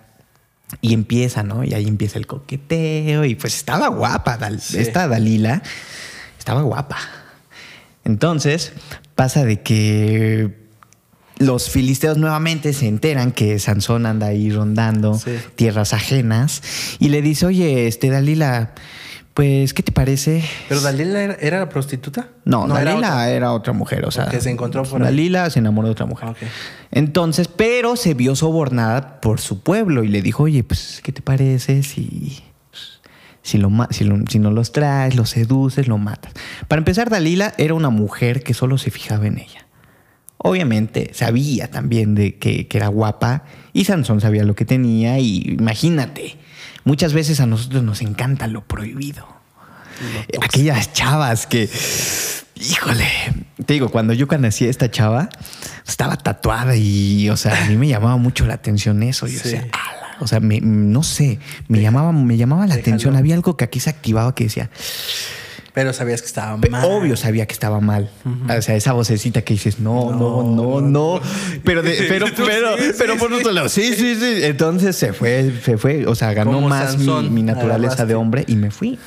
y 0.81 0.93
empieza, 0.93 1.43
¿no? 1.45 1.63
Y 1.65 1.73
ahí 1.75 1.87
empieza 1.87 2.19
el 2.19 2.27
coqueteo, 2.27 3.25
y 3.25 3.37
pues 3.37 3.55
estaba 3.55 3.89
guapa. 3.89 4.39
Dal- 4.39 4.59
Sí. 4.61 4.79
Esta 4.79 5.07
Dalila 5.07 5.63
estaba 6.39 6.63
guapa. 6.63 6.99
Entonces, 8.05 8.73
pasa 9.15 9.45
de 9.45 9.61
que 9.63 10.61
los 11.39 11.71
filisteos 11.71 12.19
nuevamente 12.19 12.73
se 12.73 12.87
enteran 12.89 13.33
que 13.33 13.59
Sansón 13.59 14.07
anda 14.07 14.27
ahí 14.29 14.51
rondando 14.51 15.15
Sí. 15.15 15.33
tierras 15.57 15.93
ajenas 15.93 16.63
y 16.99 17.09
le 17.09 17.23
dice, 17.23 17.47
oye, 17.47 17.87
este 17.89 18.11
Dalila, 18.11 18.75
pues, 19.35 19.73
¿qué 19.75 19.83
te 19.83 19.93
parece? 19.93 20.45
¿Pero 20.69 20.81
Dalila 20.83 21.23
era, 21.23 21.35
era 21.41 21.59
la 21.61 21.69
prostituta? 21.69 22.29
No, 22.45 22.69
Dalila 22.69 22.97
otra. 22.99 23.31
era 23.31 23.53
otra 23.53 23.73
mujer, 23.73 24.05
o 24.05 24.11
sea. 24.11 24.27
Que 24.27 24.41
se 24.41 24.51
encontró 24.51 24.83
por 24.85 25.01
ahí. 25.01 25.07
Dalila 25.09 25.49
se 25.51 25.59
enamoró 25.61 25.89
de 25.89 25.93
otra 25.93 26.07
mujer. 26.07 26.29
Ok. 26.29 26.37
Entonces, 26.91 27.49
pero 27.49 27.97
se 27.97 28.15
vio 28.15 28.37
sobornada 28.37 29.21
por 29.21 29.41
su 29.41 29.63
pueblo 29.63 30.05
y 30.05 30.09
le 30.09 30.21
dijo, 30.23 30.43
oye, 30.45 30.63
pues, 30.65 31.01
¿qué 31.03 31.13
te 31.13 31.23
parece 31.23 31.83
si, 31.83 32.43
si, 33.43 33.59
lo, 33.59 33.71
ma- 33.71 33.89
si, 33.91 34.05
lo- 34.05 34.25
si 34.29 34.39
no 34.39 34.51
los 34.51 34.73
traes, 34.73 35.15
los 35.17 35.31
seduces, 35.31 35.89
lo 35.89 35.99
matas? 35.99 36.33
Para 36.69 36.79
empezar, 36.81 37.11
Dalila 37.11 37.53
era 37.59 37.75
una 37.75 37.91
mujer 37.91 38.43
que 38.43 38.55
solo 38.55 38.79
se 38.79 38.91
fijaba 38.91 39.27
en 39.27 39.39
ella. 39.39 39.67
Obviamente 40.39 41.11
sabía 41.15 41.71
también 41.71 42.15
de 42.17 42.37
que, 42.39 42.67
que 42.67 42.77
era 42.79 42.89
guapa 42.89 43.45
y 43.73 43.85
Sansón 43.85 44.21
sabía 44.21 44.43
lo 44.45 44.55
que 44.57 44.65
tenía 44.65 45.19
y 45.21 45.39
imagínate, 45.59 46.37
muchas 46.85 47.13
veces 47.13 47.39
a 47.41 47.47
nosotros 47.47 47.83
nos 47.85 48.01
encanta 48.03 48.49
lo 48.49 48.65
prohibido. 48.65 49.27
Aquellas 50.43 50.93
chavas 50.93 51.47
que, 51.47 51.69
Híjole, 52.57 53.07
te 53.67 53.75
digo, 53.75 53.89
cuando 53.89 54.13
yo 54.15 54.27
conocí 54.29 54.67
a 54.67 54.71
esta 54.71 54.91
chava, 54.91 55.29
estaba 55.87 56.17
tatuada 56.17 56.77
y, 56.77 57.29
o 57.31 57.37
sea, 57.37 57.65
a 57.65 57.69
mí 57.69 57.77
me 57.77 57.89
llamaba 57.89 58.17
mucho 58.17 58.47
la 58.47 58.55
atención 58.55 59.03
eso. 59.03 59.27
Yo 59.27 59.39
Sí. 59.39 59.45
decía, 59.51 59.69
"Ala", 59.73 60.02
o 60.23 60.27
sea, 60.27 60.41
me- 60.41 60.61
no 60.61 61.03
sé, 61.03 61.39
me 61.69 61.81
llamaba, 61.83 62.13
me 62.13 62.37
llamaba 62.37 62.63
la 62.67 62.77
Déjalo. 62.77 62.81
atención. 62.95 63.17
Había 63.17 63.35
algo 63.35 63.57
que 63.57 63.65
aquí 63.65 63.81
se 63.81 63.91
activaba 63.91 64.35
que 64.35 64.45
decía, 64.45 64.71
Pero 65.75 65.95
sabías 65.95 66.21
que 66.21 66.27
estaba 66.27 66.59
mal. 66.59 66.85
Obvio 66.85 67.17
sabía 67.17 67.47
que 67.47 67.55
estaba 67.55 67.81
mal. 67.81 68.11
O 68.55 68.61
sea, 68.61 68.77
esa 68.77 68.93
vocecita 68.93 69.41
que 69.41 69.55
dices, 69.55 69.79
no, 69.81 70.11
no, 70.13 70.43
no, 70.43 70.83
no. 70.83 71.21
Pero, 71.65 71.83
de- 71.83 72.05
pero, 72.11 72.27
Tú 72.33 72.43
pero, 72.45 72.77
sí, 72.77 72.91
pero 72.99 73.15
sí, 73.15 73.19
por 73.19 73.29
sí. 73.31 73.35
otro 73.37 73.53
lado, 73.53 73.69
sí, 73.71 73.95
sí, 73.95 74.15
sí. 74.17 74.41
Entonces 74.43 74.97
se 74.97 75.15
fue, 75.15 75.51
se 75.65 75.79
fue. 75.79 76.07
O 76.07 76.15
sea, 76.15 76.35
ganó 76.35 76.53
Como 76.53 76.69
más 76.69 76.99
mi, 76.99 77.07
mi 77.31 77.43
naturaleza 77.43 77.75
agarraste. 77.95 78.07
de 78.07 78.15
hombre 78.15 78.45
y 78.49 78.57
me 78.57 78.71
fui. 78.71 78.99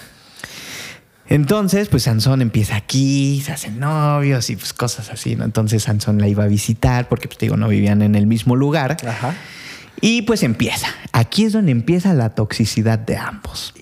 Entonces, 1.28 1.88
pues 1.90 2.04
Sansón 2.04 2.42
empieza 2.44 2.76
aquí, 2.76 3.42
se 3.44 3.52
hacen 3.52 3.80
novios 3.80 4.50
y 4.52 4.56
pues 4.58 4.74
cosas 4.74 5.10
así, 5.10 5.36
¿no? 5.36 5.44
Entonces 5.44 5.84
Sansón 5.84 6.20
la 6.20 6.28
iba 6.28 6.44
a 6.44 6.48
visitar 6.48 7.10
porque, 7.10 7.28
pues 7.28 7.40
te 7.40 7.46
digo, 7.48 7.58
no 7.58 7.68
vivían 7.68 8.04
en 8.04 8.14
el 8.16 8.28
mismo 8.28 8.56
lugar. 8.56 8.98
Ajá. 9.08 9.36
Y 10.02 10.24
pues 10.24 10.44
empieza. 10.44 10.88
Aquí 11.12 11.46
es 11.46 11.54
donde 11.54 11.72
empieza 11.72 12.14
la 12.14 12.32
toxicidad 12.32 13.00
de 13.00 13.18
ambos. 13.18 13.74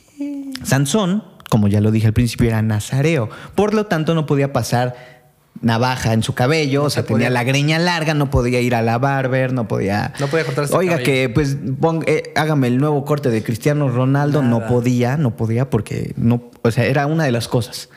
Sansón, 0.64 1.24
como 1.50 1.68
ya 1.68 1.82
lo 1.82 1.92
dije 1.92 2.08
al 2.08 2.14
principio, 2.14 2.48
era 2.48 2.62
nazareo. 2.62 3.30
Por 3.56 3.74
lo 3.74 3.86
tanto, 3.86 4.16
no 4.16 4.26
podía 4.26 4.54
pasar 4.54 5.14
navaja 5.62 6.14
en 6.14 6.24
su 6.24 6.34
cabello. 6.34 6.84
o 6.84 6.90
sea, 6.90 7.04
se 7.04 7.08
tenía 7.08 7.30
la 7.30 7.44
greña 7.44 7.80
larga, 7.80 8.14
no 8.14 8.30
podía 8.30 8.60
ir 8.60 8.76
a 8.76 8.82
la 8.82 8.98
barber, 8.98 9.54
no 9.54 9.68
podía. 9.68 10.14
No 10.20 10.28
podía 10.28 10.46
cortarse 10.46 10.76
Oiga, 10.76 11.00
que 11.00 11.30
pues 11.30 11.58
eh, 12.06 12.34
hágame 12.36 12.68
el 12.68 12.78
nuevo 12.78 13.06
corte 13.06 13.30
de 13.30 13.44
Cristiano 13.44 13.90
Ronaldo. 13.90 14.42
No 14.42 14.66
podía, 14.68 15.18
no 15.18 15.36
podía 15.36 15.70
porque 15.70 16.14
no. 16.18 16.52
O 16.62 16.72
sea, 16.72 16.86
era 16.86 17.08
una 17.08 17.24
de 17.24 17.32
las 17.32 17.48
cosas. 17.48 17.90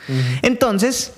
Entonces, 0.42 1.14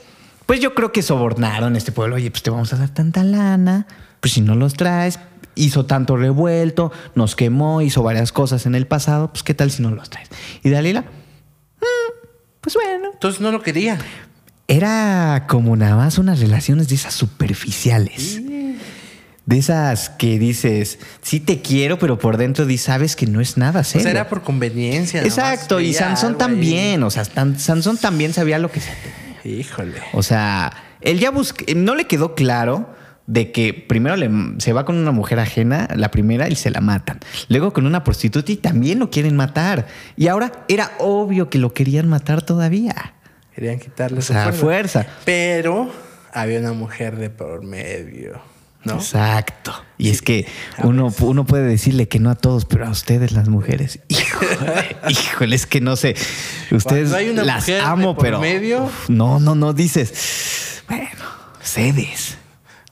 pues 0.47 0.61
yo 0.61 0.75
creo 0.75 0.93
que 0.93 1.03
sobornaron 1.03 1.77
este 1.77 1.93
pueblo. 1.93 2.17
Oye, 2.17 2.31
pues 2.31 2.43
te 2.43 2.51
vamos 2.51 2.73
a 2.73 2.77
dar 2.77 2.89
tanta 2.89 3.23
lana. 3.23 3.87
Pues 4.21 4.33
si 4.33 4.41
no 4.41 4.55
los 4.55 4.75
traes, 4.75 5.19
hizo 5.59 5.85
tanto 5.87 6.17
revuelto, 6.17 6.93
nos 7.15 7.37
quemó, 7.37 7.83
hizo 7.83 8.03
varias 8.03 8.33
cosas 8.33 8.65
en 8.67 8.75
el 8.75 8.87
pasado. 8.87 9.31
Pues 9.33 9.43
qué 9.43 9.55
tal 9.55 9.71
si 9.71 9.83
no 9.83 9.91
los 9.91 10.09
traes. 10.11 10.29
Y 10.63 10.71
Dalila, 10.71 11.03
"Mm, 11.03 11.85
pues 12.61 12.75
bueno. 12.75 13.11
Entonces 13.13 13.41
no 13.41 13.51
lo 13.53 13.63
quería. 13.63 13.99
Era 14.67 15.47
como 15.49 15.77
nada 15.77 15.97
más 15.97 16.19
unas 16.19 16.41
relaciones 16.41 16.89
de 16.89 16.95
esas 16.97 17.15
superficiales. 17.15 18.41
De 19.47 19.57
esas 19.57 20.11
que 20.11 20.39
dices, 20.39 20.99
sí 21.23 21.41
te 21.41 21.63
quiero, 21.63 21.99
pero 21.99 22.19
por 22.19 22.37
dentro 22.37 22.67
dices, 22.67 22.85
sabes 22.85 23.17
que 23.17 23.27
no 23.27 23.41
es 23.41 23.57
nada 23.57 23.81
O 23.81 23.85
serio. 23.85 24.03
sea, 24.03 24.11
era 24.11 24.29
por 24.29 24.43
conveniencia. 24.43 25.23
Exacto, 25.23 25.81
y 25.81 25.95
Sansón 25.95 26.33
ahí. 26.33 26.39
también, 26.39 27.03
o 27.03 27.11
sea, 27.11 27.25
Sansón 27.25 27.97
también 27.97 28.35
sabía 28.35 28.59
lo 28.59 28.71
que 28.71 28.81
se 28.81 28.91
Híjole. 29.49 30.03
O 30.13 30.23
sea, 30.23 30.71
él 31.01 31.19
ya 31.19 31.31
busca, 31.31 31.65
no 31.75 31.95
le 31.95 32.07
quedó 32.07 32.35
claro 32.35 32.95
de 33.29 33.53
que 33.53 33.75
primero 33.75 34.17
le- 34.17 34.31
se 34.59 34.73
va 34.73 34.85
con 34.85 34.97
una 34.97 35.13
mujer 35.13 35.39
ajena, 35.39 35.87
la 35.95 36.11
primera, 36.11 36.49
y 36.49 36.57
se 36.57 36.71
la 36.71 36.81
matan. 36.81 37.21
Luego 37.49 37.73
con 37.75 37.87
una 37.87 38.03
prostituta 38.03 38.51
y 38.51 38.57
también 38.57 38.99
lo 38.99 39.11
quieren 39.11 39.37
matar. 39.37 39.87
Y 40.17 40.27
ahora 40.29 40.65
era 40.67 40.93
obvio 40.99 41.51
que 41.51 41.59
lo 41.59 41.73
querían 41.75 42.09
matar 42.09 42.41
todavía. 42.43 43.13
Querían 43.55 43.79
quitarle 43.79 44.23
su 44.23 44.33
fuerza. 44.55 45.07
Pero 45.27 45.91
había 46.33 46.59
una 46.59 46.73
mujer 46.73 47.17
de 47.17 47.29
por 47.31 47.63
medio. 47.65 48.41
¿No? 48.85 48.95
Exacto. 48.95 49.75
Y 49.99 50.09
es 50.09 50.23
que 50.23 50.47
uno, 50.85 51.13
uno 51.21 51.45
puede 51.45 51.65
decirle 51.67 52.09
que 52.09 52.21
no 52.21 52.31
a 52.31 52.37
todos, 52.37 52.65
pero 52.65 52.87
a 52.87 52.91
ustedes 52.91 53.33
las 53.33 53.49
mujeres. 53.49 53.99
Híjole, 54.09 54.97
híjole, 55.09 55.57
es 55.57 55.67
que 55.67 55.81
no 55.83 55.97
sé. 55.97 56.15
Ustedes 56.71 57.11
Cuando 57.11 57.17
hay 57.17 57.29
una 57.29 57.43
las 57.45 57.57
mujer 57.63 57.75
de 57.83 57.87
amo, 57.87 58.15
por 58.15 58.25
pero 58.25 58.41
medio. 58.41 58.89
no, 59.09 59.39
no, 59.41 59.55
no 59.55 59.73
dices. 59.75 60.83
Bueno, 60.89 61.25
cedes. 61.61 62.39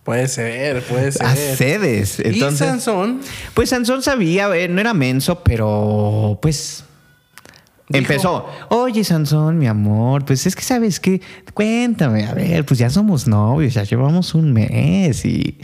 Puede 0.07 0.27
ser, 0.29 0.83
puede 0.85 1.13
ser. 1.13 1.37
Cedes. 1.57 2.19
y 2.21 2.29
Entonces, 2.29 2.59
Sansón 2.67 3.21
pues 3.53 3.69
Sansón 3.71 4.03
sabía, 4.03 4.49
eh, 4.57 4.69
no 4.69 4.81
era 4.81 4.95
menso, 4.95 5.43
pero 5.45 6.39
pues 6.41 6.85
Dijo- 7.89 7.99
empezó. 7.99 8.47
Oye, 8.71 9.05
Sansón, 9.05 9.59
mi 9.59 9.67
amor, 9.67 10.25
pues 10.25 10.47
es 10.47 10.57
que 10.57 10.63
sabes 10.63 10.99
que, 11.01 11.21
cuéntame, 11.55 12.25
a 12.27 12.35
ver, 12.35 12.65
pues 12.65 12.79
ya 12.79 12.89
somos 12.89 13.27
novios, 13.29 13.75
ya 13.75 13.83
llevamos 13.85 14.35
un 14.35 14.53
mes 14.53 15.25
y 15.25 15.59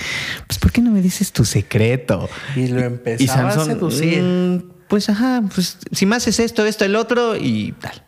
pues 0.47 0.59
¿por 0.59 0.71
qué 0.73 0.81
no 0.83 0.91
me 0.91 1.01
dices 1.03 1.33
tu 1.33 1.45
secreto? 1.45 2.29
y 2.57 2.67
lo 2.69 2.81
empezaba 2.81 3.49
a 3.51 3.65
seducir. 3.65 4.23
"Mm, 4.23 4.63
pues 4.89 5.09
ajá, 5.09 5.43
pues 5.55 5.79
si 5.93 6.05
me 6.07 6.17
haces 6.17 6.39
esto, 6.41 6.67
esto, 6.67 6.85
el 6.85 6.97
otro 6.97 7.35
y 7.37 7.73
tal. 7.81 8.03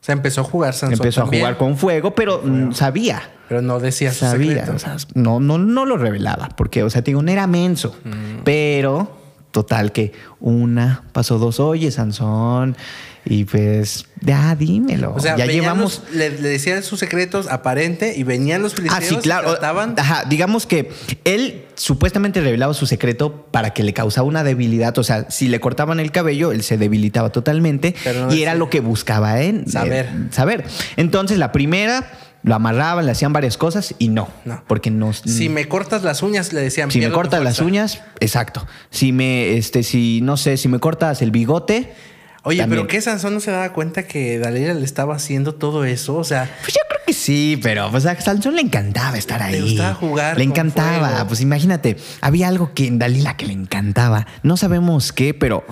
O 0.00 0.04
sea, 0.08 0.12
empezó 0.14 0.42
a 0.42 0.44
jugar 0.44 0.74
Sansón. 0.74 0.94
Empezó 0.94 1.22
también, 1.22 1.42
a 1.42 1.46
jugar 1.48 1.58
con 1.58 1.76
fuego, 1.76 2.14
pero 2.14 2.42
sabía. 2.72 3.22
Pero 3.48 3.62
no 3.62 3.80
decía 3.80 4.12
su 4.12 4.20
Sabía, 4.26 4.50
secreto. 4.66 4.72
o 4.76 4.78
sea, 4.78 4.96
no, 5.14 5.40
no, 5.40 5.58
no 5.58 5.84
lo 5.86 5.96
revelaba, 5.96 6.48
porque, 6.56 6.82
o 6.82 6.90
sea, 6.90 7.02
te 7.02 7.10
digo, 7.10 7.22
no 7.22 7.30
era 7.30 7.46
menso, 7.46 7.96
Mm. 8.04 8.42
pero 8.44 9.17
total 9.50 9.92
que 9.92 10.12
una 10.40 11.04
pasó 11.12 11.38
dos, 11.38 11.58
oye, 11.60 11.90
Sansón, 11.90 12.76
y 13.24 13.44
pues, 13.44 14.06
ya 14.22 14.54
dímelo. 14.54 15.12
O 15.14 15.20
sea, 15.20 15.36
ya 15.36 15.44
llevamos. 15.46 16.02
los- 16.06 16.14
le, 16.16 16.30
le 16.30 16.48
decían 16.48 16.82
sus 16.82 16.98
secretos 17.00 17.46
aparente 17.48 18.14
y 18.16 18.22
venían 18.22 18.62
los 18.62 18.72
Ah, 18.72 18.76
filisteos 18.76 19.06
sí, 19.08 19.16
claro. 19.16 19.50
y. 19.50 19.94
Ajá, 19.98 20.24
digamos 20.28 20.64
que 20.66 20.90
él 21.24 21.64
supuestamente 21.74 22.40
revelaba 22.40 22.72
su 22.72 22.86
secreto 22.86 23.46
para 23.50 23.74
que 23.74 23.82
le 23.82 23.92
causaba 23.92 24.26
una 24.26 24.44
debilidad. 24.44 24.96
O 24.98 25.02
sea, 25.04 25.30
si 25.30 25.48
le 25.48 25.60
cortaban 25.60 26.00
el 26.00 26.10
cabello, 26.10 26.52
él 26.52 26.62
se 26.62 26.78
debilitaba 26.78 27.30
totalmente. 27.30 27.94
No 28.14 28.32
y 28.32 28.42
era 28.42 28.54
lo 28.54 28.70
que 28.70 28.80
buscaba 28.80 29.42
en 29.42 29.68
Saber. 29.68 30.08
saber. 30.30 30.64
Entonces, 30.96 31.36
la 31.38 31.52
primera 31.52 32.10
lo 32.42 32.54
amarraban, 32.54 33.04
le 33.06 33.12
hacían 33.12 33.32
varias 33.32 33.56
cosas 33.56 33.94
y 33.98 34.08
no. 34.08 34.28
No. 34.44 34.62
Porque 34.66 34.90
no. 34.90 35.12
Si 35.12 35.48
me 35.48 35.66
cortas 35.68 36.02
las 36.04 36.22
uñas, 36.22 36.52
le 36.52 36.60
decían. 36.60 36.90
Si 36.90 36.98
me 36.98 37.02
"Pierdo 37.02 37.14
tu 37.14 37.20
cortas 37.20 37.42
las 37.42 37.56
fuerza". 37.56 37.64
uñas, 37.68 38.00
exacto. 38.20 38.66
Si 38.90 39.12
me, 39.12 39.56
este, 39.56 39.82
si, 39.82 40.20
no 40.22 40.36
sé, 40.36 40.56
si 40.56 40.68
me 40.68 40.78
cortas 40.78 41.20
el 41.22 41.30
bigote. 41.30 41.92
Oye, 42.44 42.58
también. 42.60 42.82
pero 42.82 42.88
¿qué 42.88 43.00
Sansón 43.00 43.34
no 43.34 43.40
se 43.40 43.50
daba 43.50 43.72
cuenta 43.72 44.04
que 44.04 44.38
Dalila 44.38 44.72
le 44.72 44.84
estaba 44.84 45.14
haciendo 45.16 45.54
todo 45.56 45.84
eso? 45.84 46.16
O 46.16 46.24
sea, 46.24 46.48
Pues 46.62 46.72
yo 46.72 46.80
creo 46.88 47.00
que 47.04 47.12
sí, 47.12 47.58
pero 47.62 47.90
pues 47.90 48.06
a 48.06 48.18
Sansón 48.18 48.54
le 48.54 48.62
encantaba 48.62 49.18
estar 49.18 49.42
ahí. 49.42 49.60
gustaba 49.60 49.94
jugar 49.94 50.38
Le 50.38 50.44
encantaba. 50.44 51.08
fuego. 51.10 51.26
Pues 51.26 51.40
imagínate, 51.40 51.96
había 52.20 52.48
algo 52.48 52.72
que 52.72 52.86
en 52.86 52.98
Dalila 53.00 53.36
que 53.36 53.46
le 53.46 53.52
encantaba. 53.52 54.26
No 54.44 54.56
sabemos 54.56 55.12
qué, 55.12 55.34
pero. 55.34 55.66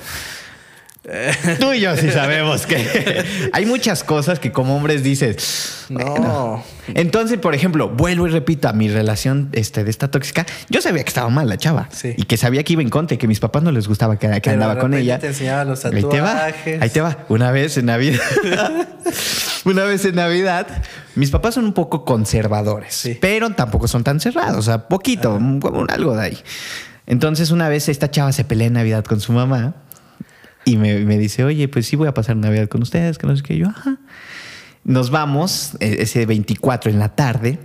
Tú 1.61 1.73
y 1.73 1.81
yo 1.81 1.97
sí 1.97 2.11
sabemos 2.11 2.67
que 2.67 3.25
hay 3.53 3.65
muchas 3.65 4.03
cosas 4.03 4.41
que 4.41 4.51
como 4.51 4.77
hombres 4.77 5.05
dices. 5.05 5.87
No. 5.89 6.05
bueno. 6.05 6.65
Entonces, 6.95 7.39
por 7.39 7.55
ejemplo, 7.55 7.89
vuelvo 7.89 8.27
y 8.27 8.31
repito 8.31 8.69
a 8.69 8.73
mi 8.73 8.89
relación 8.89 9.49
este, 9.53 9.85
de 9.85 9.91
esta 9.91 10.11
tóxica. 10.11 10.47
Yo 10.69 10.81
sabía 10.83 11.05
que 11.05 11.09
estaba 11.09 11.29
mal 11.29 11.49
la 11.49 11.59
chava. 11.59 11.89
Sí. 11.93 12.15
Y 12.17 12.25
que 12.25 12.37
sabía 12.37 12.65
que 12.65 12.73
iba 12.73 12.83
en 12.83 12.91
contra 12.91 13.15
y 13.15 13.19
que 13.19 13.29
mis 13.29 13.39
papás 13.39 13.63
no 13.63 13.71
les 13.71 13.87
gustaba 13.87 14.19
que, 14.19 14.27
andaba 14.27 14.79
con 14.79 14.95
ella. 14.95 15.19
te 15.21 15.29
enseñaba 15.29 15.65
los 15.65 15.85
Ahí 15.85 16.03
te 16.03 16.21
va. 16.21 16.33
tatuajes. 16.35 16.83
Ahí 16.83 16.91
te 16.91 17.01
va. 17.01 17.19
Una 17.29 17.53
vez 17.53 17.77
en 17.77 17.87
Navidad. 17.87 18.21
Una 19.65 19.85
vez 19.85 20.05
en 20.05 20.17
Navidad. 20.17 20.67
Mis 21.15 21.31
papás 21.31 21.55
son 21.55 21.65
un 21.67 21.73
poco 21.73 22.05
conservadores, 22.05 22.95
Sí. 22.95 23.17
pero 23.21 23.51
tampoco 23.51 23.87
son 23.87 24.03
tan 24.03 24.19
cerrados. 24.21 24.57
O 24.59 24.63
sea, 24.63 24.89
poquito, 24.89 25.33
como 25.61 25.81
un 25.81 25.91
algo 25.91 26.17
de 26.17 26.23
ahí. 26.23 26.39
Entonces, 27.07 27.53
una 27.53 27.69
vez 27.69 27.89
esta 27.89 28.11
chava 28.11 28.33
se 28.33 28.45
pelea 28.45 28.67
en 28.67 28.73
Navidad 28.73 29.05
con 29.05 29.21
su 29.21 29.33
mamá 29.33 29.75
y 30.67 30.77
me, 30.77 30.99
me 31.05 31.17
dice, 31.17 31.45
oye, 31.45 31.69
pues 31.69 31.87
sí 31.87 31.95
voy 31.97 32.09
a 32.09 32.13
pasar 32.13 32.37
Navidad 32.37 32.69
con 32.69 32.83
ustedes, 32.83 33.19
que 33.19 33.27
no 33.27 33.37
sé 33.37 33.43
qué. 33.43 33.55
Y 33.55 33.59
yo, 33.59 33.69
ajá. 33.69 33.99
Nos 34.85 35.11
vamos 35.11 35.77
eh, 35.81 35.99
ese 36.01 36.27
24 36.27 36.91
en 36.91 36.99
la 36.99 37.15
tarde 37.15 37.59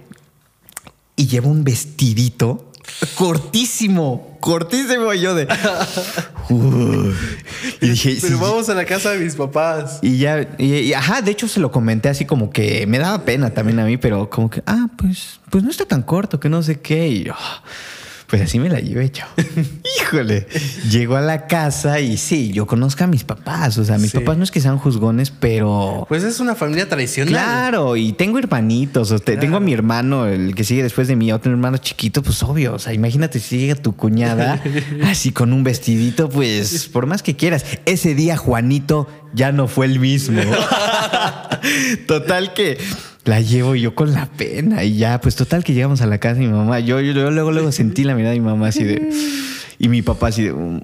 y 1.15 1.27
llevo 1.27 1.49
un 1.49 1.63
vestidito 1.63 2.71
cortísimo, 3.15 4.37
cortísimo. 4.39 5.13
Y 5.13 5.21
yo 5.21 5.35
de. 5.35 5.47
Y 7.79 7.87
dije, 7.89 8.17
Pero 8.21 8.37
sí, 8.37 8.41
vamos 8.41 8.67
a 8.69 8.73
la 8.73 8.85
casa 8.85 9.11
de 9.11 9.19
mis 9.19 9.35
papás. 9.35 9.99
y 10.01 10.17
ya, 10.17 10.49
y, 10.57 10.73
y, 10.73 10.93
ajá, 10.93 11.21
de 11.21 11.31
hecho 11.31 11.47
se 11.47 11.59
lo 11.59 11.71
comenté 11.71 12.09
así 12.09 12.25
como 12.25 12.51
que 12.51 12.85
me 12.87 12.99
daba 12.99 13.23
pena 13.23 13.51
también 13.51 13.79
a 13.79 13.85
mí, 13.85 13.97
pero 13.97 14.29
como 14.29 14.49
que, 14.49 14.61
ah, 14.65 14.87
pues, 14.97 15.39
pues 15.49 15.63
no 15.63 15.69
está 15.69 15.85
tan 15.85 16.03
corto, 16.03 16.39
que 16.39 16.49
no 16.49 16.61
sé 16.61 16.81
qué. 16.81 17.07
Y 17.07 17.23
yo, 17.23 17.33
pues 18.31 18.41
así 18.43 18.57
me 18.59 18.69
la 18.69 18.79
llevé, 18.79 19.11
chao. 19.11 19.27
Híjole. 20.01 20.47
Llego 20.89 21.17
a 21.17 21.21
la 21.21 21.47
casa 21.47 21.99
y 21.99 22.15
sí, 22.17 22.51
yo 22.53 22.65
conozco 22.65 23.03
a 23.03 23.07
mis 23.07 23.23
papás. 23.25 23.77
O 23.77 23.83
sea, 23.83 23.97
mis 23.97 24.11
Sí. 24.11 24.17
papás 24.19 24.37
no 24.37 24.43
es 24.45 24.51
que 24.51 24.61
sean 24.61 24.77
juzgones, 24.77 25.31
pero. 25.31 26.05
Pues 26.07 26.23
es 26.23 26.39
una 26.39 26.55
familia 26.55 26.87
tradicional. 26.87 27.33
Claro, 27.33 27.95
y 27.97 28.13
tengo 28.13 28.39
hermanitos, 28.39 29.11
o 29.11 29.19
te- 29.19 29.35
tengo 29.37 29.57
a 29.57 29.59
mi 29.59 29.73
hermano, 29.73 30.25
el 30.27 30.55
que 30.55 30.63
sigue 30.63 30.81
después 30.81 31.07
de 31.09 31.15
mí, 31.17 31.31
otro 31.33 31.51
hermano 31.51 31.77
chiquito, 31.77 32.23
pues 32.23 32.41
obvio, 32.41 32.73
o 32.75 32.79
sea, 32.79 32.93
imagínate 32.93 33.39
si 33.41 33.57
llega 33.59 33.75
tu 33.75 33.95
cuñada 33.95 34.61
así 35.05 35.31
con 35.33 35.51
un 35.53 35.63
vestidito, 35.65 36.29
pues 36.29 36.87
por 36.87 37.05
más 37.07 37.21
que 37.23 37.35
quieras, 37.35 37.65
ese 37.85 38.15
día 38.15 38.37
Juanito 38.37 39.07
ya 39.33 39.51
no 39.51 39.67
fue 39.67 39.85
el 39.87 39.99
mismo. 39.99 40.41
total 42.07 42.53
que 42.53 42.77
la 43.25 43.39
llevo 43.39 43.75
yo 43.75 43.93
con 43.95 44.13
la 44.13 44.25
pena 44.25 44.84
y 44.84 44.97
ya, 44.97 45.21
pues 45.21 45.36
total 45.36 45.63
que 45.63 45.73
llegamos 45.73 46.01
a 46.01 46.07
la 46.07 46.17
casa 46.17 46.36
de 46.36 46.47
mi 46.47 46.51
mamá, 46.51 46.79
yo, 46.79 46.99
yo, 47.01 47.13
yo 47.13 47.31
luego, 47.31 47.51
luego 47.51 47.71
sentí 47.71 48.03
la 48.03 48.15
mirada 48.15 48.34
de 48.34 48.39
mi 48.39 48.45
mamá 48.45 48.67
así 48.69 48.84
de, 48.84 49.10
y 49.79 49.88
mi 49.89 50.01
papá 50.01 50.27
así 50.27 50.43
de... 50.43 50.53
"Mm". 50.53 50.81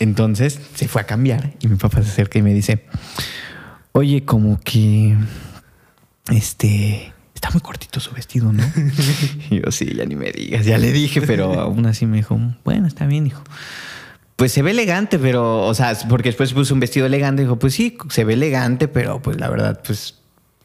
Entonces 0.00 0.60
se 0.74 0.86
fue 0.86 1.00
a 1.02 1.04
cambiar 1.04 1.54
y 1.60 1.66
mi 1.66 1.76
papá 1.76 2.02
se 2.02 2.10
acerca 2.10 2.38
y 2.38 2.42
me 2.42 2.54
dice, 2.54 2.84
oye, 3.92 4.24
como 4.24 4.60
que, 4.60 5.16
este, 6.30 7.12
está 7.34 7.50
muy 7.50 7.60
cortito 7.60 7.98
su 7.98 8.12
vestido, 8.12 8.52
¿no? 8.52 8.62
y 9.50 9.60
yo, 9.60 9.72
sí, 9.72 9.92
ya 9.94 10.04
ni 10.04 10.14
me 10.14 10.30
digas, 10.30 10.64
ya 10.66 10.78
le 10.78 10.92
dije, 10.92 11.20
pero 11.22 11.54
aún 11.58 11.86
así 11.86 12.06
me 12.06 12.18
dijo, 12.18 12.38
bueno, 12.64 12.86
está 12.86 13.06
bien, 13.06 13.26
hijo. 13.26 13.42
Pues 14.36 14.52
se 14.52 14.62
ve 14.62 14.70
elegante, 14.70 15.18
pero, 15.18 15.66
o 15.66 15.74
sea, 15.74 15.98
porque 16.08 16.28
después 16.28 16.52
puso 16.52 16.72
un 16.74 16.78
vestido 16.78 17.06
elegante, 17.06 17.42
dijo, 17.42 17.58
pues 17.58 17.74
sí, 17.74 17.98
se 18.08 18.22
ve 18.22 18.34
elegante, 18.34 18.86
pero 18.86 19.20
pues 19.20 19.40
la 19.40 19.48
verdad, 19.50 19.80
pues 19.84 20.17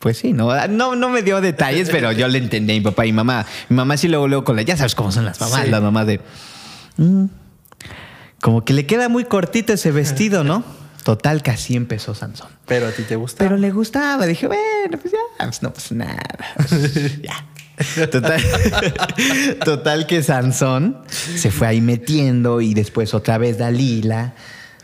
pues 0.03 0.17
sí, 0.17 0.33
no, 0.33 0.67
no, 0.67 0.97
no 0.97 1.07
me 1.07 1.21
dio 1.21 1.39
detalles, 1.39 1.89
pero 1.89 2.11
yo 2.11 2.27
le 2.27 2.37
entendí 2.37 2.73
a 2.73 2.75
mi 2.75 2.81
papá 2.81 3.05
y 3.05 3.13
mamá. 3.13 3.45
Mi 3.69 3.77
mamá 3.77 3.95
sí 3.95 4.09
luego, 4.09 4.27
luego 4.27 4.43
con 4.43 4.57
la, 4.57 4.61
ya 4.63 4.75
sabes 4.75 4.95
cómo 4.95 5.13
son 5.13 5.23
las 5.23 5.39
mamás, 5.39 5.63
Sí. 5.63 5.71
las 5.71 5.81
mamás 5.81 6.05
de, 6.07 6.19
"Mm, 6.97 7.25
como 8.41 8.65
que 8.65 8.73
le 8.73 8.85
queda 8.85 9.07
muy 9.07 9.23
cortito 9.23 9.71
ese 9.71 9.91
vestido, 9.93 10.43
¿no? 10.43 10.65
Total 11.05 11.41
que 11.41 11.51
así 11.51 11.77
empezó 11.77 12.13
Sansón. 12.15 12.49
Pero 12.65 12.87
a 12.87 12.91
ti 12.91 13.03
te 13.03 13.15
gusta. 13.15 13.37
Pero 13.43 13.55
le 13.55 13.71
gustaba. 13.71 14.25
Dije, 14.25 14.47
bueno, 14.47 14.97
pues 15.01 15.13
ya, 15.13 15.45
pues 15.45 15.61
no 15.63 15.71
pasa 15.73 15.95
nada. 15.95 16.21
ya. 17.23 17.45
Total, 18.11 18.41
total 19.65 20.05
que 20.05 20.21
Sansón 20.21 20.97
se 21.09 21.49
fue 21.49 21.67
ahí 21.67 21.79
metiendo 21.81 22.59
y 22.61 22.73
después 22.73 23.13
otra 23.13 23.37
vez 23.37 23.57
Dalila, 23.57 24.33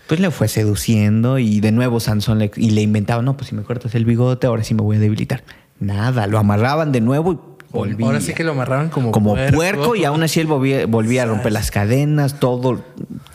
pues 0.09 0.19
le 0.19 0.31
fue 0.31 0.47
seduciendo 0.47 1.37
y 1.37 1.59
de 1.59 1.71
nuevo 1.71 1.99
Sansón 1.99 2.39
le, 2.39 2.49
y 2.55 2.71
le 2.71 2.81
inventaba, 2.81 3.21
no, 3.21 3.37
pues 3.37 3.49
si 3.49 3.55
me 3.55 3.61
cortas 3.61 3.93
el 3.93 4.05
bigote, 4.05 4.47
ahora 4.47 4.63
sí 4.63 4.73
me 4.73 4.81
voy 4.81 4.97
a 4.97 4.99
debilitar. 4.99 5.43
Nada, 5.79 6.25
lo 6.25 6.39
amarraban 6.39 6.91
de 6.91 6.99
nuevo 6.99 7.33
y 7.33 7.37
volvía. 7.71 8.07
Ahora 8.07 8.19
sí 8.19 8.33
que 8.33 8.43
lo 8.43 8.53
amarraban 8.53 8.89
como, 8.89 9.11
como 9.11 9.35
puerco. 9.53 9.95
y 9.95 10.05
aún 10.05 10.23
así 10.23 10.39
él 10.39 10.47
volvía, 10.47 10.87
volvía 10.87 11.21
a 11.21 11.25
romper 11.27 11.51
las 11.51 11.69
cadenas, 11.69 12.39
todo, 12.39 12.83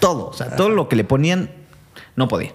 todo, 0.00 0.30
o 0.30 0.32
sea, 0.32 0.56
todo 0.56 0.68
lo 0.68 0.88
que 0.88 0.96
le 0.96 1.04
ponían, 1.04 1.48
no 2.16 2.26
podía. 2.26 2.50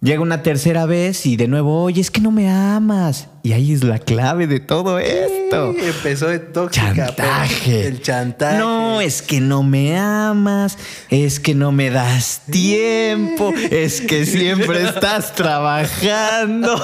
Llega 0.00 0.20
una 0.20 0.44
tercera 0.44 0.86
vez 0.86 1.26
y 1.26 1.36
de 1.36 1.48
nuevo, 1.48 1.82
oye, 1.82 2.00
es 2.00 2.12
que 2.12 2.20
no 2.20 2.30
me 2.30 2.48
amas. 2.48 3.26
Y 3.42 3.52
ahí 3.52 3.72
es 3.72 3.82
la 3.82 3.98
clave 3.98 4.46
de 4.46 4.60
todo 4.60 5.00
esto. 5.00 5.72
Sí, 5.72 5.86
empezó 5.86 6.28
de 6.28 6.38
tóxica. 6.38 6.94
Chantaje. 6.94 7.88
El 7.88 8.00
chantaje. 8.00 8.58
No, 8.58 9.00
es 9.00 9.22
que 9.22 9.40
no 9.40 9.64
me 9.64 9.98
amas, 9.98 10.78
es 11.10 11.40
que 11.40 11.56
no 11.56 11.72
me 11.72 11.90
das 11.90 12.42
tiempo, 12.48 13.52
es 13.72 14.00
que 14.00 14.24
siempre 14.26 14.84
estás 14.84 15.34
trabajando, 15.34 16.80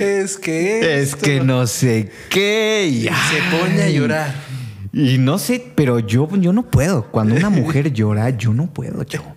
Es 0.00 0.36
que. 0.36 1.00
es 1.00 1.14
que 1.14 1.40
no 1.40 1.68
sé 1.68 2.10
qué. 2.28 2.88
Y, 2.90 3.02
Se 3.02 3.56
pone 3.56 3.82
a 3.84 3.88
llorar. 3.88 4.34
Y 4.92 5.18
no 5.18 5.38
sé, 5.38 5.64
pero 5.76 6.00
yo, 6.00 6.28
yo 6.38 6.52
no 6.52 6.68
puedo. 6.68 7.04
Cuando 7.04 7.36
una 7.36 7.50
mujer 7.50 7.92
llora, 7.92 8.30
yo 8.30 8.52
no 8.52 8.66
puedo, 8.66 9.04
chavo. 9.04 9.32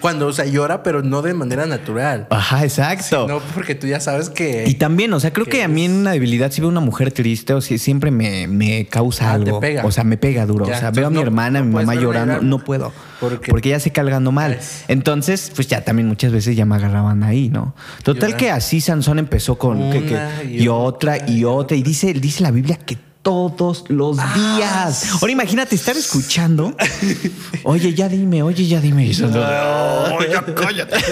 Cuando, 0.00 0.26
o 0.26 0.32
sea, 0.32 0.44
llora, 0.46 0.82
pero 0.82 1.02
no 1.02 1.22
de 1.22 1.34
manera 1.34 1.66
natural. 1.66 2.26
Ajá, 2.30 2.64
exacto. 2.64 3.26
No, 3.28 3.40
porque 3.54 3.74
tú 3.74 3.86
ya 3.86 4.00
sabes 4.00 4.30
que. 4.30 4.64
Y 4.68 4.74
también, 4.74 5.12
o 5.12 5.20
sea, 5.20 5.32
creo 5.32 5.44
que 5.46 5.52
que 5.52 5.62
a 5.64 5.68
mí 5.68 5.84
en 5.86 5.92
una 5.92 6.12
debilidad, 6.12 6.50
si 6.50 6.60
veo 6.60 6.68
una 6.68 6.80
mujer 6.80 7.12
triste, 7.12 7.54
o 7.54 7.60
si 7.60 7.78
siempre 7.78 8.10
me, 8.10 8.46
me 8.46 8.86
causa 8.86 9.32
Ah, 9.32 9.36
te 9.38 9.44
algo. 9.44 9.60
pega. 9.60 9.84
O 9.86 9.90
sea, 9.90 10.04
me 10.04 10.16
pega 10.16 10.44
duro. 10.46 10.66
Ya, 10.66 10.76
o 10.76 10.78
sea, 10.80 10.90
veo 10.90 11.06
a 11.06 11.10
mi 11.10 11.16
no- 11.16 11.22
hermana, 11.22 11.60
a 11.60 11.62
no 11.62 11.68
mi 11.68 11.74
mamá 11.74 11.94
llorando, 11.94 12.40
no 12.42 12.58
puedo. 12.62 12.92
Porque- 13.20 13.50
Porque 13.50 13.70
ya 13.70 13.80
se 13.80 13.90
cargando 13.92 14.32
mal. 14.32 14.58
Entonces, 14.88 15.50
pues 15.54 15.68
ya 15.68 15.82
también 15.84 16.06
muchas 16.08 16.32
veces 16.32 16.54
ya 16.56 16.66
me 16.66 16.74
agarraban 16.76 17.22
ahí, 17.22 17.48
¿no? 17.48 17.74
Total 18.02 18.36
que 18.36 18.50
así 18.50 18.80
Sansón 18.80 19.18
empezó 19.18 19.56
con 19.56 19.90
que- 19.90 20.04
que- 20.04 20.14
Una 20.14 20.42
y, 20.44 20.62
y 20.64 20.68
otra 20.68 21.28
y 21.28 21.44
otra. 21.44 21.76
Y 21.76 21.82
dice, 21.82 22.12
dice 22.12 22.42
la 22.42 22.50
Biblia 22.50 22.76
que 22.76 22.98
todos 23.26 23.86
los 23.88 24.18
Ah, 24.20 24.56
días. 24.56 25.14
Ahora 25.20 25.32
imagínate 25.32 25.74
estar 25.74 25.96
escuchando. 25.96 26.76
Oye, 27.64 27.92
ya 27.92 28.08
dime, 28.08 28.44
oye, 28.44 28.68
ya 28.68 28.80
dime. 28.80 29.10
"Oh, 29.20 30.18
ya 30.30 30.44
cállate". 30.54 30.94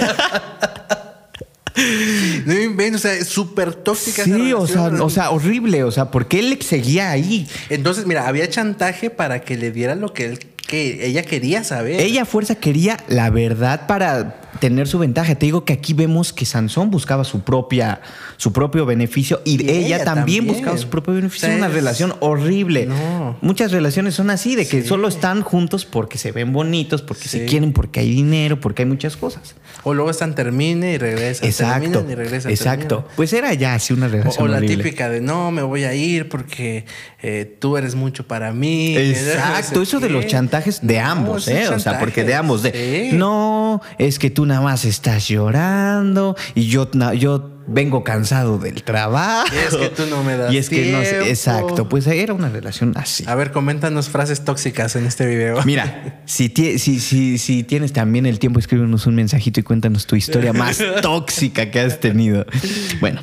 No 2.47 2.95
o 2.95 2.99
sea, 2.99 3.15
es 3.15 3.27
súper 3.27 3.75
tóxica. 3.75 4.23
Sí, 4.23 4.53
o 4.53 4.65
sea, 4.69 4.85
relación. 4.85 5.01
o 5.01 5.11
sea, 5.11 5.31
horrible, 5.31 5.83
o 5.83 5.91
sea, 5.91 6.13
porque 6.13 6.39
él 6.39 6.57
seguía 6.63 7.11
ahí. 7.11 7.49
Entonces, 7.69 8.07
mira, 8.07 8.29
había 8.29 8.49
chantaje 8.49 9.11
para 9.11 9.41
que 9.41 9.57
le 9.57 9.73
diera 9.73 9.97
lo 9.97 10.13
que 10.13 10.27
él 10.27 10.39
que 10.75 11.07
ella 11.07 11.23
quería 11.23 11.63
saber. 11.65 12.01
Ella 12.01 12.23
a 12.23 12.25
fuerza 12.25 12.55
quería 12.57 12.97
la 13.09 13.31
verdad 13.31 13.87
para 13.87 14.41
tener 14.61 14.87
su 14.89 14.99
ventaja. 14.99 15.35
Te 15.35 15.47
digo 15.47 15.65
que 15.65 15.73
aquí 15.73 15.95
vemos 15.95 16.33
que 16.33 16.47
Sansón 16.47 16.91
buscaba 16.91 17.25
su 17.25 17.41
propia, 17.43 18.01
su 18.37 18.53
propio 18.53 18.87
beneficio 18.87 19.41
y, 19.45 19.63
Y 19.63 19.71
ella, 19.71 19.97
ella 19.97 20.05
también, 20.05 20.47
buscaba 20.47 20.77
su 20.79 20.89
propio 20.89 21.15
beneficio. 21.15 21.49
O 21.49 21.51
sea, 21.51 21.59
una 21.59 21.67
es- 21.69 21.75
relación 21.75 22.15
horrible. 22.21 22.87
No. 22.87 23.37
Muchas 23.41 23.73
relaciones 23.73 24.15
son 24.15 24.31
así, 24.31 24.55
de 24.57 24.67
que 24.67 24.83
Sí. 24.83 24.89
solo 24.89 25.09
están 25.09 25.43
juntos 25.43 25.85
porque 25.85 26.19
se 26.19 26.33
ven 26.33 26.53
bonitos, 26.53 27.03
porque 27.03 27.29
se 27.29 27.45
quieren, 27.47 27.73
porque 27.73 28.01
hay 28.01 28.11
dinero, 28.11 28.61
porque 28.61 28.83
hay 28.83 28.89
muchas 28.89 29.17
cosas. 29.17 29.55
O 29.83 29.93
luego 29.93 30.11
están 30.11 30.35
termine 30.35 30.93
y 30.93 30.99
regresan. 30.99 31.47
Exacto. 31.49 31.81
terminan 31.91 32.11
y 32.11 32.15
regresan. 32.15 32.51
Exacto. 32.53 33.07
Pues 33.17 33.33
era 33.33 33.53
ya 33.55 33.75
así 33.75 33.93
una 33.93 34.07
O, 34.07 34.11
relación 34.11 34.45
o 34.45 34.49
la 34.49 34.59
horrible. 34.59 34.77
típica 34.85 35.09
de 35.11 35.21
no, 35.21 35.51
me 35.51 35.63
voy 35.63 35.85
a 35.85 35.95
ir 35.95 36.29
porque 36.29 36.87
eh, 37.23 37.57
tú 37.59 37.77
eres 37.77 37.95
mucho 37.97 38.27
para 38.27 38.53
mí. 38.53 38.97
Exacto, 38.97 39.83
eso 39.83 39.99
de 40.01 40.09
los 40.11 40.27
chantajes 40.27 40.64
de 40.83 40.99
No, 40.99 41.07
ambos, 41.07 41.49
¿eh? 41.49 41.69
O 41.69 41.79
sea, 41.79 41.99
porque 41.99 42.25
de 42.25 42.35
ambos, 42.35 42.63
de 42.63 43.09
Sí. 43.11 43.17
no, 43.17 43.81
es 43.99 44.19
que 44.19 44.31
tú 44.31 44.47
nada 44.47 44.61
más 44.61 44.85
estás 44.85 45.29
llorando 45.29 46.37
y 46.55 46.67
yo, 46.67 46.91
yo 47.17 47.51
vengo 47.67 48.05
cansado 48.05 48.59
del 48.59 48.83
trabajo. 48.83 49.49
Y 49.55 49.59
es 49.59 49.75
que 49.77 49.89
tú 49.89 50.03
no 50.11 50.23
me 50.23 50.37
das 50.37 50.53
Y 50.53 50.59
es 50.59 50.69
que 50.69 50.93
no 50.93 51.01
sé, 51.03 51.31
exacto, 51.31 51.89
pues 51.89 52.07
era 52.07 52.35
una 52.35 52.51
relación 52.51 52.93
así. 52.97 53.25
A 53.27 53.35
ver, 53.35 53.53
coméntanos 53.53 54.09
frases 54.11 54.45
tóxicas 54.45 54.97
en 54.97 55.07
este 55.07 55.27
video. 55.27 55.63
Mira, 55.65 56.21
si, 56.27 56.49
tie- 56.51 56.79
si, 56.79 57.01
si, 57.01 57.39
si 57.39 57.63
tienes 57.65 57.93
también 57.93 58.27
el 58.27 58.39
tiempo, 58.39 58.59
escríbenos 58.59 59.07
un 59.07 59.15
mensajito 59.15 59.61
y 59.61 59.63
cuéntanos 59.63 60.07
tu 60.07 60.15
historia 60.17 60.53
más 60.53 60.79
tóxica 61.03 61.71
que 61.71 61.81
has 61.81 62.01
tenido. 62.01 62.45
Bueno, 63.01 63.23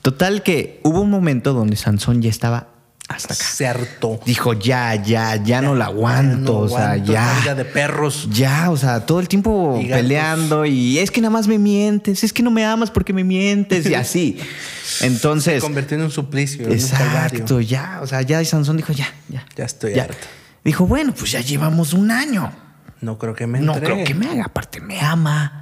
total 0.00 0.42
que 0.42 0.80
hubo 0.84 1.02
un 1.02 1.10
momento 1.10 1.52
donde 1.52 1.76
Sansón 1.76 2.22
ya 2.22 2.30
estaba 2.30 2.68
hasta 3.14 3.34
acá. 3.34 3.44
Se 3.44 3.66
hartó. 3.66 4.20
Dijo, 4.26 4.52
ya, 4.54 4.94
ya, 4.94 5.36
ya 5.36 5.62
no 5.62 5.74
la 5.74 5.86
aguanto, 5.86 6.52
no 6.52 6.58
o 6.60 6.68
sea, 6.68 6.92
aguanto 6.92 7.12
ya. 7.12 7.54
de 7.54 7.64
perros. 7.64 8.28
Ya, 8.30 8.70
o 8.70 8.76
sea, 8.76 9.04
todo 9.06 9.20
el 9.20 9.28
tiempo 9.28 9.78
Y 9.82 9.88
peleando 9.88 10.64
y 10.64 10.98
es 10.98 11.10
que 11.10 11.20
nada 11.20 11.30
más 11.30 11.46
me 11.48 11.58
mientes, 11.58 12.24
es 12.24 12.32
que 12.32 12.42
no 12.42 12.50
me 12.50 12.64
amas 12.64 12.90
porque 12.90 13.12
me 13.12 13.24
mientes 13.24 13.86
y 13.86 13.94
así. 13.94 14.38
Se 14.84 15.06
Entonces, 15.06 15.62
convirtió 15.62 15.96
en 15.96 16.04
un 16.04 16.10
suplicio, 16.10 16.66
un 16.66 16.72
exacto, 16.72 17.60
ya, 17.60 18.00
o 18.02 18.06
sea, 18.06 18.22
ya 18.22 18.44
Sansón 18.44 18.76
dijo, 18.76 18.92
ya, 18.92 19.08
ya. 19.28 19.44
Ya 19.56 19.64
estoy 19.64 19.98
harto. 19.98 20.26
Dijo, 20.64 20.86
bueno, 20.86 21.14
pues 21.14 21.32
ya 21.32 21.40
llevamos 21.40 21.92
un 21.92 22.10
año. 22.10 22.52
No 23.00 23.18
creo 23.18 23.34
que 23.34 23.46
me 23.46 23.60
No 23.60 23.74
entre. 23.74 23.92
creo 23.92 24.04
que 24.04 24.14
me 24.14 24.28
haga, 24.28 24.44
aparte 24.44 24.80
me 24.80 25.00
ama. 25.00 25.61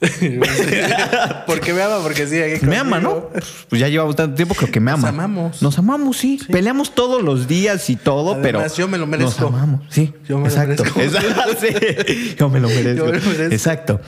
¿Por 1.46 1.60
qué 1.60 1.72
me 1.72 1.82
ama? 1.82 2.00
Porque 2.02 2.26
sí, 2.26 2.38
aquí 2.40 2.66
Me 2.66 2.76
ama, 2.76 3.00
¿no? 3.00 3.30
Pues 3.68 3.80
ya 3.80 3.88
llevamos 3.88 4.16
tanto 4.16 4.34
tiempo, 4.34 4.54
creo 4.54 4.70
que 4.70 4.80
me 4.80 4.90
Nos 4.90 5.00
ama. 5.00 5.08
amamos. 5.08 5.62
Nos 5.62 5.78
amamos, 5.78 6.16
sí. 6.18 6.38
Peleamos 6.50 6.94
todos 6.94 7.22
los 7.22 7.46
días 7.48 7.88
y 7.90 7.96
todo, 7.96 8.34
Además, 8.34 8.72
pero. 8.72 8.76
yo 8.76 8.88
me 8.88 8.98
lo 8.98 9.06
merezco. 9.06 9.42
Nos 9.50 9.54
amamos, 9.54 9.80
sí. 9.90 10.12
Yo 10.28 10.38
me 10.38 10.48
lo 10.48 10.54
exacto. 10.54 10.84
merezco. 10.84 11.00
Exacto, 11.20 11.56
sí. 11.60 12.36
Yo 12.38 12.48
me 12.50 12.60
lo 12.60 12.68
merezco. 12.68 13.06
Yo 13.06 13.12
me 13.12 13.18
lo 13.18 13.26
merezco. 13.30 13.54
Exacto. 13.54 14.00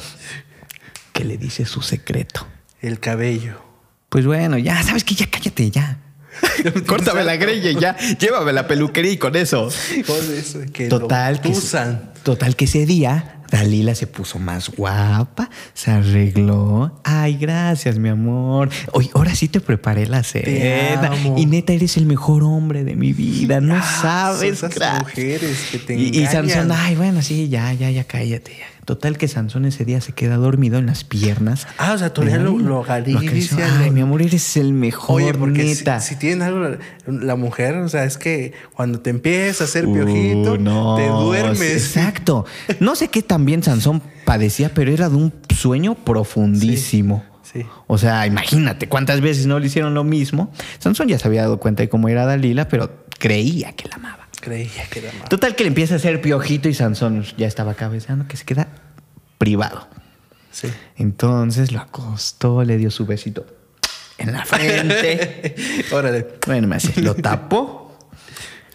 ¿Qué 1.13 1.25
le 1.25 1.39
dice 1.39 1.65
su 1.65 1.81
secreto? 1.83 2.47
El 2.81 3.01
cabello. 3.01 3.63
Pues 4.09 4.27
bueno, 4.27 4.59
ya, 4.59 4.83
¿sabes 4.83 5.03
qué? 5.05 5.15
Ya 5.15 5.31
cállate, 5.31 5.71
ya. 5.71 5.99
Córtame 6.87 7.25
la 7.25 7.37
greña 7.37 7.71
y 7.71 7.81
ya. 7.81 7.97
Llévame 8.19 8.53
la 8.53 8.67
peluquería 8.69 9.13
y 9.13 9.17
con 9.17 9.35
eso. 9.37 9.71
Con 10.07 10.37
eso, 10.37 10.61
que 10.73 10.89
Total 10.89 11.37
lo 11.37 11.43
que, 11.43 11.49
usan. 11.49 12.13
total 12.23 12.55
que 12.57 12.67
ese 12.67 12.85
día 12.85 13.36
Dalila 13.51 13.95
se 13.95 14.07
puso 14.07 14.39
más 14.39 14.71
guapa, 14.71 15.49
se 15.75 15.91
arregló. 15.91 17.01
Ay, 17.05 17.37
gracias, 17.37 17.99
mi 17.99 18.09
amor. 18.09 18.69
Hoy, 18.93 19.11
ahora 19.15 19.35
sí 19.35 19.49
te 19.49 19.61
preparé 19.61 20.07
la 20.07 20.23
cena. 20.23 21.11
Y 21.37 21.47
neta, 21.47 21.73
eres 21.73 21.97
el 21.97 22.07
mejor 22.07 22.43
hombre 22.43 22.85
de 22.85 22.97
mi 22.97 23.13
vida. 23.13 23.61
No 23.61 23.77
Ah, 23.77 23.99
sabes, 24.03 24.63
esas 24.63 25.01
mujeres 25.01 25.69
que 25.71 25.79
te 25.79 25.95
Y, 25.99 26.11
y 26.19 26.27
ay, 26.27 26.95
bueno, 26.97 27.23
sí, 27.23 27.49
ya, 27.49 27.73
ya, 27.73 27.91
ya, 27.91 28.05
cállate. 28.05 28.53
ya. 28.53 28.76
Total 28.87 29.19
que 29.19 29.27
Sansón 29.27 29.65
ese 29.65 29.85
día 29.85 30.01
se 30.01 30.13
queda 30.13 30.37
dormido 30.37 30.79
en 30.79 30.87
las 30.87 31.03
piernas. 31.03 31.67
Ah, 31.77 31.93
o 31.93 31.99
sea, 31.99 32.15
todavía 32.15 32.39
lo, 32.39 32.57
lo 32.57 32.83
acaricia, 32.83 33.67
Ay, 33.81 33.91
mi 33.91 34.01
amor, 34.01 34.23
eres 34.23 34.57
el 34.57 34.73
mejor, 34.73 35.21
Oye, 35.21 35.35
porque 35.35 35.63
si, 35.75 35.81
neta. 35.81 35.99
si 35.99 36.15
tienen 36.15 36.43
algo, 36.43 36.79
la, 37.09 37.35
mujer, 37.35 37.79
o 37.79 37.89
sea, 37.89 38.05
es 38.05 38.17
que 38.17 38.53
cuando 38.75 39.01
te 39.01 39.11
empieza 39.11 39.65
a 39.65 39.67
hacer 39.67 39.87
piojito, 39.87 40.53
Uh, 40.53 40.59
no, 40.59 40.95
te 40.95 41.09
duermes. 41.09 41.61
Exacto. 41.63 42.47
No 42.79 42.95
sé 42.95 43.09
qué 43.09 43.23
también 43.23 43.65
Sansón 43.65 44.01
padecía, 44.25 44.73
pero 44.73 44.93
era 44.93 45.09
de 45.09 45.17
un 45.17 45.33
sueño 45.53 45.97
profundísimo. 45.97 47.25
Sí, 47.43 47.63
sí. 47.63 47.67
O 47.89 47.99
sea, 47.99 48.25
imagínate 48.25 48.89
cuántas 48.89 49.21
veces 49.21 49.47
no 49.47 49.59
le 49.59 49.67
hicieron 49.67 49.95
lo 49.95 50.05
mismo. 50.05 50.53
Sansón 50.79 51.09
ya 51.09 51.19
se 51.19 51.27
había 51.27 51.43
dado 51.43 51.59
cuenta 51.59 51.83
de 51.83 51.89
cómo 51.89 52.09
era 52.09 52.25
Dalila, 52.25 52.69
pero 52.69 53.05
creía 53.19 53.73
que 53.73 53.89
la 53.89 53.97
amaba. 53.97 54.26
Creía 54.47 54.87
que 54.89 55.01
era 55.01 55.13
malo. 55.13 55.25
Total 55.29 55.57
que 55.57 55.65
le 55.65 55.69
empieza 55.69 55.95
a 55.95 55.97
hacer 55.97 56.21
piojito 56.21 56.69
y 56.69 56.75
Sansón 56.75 57.25
ya 57.37 57.49
estaba 57.49 57.75
cabeceando, 57.75 58.29
que 58.29 58.37
se 58.37 58.45
queda 58.45 58.69
privado. 59.39 59.89
Sí. 60.53 60.69
Entonces 60.97 61.73
lo 61.73 61.81
acostó, 61.81 62.63
le 62.63 62.77
dio 62.77 62.93
su 62.93 63.07
besito 63.07 63.45
en 64.19 64.33
la 64.33 64.45
frente. 64.45 65.57
Órale, 65.91 66.29
bueno, 66.47 66.69
me 66.69 66.77
hace, 66.77 67.01
lo 67.03 67.17
tapó. 67.17 68.09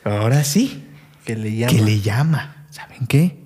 Ahora 0.03 0.43
sí, 0.43 0.84
que 1.23 1.38
le 1.38 1.55
llama. 1.55 1.71
que 1.73 1.81
le 1.81 2.01
llama. 2.01 2.65
¿Saben 2.69 3.07
qué? 3.07 3.38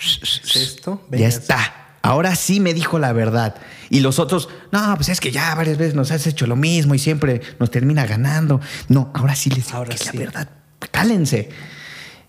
¿Es 0.00 0.56
esto? 0.56 1.02
Ya 1.04 1.10
Véngase. 1.10 1.38
está. 1.40 1.72
Ahora 2.00 2.36
sí 2.36 2.58
me 2.58 2.72
dijo 2.72 2.98
la 2.98 3.12
verdad. 3.12 3.56
Y 3.90 4.00
los 4.00 4.18
otros, 4.18 4.48
no, 4.72 4.94
pues 4.96 5.10
es 5.10 5.20
que 5.20 5.30
ya 5.30 5.54
varias 5.54 5.76
veces 5.76 5.94
nos 5.94 6.10
has 6.10 6.26
hecho 6.26 6.46
lo 6.46 6.56
mismo 6.56 6.94
y 6.94 6.98
siempre 6.98 7.42
nos 7.58 7.70
termina 7.70 8.06
ganando. 8.06 8.62
No, 8.88 9.10
ahora 9.14 9.34
sí 9.36 9.50
les 9.50 9.66
digo 9.66 9.76
Ahora 9.76 9.90
que 9.90 9.96
es 9.96 10.00
sí. 10.02 10.16
la 10.16 10.24
verdad. 10.24 10.48
Cálense. 10.90 11.48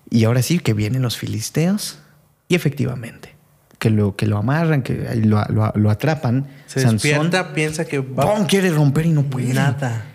Y 0.10 0.24
ahora 0.24 0.41
sí 0.41 0.60
que 0.60 0.74
vienen 0.74 1.02
los 1.02 1.17
filisteos 1.17 2.00
y 2.48 2.56
efectivamente, 2.56 3.36
que 3.80 3.89
lo, 3.89 4.15
que 4.15 4.26
lo 4.26 4.38
amarran, 4.38 4.82
que 4.84 4.93
lo, 5.24 5.43
lo- 5.50 5.74
lo 5.76 5.89
atrapan. 5.91 6.48
Se 6.65 6.80
Sansón, 6.82 6.93
despierta, 6.98 7.54
piensa 7.54 7.86
que 7.86 8.00
va 8.00 8.36
¡pum! 8.36 8.46
quiere 8.46 8.70
romper 8.72 9.06
y 9.06 9.10
no 9.12 9.24
puede. 9.24 9.54
nada. 9.54 10.06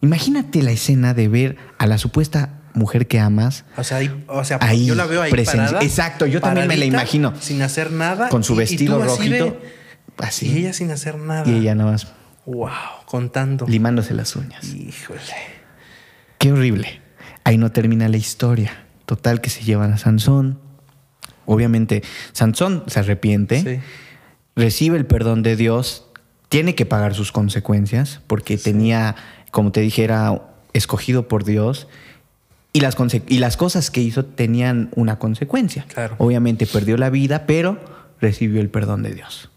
Imagínate 0.00 0.62
la 0.62 0.70
escena 0.72 1.14
de 1.14 1.28
ver 1.28 1.56
a 1.78 1.86
la 1.86 1.98
supuesta 1.98 2.54
mujer 2.74 3.08
que 3.08 3.18
amas 3.18 3.64
O 3.76 3.82
sea, 3.82 3.96
ahí- 3.96 4.24
o 4.28 4.44
sea 4.44 4.58
Ahí, 4.60 4.86
yo 4.86 4.94
la 4.94 5.06
veo 5.06 5.22
ahí 5.22 5.32
parada, 5.32 5.80
Exacto, 5.82 6.26
yo 6.26 6.40
también 6.40 6.68
me 6.68 6.76
la 6.76 6.84
imagino. 6.84 7.32
Sin 7.40 7.62
hacer 7.62 7.90
nada. 7.90 8.28
con 8.28 8.44
su 8.44 8.52
y- 8.52 8.56
y 8.56 8.58
vestido 8.58 9.02
así 9.02 9.08
rojito. 9.28 9.44
de- 9.46 9.58
así. 10.24 10.46
Y 10.52 10.58
ella 10.58 10.72
sin 10.72 10.90
hacer 10.92 11.16
nada. 11.16 11.48
Y 11.48 11.54
ella 11.56 11.74
nada 11.74 11.92
más 11.92 12.06
Wow, 12.46 12.70
contando. 13.06 13.66
limándose 13.66 14.14
las 14.14 14.34
uñas. 14.36 14.64
Híjole. 14.64 15.20
Qué 16.38 16.52
horrible. 16.52 17.02
Ahí 17.44 17.58
no 17.58 17.70
termina 17.72 18.08
la 18.08 18.16
historia. 18.16 18.84
Total 19.06 19.40
que 19.40 19.50
se 19.50 19.62
llevan 19.64 19.92
a 19.92 19.98
Sansón. 19.98 20.58
Obviamente, 21.46 22.02
Sansón 22.32 22.84
se 22.88 23.00
arrepiente, 23.00 23.62
Sí. 23.62 23.80
recibe 24.54 24.98
el 24.98 25.06
perdón 25.06 25.42
de 25.42 25.56
Dios, 25.56 26.04
tiene 26.50 26.74
que 26.74 26.84
pagar 26.86 27.14
sus 27.14 27.32
consecuencias 27.32 28.20
porque 28.26 28.58
tenía, 28.58 29.16
como 29.50 29.72
te 29.72 29.80
dije, 29.80 30.04
era 30.04 30.42
escogido 30.74 31.26
por 31.28 31.44
Dios 31.44 31.88
y 32.74 32.80
las, 32.80 32.96
y 33.28 33.38
las 33.38 33.56
cosas 33.56 33.90
que 33.90 34.02
hizo 34.02 34.24
tenían 34.26 34.90
una 34.94 35.18
consecuencia. 35.18 35.86
Claro. 35.88 36.16
Obviamente 36.18 36.66
perdió 36.66 36.96
la 36.98 37.08
vida, 37.10 37.46
pero 37.46 37.78
recibió 38.20 38.60
el 38.60 38.68
perdón 38.68 39.02
de 39.02 39.14
Dios. 39.14 39.50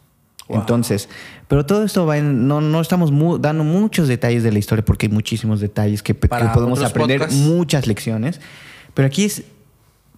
Wow. 0.51 0.59
Entonces, 0.61 1.09
pero 1.47 1.65
todo 1.65 1.83
esto 1.83 2.05
va 2.05 2.17
en, 2.17 2.47
no, 2.47 2.61
no 2.61 2.79
estamos 2.81 3.11
mu- 3.11 3.37
dando 3.37 3.63
muchos 3.63 4.07
detalles 4.07 4.43
de 4.43 4.51
la 4.51 4.59
historia 4.59 4.83
porque 4.85 5.07
hay 5.07 5.11
muchísimos 5.11 5.59
detalles 5.59 6.03
que, 6.03 6.13
podemos 6.15 6.81
aprender 6.83 7.19
podcasts. 7.19 7.41
muchas 7.41 7.87
lecciones. 7.87 8.39
Pero 8.93 9.07
aquí 9.07 9.25
es 9.25 9.43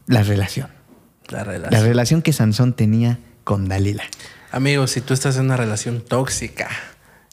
la 0.08 0.24
relación. 0.24 0.68
La 1.30 1.40
La 1.40 1.44
relación. 1.46 1.84
relación 1.86 2.22
que 2.22 2.34
Sansón 2.34 2.74
tenía 2.74 3.20
con 3.44 3.68
Dalila. 3.68 4.04
Amigos, 4.52 4.92
si 4.92 5.02
tú 5.02 5.14
estás 5.14 5.38
en 5.38 5.46
una 5.46 5.58
relación 5.58 6.02
tóxica 6.02 6.70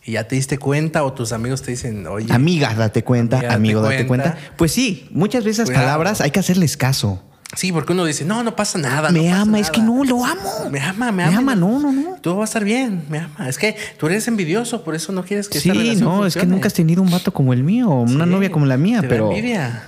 y 0.05 0.13
ya 0.13 0.25
te 0.29 0.37
diste 0.37 0.57
cuenta 0.59 1.03
o 1.05 1.13
tus 1.13 1.33
amigos 1.33 1.61
te 1.63 1.73
dicen, 1.73 2.07
oye, 2.07 2.33
Amiga, 2.33 2.75
date 2.75 3.05
cuenta, 3.05 3.39
Amiga, 3.39 3.55
amigo, 3.55 3.83
date 3.83 4.07
cuenta. 4.07 4.33
cuenta. 4.33 4.51
Pues 4.57 4.73
sí, 4.73 5.09
muchas 5.11 5.45
veces 5.45 5.67
Cuidado. 5.67 5.85
palabras 5.87 6.21
hay 6.21 6.31
que 6.31 6.41
hacerles 6.41 6.77
caso. 6.77 7.23
Sí, 7.57 7.73
porque 7.73 7.93
uno 7.93 8.05
dice, 8.05 8.25
no, 8.25 8.43
no 8.43 8.55
pasa 8.57 8.79
nada. 8.79 9.11
me 9.11 9.21
no 9.21 9.31
pasa 9.31 9.41
ama, 9.43 9.59
es 9.59 9.67
nada". 9.69 9.73
que 9.73 9.81
no, 9.83 10.05
lo 10.05 10.25
amo. 10.25 10.71
Me 10.71 10.81
ama, 10.81 11.07
me 11.13 11.13
Me 11.13 11.25
ama. 11.25 11.39
ama, 11.39 11.55
no, 11.57 11.79
no, 11.79 11.93
no. 11.93 12.17
Todo 12.21 12.37
va 12.37 12.43
a 12.43 12.45
estar 12.45 12.65
bien, 12.65 13.05
me 13.09 13.19
ama. 13.19 13.49
Es 13.49 13.59
que 13.59 13.77
tú 13.99 14.07
eres 14.07 14.27
envidioso, 14.29 14.83
por 14.85 14.95
eso 14.95 15.13
no 15.13 15.25
quieres 15.25 15.49
que 15.49 15.59
esta 15.59 15.73
Sí, 15.73 15.79
relación 15.79 16.01
no, 16.05 16.27
es 16.27 16.37
que 16.37 16.47
nunca 16.47 16.69
has 16.69 16.75
tenido 16.75 17.03
un 17.03 17.11
vato 17.11 17.33
como 17.33 17.53
el 17.53 17.63
mío, 17.65 17.89
una 17.91 18.25
Sí, 18.25 18.31
novia 18.31 18.51
como 18.51 18.67
la 18.67 18.77
mía, 18.77 19.01
te 19.01 19.07
da 19.07 19.11
pero 19.11 19.29
envidia. 19.31 19.83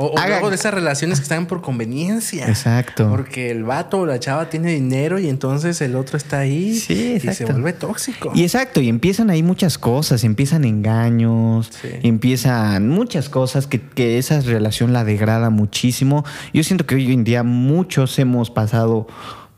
O, 0.00 0.06
o 0.06 0.26
luego 0.28 0.48
de 0.48 0.54
esas 0.54 0.72
relaciones 0.72 1.18
que 1.18 1.24
están 1.24 1.46
por 1.46 1.60
conveniencia. 1.60 2.46
Exacto. 2.48 3.08
Porque 3.10 3.50
el 3.50 3.64
vato 3.64 3.98
o 3.98 4.06
la 4.06 4.20
chava 4.20 4.48
tiene 4.48 4.72
dinero 4.72 5.18
y 5.18 5.28
entonces 5.28 5.80
el 5.80 5.96
otro 5.96 6.16
está 6.16 6.38
ahí 6.38 6.76
Sí, 6.76 7.16
y 7.22 7.34
se 7.34 7.44
vuelve 7.44 7.72
tóxico. 7.72 8.30
Y 8.32 8.44
exacto, 8.44 8.80
y 8.80 8.88
empiezan 8.88 9.28
ahí 9.28 9.42
muchas 9.42 9.76
cosas, 9.76 10.22
empiezan 10.22 10.64
engaños, 10.64 11.68
Sí. 11.82 11.88
empiezan 12.04 12.88
muchas 12.88 13.28
cosas 13.28 13.66
que, 13.66 13.80
que 13.80 14.18
esa 14.18 14.40
relación 14.40 14.92
la 14.92 15.02
degrada 15.04 15.50
muchísimo. 15.50 16.24
Yo 16.54 16.62
siento 16.62 16.86
que 16.86 16.94
hoy 16.94 17.12
en 17.12 17.24
día 17.24 17.42
muchos 17.42 18.18
hemos 18.20 18.50
pasado 18.50 19.08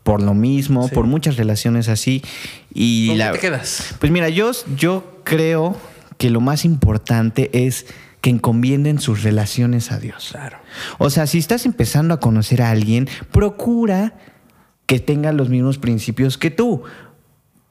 por 0.03 0.23
lo 0.23 0.33
mismo, 0.33 0.87
Sí. 0.87 0.95
por 0.95 1.05
muchas 1.05 1.37
relaciones 1.37 1.87
así. 1.87 2.23
Y 2.73 3.07
¿Con 3.09 3.17
qué 3.17 3.23
la, 3.23 3.31
te 3.33 3.39
quedas? 3.39 3.95
Pues 3.99 4.11
mira, 4.11 4.29
yo, 4.29 4.49
yo 4.75 5.21
creo 5.23 5.77
que 6.17 6.31
lo 6.31 6.41
más 6.41 6.65
importante 6.65 7.51
es 7.53 7.85
que 8.21 8.29
encomienden 8.29 8.99
sus 8.99 9.23
relaciones 9.23 9.91
a 9.91 9.99
Dios. 9.99 10.29
Claro. 10.31 10.57
O 10.99 11.09
sea, 11.09 11.27
si 11.27 11.39
estás 11.39 11.65
empezando 11.65 12.13
a 12.13 12.19
conocer 12.19 12.61
a 12.61 12.69
alguien, 12.69 13.09
procura 13.31 14.13
que 14.85 14.99
tenga 14.99 15.31
los 15.31 15.49
mismos 15.49 15.79
principios 15.79 16.37
que 16.37 16.51
tú. 16.51 16.83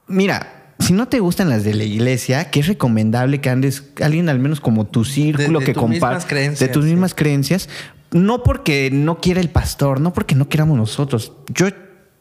Mira, 0.09 0.75
si 0.81 0.93
no 0.93 1.07
te 1.07 1.21
gustan 1.21 1.49
las 1.49 1.63
de 1.63 1.75
la 1.75 1.85
iglesia, 1.85 2.51
que 2.51 2.61
es 2.61 2.67
recomendable 2.67 3.41
que 3.41 3.51
andes 3.51 3.91
alguien 4.03 4.29
al 4.29 4.41
menos 4.41 4.61
como 4.61 4.87
tu 4.87 5.05
círculo 5.05 5.61
de 5.61 5.67
que 5.67 5.75
tus 5.75 5.83
mismas 5.89 6.01
comparte 6.01 6.29
creencias, 6.29 6.61
de 6.61 6.69
tus 6.69 6.85
sí. 6.85 6.91
mismas 6.91 7.15
creencias, 7.15 7.69
no 8.11 8.43
porque 8.43 8.91
no 8.93 9.21
quiera 9.21 9.41
el 9.41 9.51
pastor, 9.51 10.01
no 10.01 10.13
porque 10.13 10.35
no 10.35 10.49
queramos 10.49 10.77
nosotros. 10.77 11.33
Yo 11.49 11.69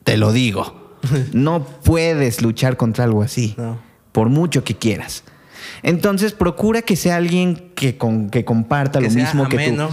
te 0.04 0.18
lo 0.18 0.32
digo. 0.32 0.78
No 1.34 1.64
puedes 1.64 2.42
luchar 2.42 2.76
contra 2.76 3.06
algo 3.06 3.24
así. 3.24 3.56
No. 3.58 3.80
Por 4.12 4.28
mucho 4.28 4.66
que 4.66 4.76
quieras. 4.76 5.24
Entonces, 5.84 6.34
procura 6.34 6.82
que 6.82 6.96
sea 6.96 7.16
alguien 7.18 7.72
que, 7.76 7.98
con, 7.98 8.30
que 8.30 8.46
comparta 8.46 9.00
Que 9.00 9.06
lo 9.08 9.12
mismo 9.14 9.48
que 9.50 9.70
tú. 9.72 9.88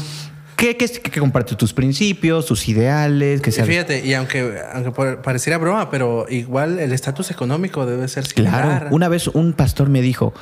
Que, 0.56 0.76
que, 0.78 0.86
que 0.88 1.20
comparte 1.20 1.54
tus 1.54 1.74
principios, 1.74 2.46
tus 2.46 2.66
ideales, 2.68 3.42
que 3.42 3.50
Y 3.50 3.52
sea... 3.52 3.66
fíjate, 3.66 4.06
y 4.06 4.14
aunque, 4.14 4.58
aunque 4.72 4.90
pareciera 5.22 5.58
broma, 5.58 5.90
pero 5.90 6.24
igual 6.30 6.78
el 6.78 6.92
estatus 6.92 7.30
económico 7.30 7.84
debe 7.84 8.08
ser 8.08 8.24
similar. 8.26 8.62
Claro. 8.64 8.88
Una 8.90 9.08
vez 9.08 9.28
un 9.28 9.52
pastor 9.52 9.90
me 9.90 10.00
dijo, 10.00 10.32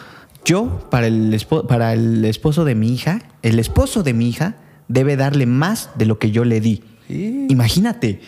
yo 0.45 0.87
para 0.89 1.09
el, 1.09 1.35
espo- 1.35 1.67
para 1.67 1.93
el 1.95 2.25
esposo 2.27 2.65
de 2.65 2.77
mi 2.77 2.95
hija, 2.95 3.23
el 3.43 3.59
esposo 3.59 4.05
de 4.05 4.13
mi 4.13 4.29
hija 4.29 4.55
debe 4.87 5.17
darle 5.17 5.47
más 5.47 5.91
de 5.97 6.07
lo 6.07 6.21
que 6.21 6.31
yo 6.31 6.45
le 6.45 6.61
di. 6.61 6.85
Sí. 7.09 7.47
Imagínate. 7.51 8.21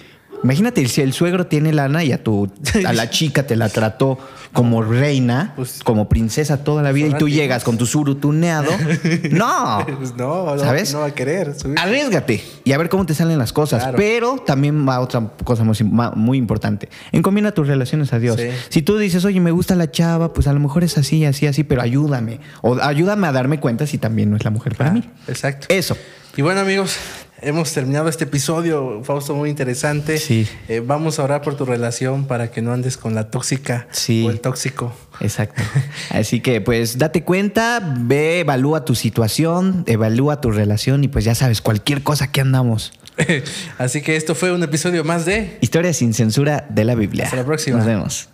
Imagínate 0.44 0.86
si 0.88 1.00
el 1.00 1.12
suegro 1.12 1.46
tiene 1.46 1.72
lana 1.72 2.04
y 2.04 2.12
a 2.12 2.22
tu 2.22 2.50
a 2.86 2.92
la 2.92 3.10
chica 3.10 3.46
te 3.46 3.56
la 3.56 3.68
trató 3.68 4.18
como 4.52 4.82
reina, 4.82 5.52
Pues- 5.56 5.80
como 5.84 6.08
princesa 6.08 6.64
toda 6.64 6.82
la 6.82 6.92
vida 6.92 7.08
y 7.08 7.14
tú 7.18 7.28
llegas 7.28 7.62
con 7.64 7.76
tu 7.78 7.86
suru 7.86 8.14
tuneado. 8.16 8.70
No. 9.30 9.84
Pues 9.98 10.14
no, 10.16 10.54
no, 10.56 10.58
¿Sabes? 10.58 10.92
no 10.92 11.00
va 11.00 11.06
a 11.06 11.14
querer. 11.14 11.54
subir. 11.58 11.78
Arriesgate 11.78 12.42
y 12.64 12.72
a 12.72 12.78
ver 12.78 12.88
cómo 12.88 13.04
te 13.06 13.14
salen 13.14 13.38
las 13.38 13.52
cosas. 13.52 13.82
Claro. 13.82 13.96
Pero 13.98 14.36
también 14.46 14.88
va 14.88 15.00
otra 15.00 15.20
cosa 15.44 15.64
muy, 15.64 15.76
muy 16.14 16.38
importante. 16.38 16.88
Encomienda 17.12 17.52
tus 17.52 17.66
relaciones 17.66 18.12
a 18.12 18.18
Dios. 18.18 18.36
Sí. 18.40 18.48
Si 18.68 18.82
tú 18.82 18.98
dices, 18.98 19.24
oye, 19.24 19.40
me 19.40 19.50
gusta 19.50 19.74
la 19.74 19.90
chava, 19.90 20.32
pues 20.32 20.46
a 20.46 20.52
lo 20.52 20.60
mejor 20.60 20.84
es 20.84 20.96
así, 20.98 21.24
así, 21.24 21.46
así, 21.46 21.64
pero 21.64 21.82
ayúdame. 21.82 22.40
O 22.62 22.76
ayúdame 22.80 23.26
a 23.26 23.32
darme 23.32 23.60
cuenta 23.60 23.86
si 23.86 23.98
también 23.98 24.30
no 24.30 24.36
es 24.36 24.44
la 24.44 24.50
mujer 24.50 24.74
para 24.74 24.90
Ah, 24.90 24.92
mí. 24.94 25.02
Exacto. 25.28 25.66
Eso. 25.70 25.96
Y 26.36 26.42
bueno, 26.42 26.60
amigos, 26.60 26.96
hemos 27.42 27.72
terminado 27.72 28.08
este 28.08 28.24
episodio, 28.24 29.02
Fausto, 29.04 29.34
muy 29.34 29.50
interesante. 29.50 30.18
Sí. 30.18 30.46
Eh, 30.68 30.80
vamos 30.84 31.18
a 31.18 31.24
orar 31.24 31.42
por 31.42 31.56
tu 31.56 31.64
relación 31.64 32.26
para 32.26 32.50
que 32.50 32.62
no 32.62 32.72
andes 32.72 32.96
con 32.96 33.14
la 33.14 33.30
tóxica 33.30 33.86
Sí. 33.90 34.24
o 34.26 34.30
el 34.30 34.40
tóxico. 34.40 34.92
Exacto. 35.20 35.62
Así 36.10 36.40
que 36.40 36.60
pues 36.60 36.98
date 36.98 37.22
cuenta, 37.24 37.80
ve, 38.00 38.40
evalúa 38.40 38.84
tu 38.84 38.94
situación, 38.94 39.84
evalúa 39.86 40.40
tu 40.40 40.50
relación 40.50 41.04
y 41.04 41.08
pues 41.08 41.24
ya 41.24 41.34
sabes, 41.34 41.60
cualquier 41.60 42.02
cosa 42.02 42.30
que 42.30 42.40
andamos. 42.40 42.92
Así 43.78 44.02
que 44.02 44.16
esto 44.16 44.34
fue 44.34 44.52
un 44.52 44.62
episodio 44.62 45.02
más 45.04 45.24
de 45.24 45.56
Historia 45.60 45.92
sin 45.94 46.12
censura 46.12 46.66
de 46.68 46.84
la 46.84 46.94
Biblia. 46.94 47.24
Hasta 47.24 47.36
la 47.36 47.44
próxima. 47.44 47.78
Nos 47.78 47.86
vemos. 47.86 48.28